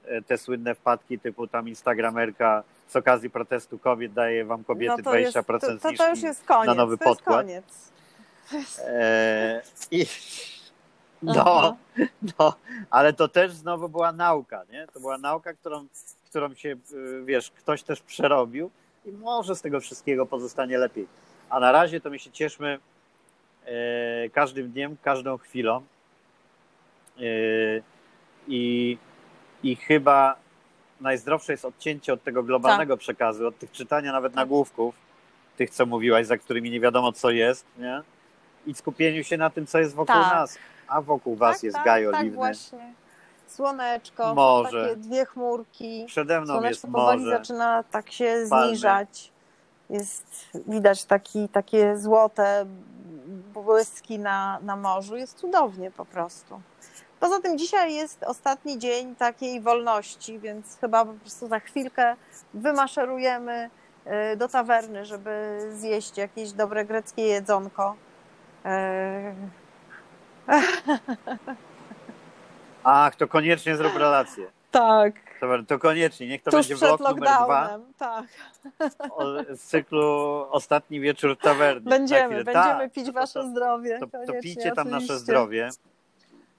e, 0.05 0.23
te 0.23 0.39
słynne 0.39 0.75
wpadki 0.75 1.19
typu 1.19 1.47
tam 1.47 1.69
instagramerka 1.69 2.63
z 2.89 2.97
okazji 2.97 3.31
protestu 3.31 3.79
kobiet 3.79 4.13
daje 4.13 4.45
wam 4.45 4.65
kobiety 4.65 4.95
no 4.97 5.05
to 5.05 5.11
20% 5.11 5.19
jest, 5.19 5.83
to, 5.83 5.93
to, 5.93 6.11
już 6.11 6.23
jest 6.23 6.45
koniec. 6.45 6.67
na 6.67 6.75
nowy 6.75 6.99
to 6.99 7.05
jest 7.05 7.19
podkład. 7.19 7.47
koniec. 7.47 7.93
E, 8.79 9.63
I, 9.91 10.07
no, 11.23 11.45
Aha. 11.47 11.77
no, 12.39 12.55
ale 12.91 13.13
to 13.13 13.29
też 13.29 13.53
znowu 13.53 13.89
była 13.89 14.13
nauka, 14.13 14.63
nie? 14.73 14.87
To 14.87 15.01
była 15.01 15.19
nauka, 15.19 15.53
którą, 15.53 15.87
którą 16.29 16.55
się, 16.55 16.77
y, 16.93 17.25
wiesz, 17.25 17.51
ktoś 17.51 17.83
też 17.83 18.01
przerobił 18.01 18.71
i 19.07 19.13
może 19.13 19.57
z 19.57 19.63
tego 19.63 19.81
wszystkiego 19.81 20.27
pozostanie 20.27 20.79
lepiej. 20.79 21.07
A 21.51 21.61
na 21.61 21.73
razie 21.73 22.01
to 22.01 22.11
my 22.11 22.19
się 22.19 22.31
cieszmy 22.31 22.79
e, 23.65 24.29
każdym 24.29 24.71
dniem, 24.71 24.97
każdą 25.03 25.39
chwilą 25.39 25.77
e, 25.77 25.83
i, 28.49 28.99
i 29.63 29.77
chyba 29.77 30.37
najzdrowsze 31.01 31.53
jest 31.53 31.65
odcięcie 31.65 32.13
od 32.13 32.23
tego 32.23 32.43
globalnego 32.43 32.97
przekazu, 32.97 33.47
od 33.47 33.59
tych 33.59 33.73
czytania 33.73 34.13
nawet 34.13 34.33
Tak. 34.33 34.37
nagłówków, 34.37 34.95
tych, 35.57 35.71
co 35.71 35.87
mówiłaś, 35.87 36.27
za 36.27 36.37
którymi 36.39 36.71
nie 36.71 36.81
wiadomo, 36.81 37.13
co 37.13 37.31
jest, 37.31 37.67
nie? 37.79 38.03
I 38.67 38.75
skupieniu 38.75 39.25
się 39.25 39.37
na 39.37 39.51
tym, 39.51 39.67
co 39.67 39.79
jest 39.79 39.95
wokół 39.95 40.15
Tak. 40.15 40.35
nas. 40.35 40.59
A 40.89 41.01
wokół 41.03 41.37
was 41.37 41.57
tak, 41.57 41.63
jest 41.63 41.77
tak, 41.77 41.85
gaj 41.85 42.05
tak 42.05 42.15
oliwny. 42.15 42.37
właśnie. 42.37 42.95
Słoneczko, 43.47 44.35
Morze. 44.35 44.83
takie 44.89 44.97
dwie 44.97 45.25
chmurki. 45.25 46.05
Przede 46.07 46.41
mną 46.41 46.55
jest 46.63 46.81
Słoneczko 46.81 46.89
powoli 46.89 47.19
morze. 47.25 47.31
zaczyna 47.37 47.83
tak 47.91 48.13
się 48.13 48.45
Palmy. 48.51 48.69
zniżać. 48.69 49.33
Jest 49.91 50.49
widać 50.69 51.05
taki, 51.05 51.49
takie 51.49 51.97
złote 51.99 52.67
błyski 53.55 54.19
na, 54.19 54.59
na 54.63 54.77
morzu. 54.77 55.17
Jest 55.17 55.39
cudownie 55.39 55.91
po 55.91 56.05
prostu. 56.05 56.61
Poza 57.21 57.41
tym 57.41 57.59
dzisiaj 57.59 57.95
jest 57.95 58.23
ostatni 58.23 58.79
dzień 58.79 59.17
takiej 59.17 59.61
wolności, 59.61 60.39
więc 60.39 60.79
chyba 60.81 61.05
po 61.05 61.13
prostu 61.13 61.49
za 61.49 61.61
chwilkę 61.61 62.17
wymaszerujemy 62.55 63.71
y, 64.33 64.37
do 64.37 64.49
tawerny, 64.49 65.05
żeby 65.05 65.59
zjeść 65.73 66.19
jakieś 66.19 66.53
dobre 66.53 66.85
greckie 66.85 67.23
jedzonko. 67.23 67.95
E, 68.65 69.35
Ach, 72.85 73.17
to 73.17 73.29
koniecznie 73.29 73.77
zrób 73.77 73.97
relację. 73.97 74.47
tak. 74.71 75.15
To, 75.41 75.47
to 75.69 75.79
koniecznie, 75.79 76.29
niech 76.29 76.43
to 76.43 76.51
Tuż 76.51 76.69
będzie 76.69 76.77
vlog 76.77 77.01
numer 77.01 77.29
dwa 77.29 77.79
tak. 77.99 78.25
o, 79.11 79.25
z 79.51 79.61
cyklu 79.61 80.07
Ostatni 80.51 81.01
wieczór. 81.01 81.37
Na 81.45 81.81
Będziemy, 81.81 82.45
będziemy 82.45 82.53
Tak, 82.53 82.93
pić 82.93 83.11
wasze 83.11 83.33
to, 83.41 83.49
zdrowie. 83.49 83.99
to, 83.99 84.07
to 84.27 84.33
pijcie 84.43 84.73
tam 84.73 84.89
nasze 84.89 84.97
oczywiście. 84.97 85.19
zdrowie. 85.19 85.69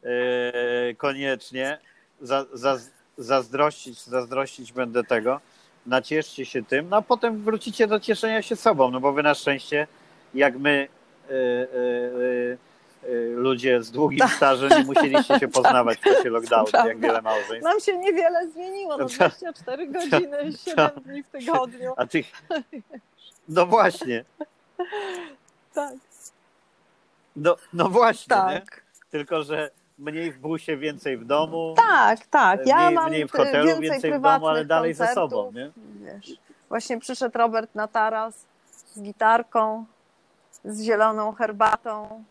Yy, 0.04 0.96
koniecznie. 0.96 1.78
Za, 2.22 2.46
za, 2.54 2.78
zazdrościć, 3.18 4.04
zazdrościć 4.04 4.74
będę 4.74 5.04
tego. 5.04 5.40
Nacieszcie 5.86 6.46
się 6.46 6.64
tym, 6.64 6.90
no 6.90 6.98
a 6.98 7.02
potem 7.02 7.44
wrócicie 7.44 7.88
do 7.88 8.00
cieszenia 8.00 8.42
się 8.42 8.56
sobą, 8.56 8.92
no 8.92 9.00
bo 9.00 9.14
wy 9.14 9.24
na 9.24 9.34
szczęście, 9.34 9.88
jak 10.34 10.58
my, 10.58 10.88
yy, 11.30 12.58
yy, 13.04 13.36
ludzie 13.36 13.84
z 13.84 13.92
długim 13.92 14.28
stażem, 14.28 14.70
nie 14.70 14.84
musieliście 14.84 15.40
się 15.40 15.48
poznawać 15.62 15.98
w 16.00 16.02
czasie 16.02 16.30
lockdownu, 16.30 16.88
jak 16.88 17.00
wiele 17.00 17.22
małżeństw. 17.22 17.64
Nam 17.64 17.80
się 17.80 17.98
niewiele 17.98 18.48
zmieniło, 18.50 18.98
no 18.98 19.06
Co? 19.10 19.16
24 19.16 19.88
godziny, 19.88 20.38
7 20.66 20.90
dni 21.06 21.24
w 21.24 21.28
tygodniu. 21.30 21.94
A 21.98 22.06
tych. 22.06 22.32
No 23.50 23.66
właśnie. 23.66 24.24
Tak, 25.74 25.94
No, 27.36 27.58
no 27.74 27.90
właśnie, 27.90 28.36
nie? 28.36 28.60
tak. 28.60 28.84
Tylko, 29.12 29.44
że 29.44 29.70
mniej 30.02 30.32
w 30.32 30.40
busie, 30.40 30.78
więcej 30.78 31.18
w 31.18 31.26
domu. 31.26 31.74
Tak, 31.78 32.26
tak. 32.26 32.68
Ja 32.68 32.78
mniej, 32.78 32.96
mam 32.96 33.10
mniej 33.10 33.28
w 33.28 33.32
hotelu, 33.32 33.68
więcej, 33.68 33.90
więcej, 33.90 34.20
w 34.20 34.22
domu, 34.22 34.48
ale 34.48 34.66
dalej 34.66 34.94
ze 34.94 35.08
sobą, 35.08 35.52
nie? 35.52 35.72
Wiesz, 36.02 36.38
właśnie 36.70 37.00
przyszedł 37.00 37.38
Robert 37.38 37.76
na 37.76 37.88
taras 37.88 38.46
z 38.94 39.02
gitarką, 39.02 39.86
z 40.66 40.84
zieloną 40.84 41.32
herbatą. 41.32 42.24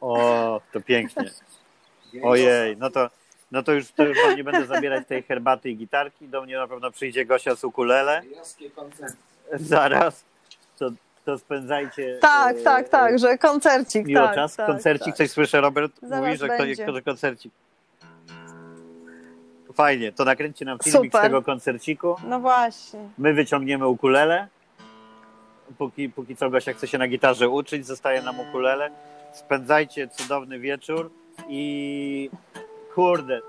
O, 0.00 0.60
to 0.72 0.80
pięknie. 0.80 1.30
Ojej, 2.22 2.76
no 2.76 2.90
to, 2.90 3.10
no 3.50 3.62
to 3.62 3.72
już 3.72 3.92
to 3.92 4.04
już 4.04 4.18
nie 4.36 4.44
będę 4.44 4.66
zabierać 4.66 5.06
tej 5.06 5.22
herbaty 5.22 5.70
i 5.70 5.76
gitarki. 5.76 6.28
Do 6.28 6.42
mnie 6.42 6.56
na 6.56 6.68
pewno 6.68 6.90
przyjdzie 6.90 7.26
Gosia 7.26 7.56
z 7.56 7.64
ukulele. 7.64 8.22
Zaraz. 9.52 10.24
To, 10.78 10.90
to 11.30 11.38
spędzajcie. 11.38 12.18
Tak, 12.20 12.56
e, 12.56 12.62
tak, 12.62 12.88
tak, 12.88 13.18
że 13.18 13.38
koncercik. 13.38 14.06
Miło 14.06 14.26
tak, 14.26 14.34
czas. 14.34 14.56
tak, 14.56 14.66
koncercik, 14.66 15.06
tak. 15.06 15.16
coś 15.16 15.30
słyszę, 15.30 15.60
Robert 15.60 15.92
Zaraz 16.02 16.24
mówi, 16.24 16.36
że, 16.36 16.48
kto, 16.48 16.58
będzie. 16.58 16.92
że 16.92 17.02
koncercik. 17.02 17.52
Fajnie, 19.74 20.12
to 20.12 20.24
nakręćcie 20.24 20.64
nam 20.64 20.78
filmik 20.78 21.12
Super. 21.12 21.20
z 21.20 21.24
tego 21.24 21.42
koncerciku. 21.42 22.16
No 22.24 22.40
właśnie. 22.40 23.00
My 23.18 23.32
wyciągniemy 23.32 23.86
ukulele. 23.86 24.48
Póki, 25.78 26.08
póki 26.08 26.36
co 26.36 26.50
Gosia 26.50 26.72
chce 26.72 26.88
się 26.88 26.98
na 26.98 27.08
gitarze 27.08 27.48
uczyć, 27.48 27.86
zostaje 27.86 28.22
nam 28.22 28.40
ukulele. 28.40 28.90
Spędzajcie 29.32 30.08
cudowny 30.08 30.58
wieczór 30.58 31.10
i 31.48 32.30
kurde, 32.94 33.40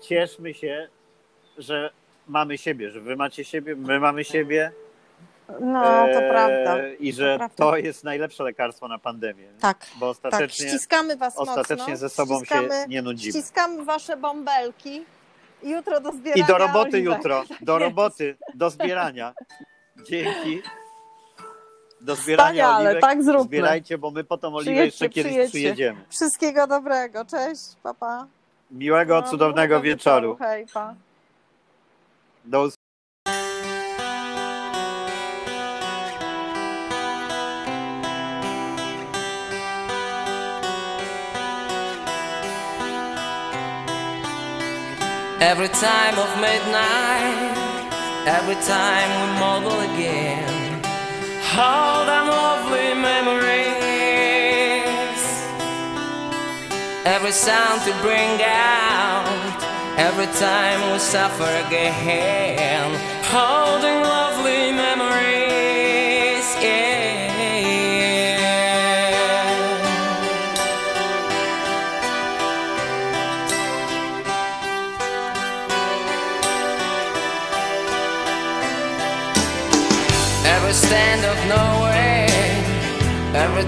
cieszmy 0.00 0.54
się, 0.54 0.88
że 1.58 1.90
mamy 2.28 2.58
siebie, 2.58 2.90
że 2.90 3.00
wy 3.00 3.16
macie 3.16 3.44
siebie, 3.44 3.76
my 3.76 4.00
mamy 4.00 4.24
siebie. 4.24 4.72
No, 5.60 5.82
to 5.82 6.18
e, 6.20 6.30
prawda. 6.30 6.76
I 7.00 7.12
że 7.12 7.36
prawda. 7.38 7.56
to 7.56 7.76
jest 7.76 8.04
najlepsze 8.04 8.44
lekarstwo 8.44 8.88
na 8.88 8.98
pandemię. 8.98 9.48
Tak, 9.60 9.86
Bo 10.00 10.14
tak. 10.14 10.16
ostatecznie, 10.16 10.68
Ściskamy 10.68 11.16
was 11.16 11.36
ostatecznie 11.36 11.76
mocno. 11.92 11.96
ze 11.96 12.08
sobą 12.08 12.38
ściskamy, 12.38 12.68
się 12.68 12.84
nie 12.88 13.02
nudzimy. 13.02 13.32
Ściskamy 13.32 13.84
wasze 13.84 14.16
bąbelki. 14.16 15.04
Jutro 15.62 16.00
do 16.00 16.12
zbierania 16.12 16.44
I 16.44 16.46
do 16.46 16.58
roboty 16.58 16.96
oliwek. 16.96 17.16
jutro, 17.16 17.44
do 17.60 17.78
roboty, 17.78 18.36
do 18.54 18.70
zbierania. 18.70 19.32
Dzięki. 20.04 20.62
Do 22.00 22.16
zbierania 22.16 22.64
Wspaniale, 22.64 22.84
oliwek. 22.88 23.02
tak 23.02 23.22
zróbmy. 23.22 23.44
Zbierajcie, 23.44 23.98
bo 23.98 24.10
my 24.10 24.24
po 24.24 24.38
tą 24.38 24.54
oliwę 24.56 24.84
jeszcze 24.84 25.08
kiedyś 25.08 25.32
przyjedźcie. 25.32 25.50
przyjedziemy. 25.58 26.04
Wszystkiego 26.10 26.66
dobrego. 26.66 27.24
Cześć, 27.24 27.62
papa. 27.82 28.26
Miłego, 28.70 29.20
No, 29.20 29.28
cudownego 29.30 29.74
miłego 29.74 29.80
wieczoru. 29.80 30.36
Hej, 30.40 30.66
pa. 30.74 30.94
Do 32.44 32.68
Every 45.42 45.66
time 45.66 46.16
of 46.20 46.30
midnight, 46.40 47.56
every 48.28 48.54
time 48.62 49.08
we 49.20 49.26
model 49.40 49.80
again, 49.90 50.80
Hold 51.54 52.06
them 52.06 52.28
lovely 52.28 52.94
memories. 52.94 53.42
Every 57.04 57.32
sound 57.32 57.82
to 57.82 57.92
bring 58.00 58.40
out, 58.40 59.26
every 59.98 60.30
time 60.38 60.92
we 60.92 60.98
suffer 61.00 61.50
again, 61.66 62.94
holding 63.24 64.00
lovely 64.00 64.70
memories. 64.70 66.46
Yeah. 66.62 67.01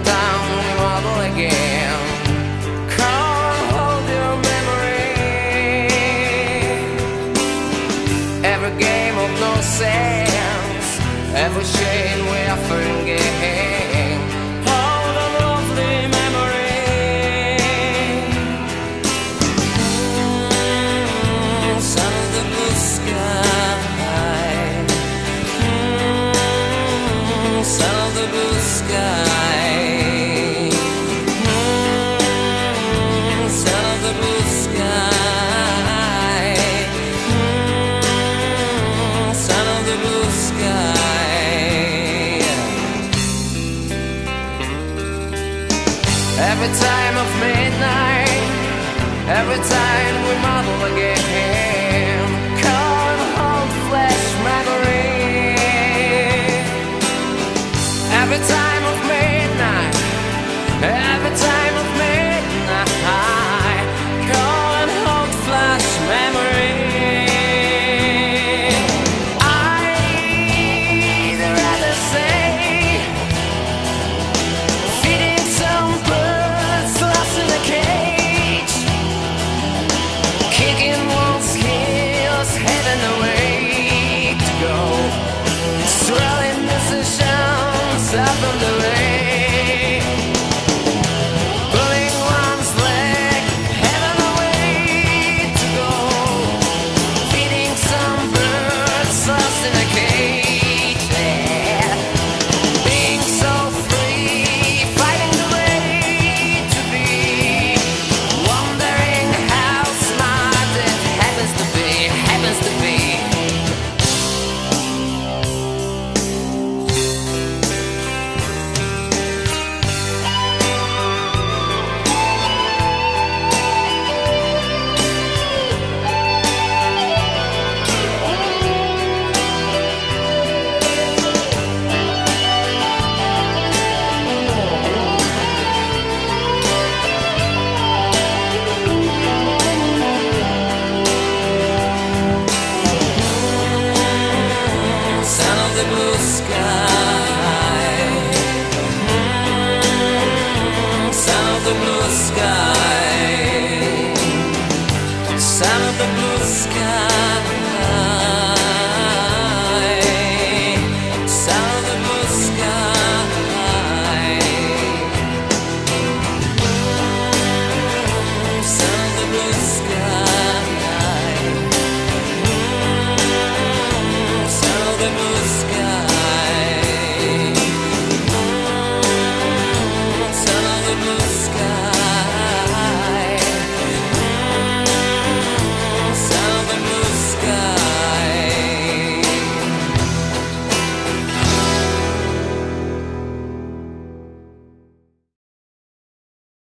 down, 0.03 0.41
we 0.59 0.83
wobble 0.83 1.21
again. 1.33 1.84
time. 49.69 50.24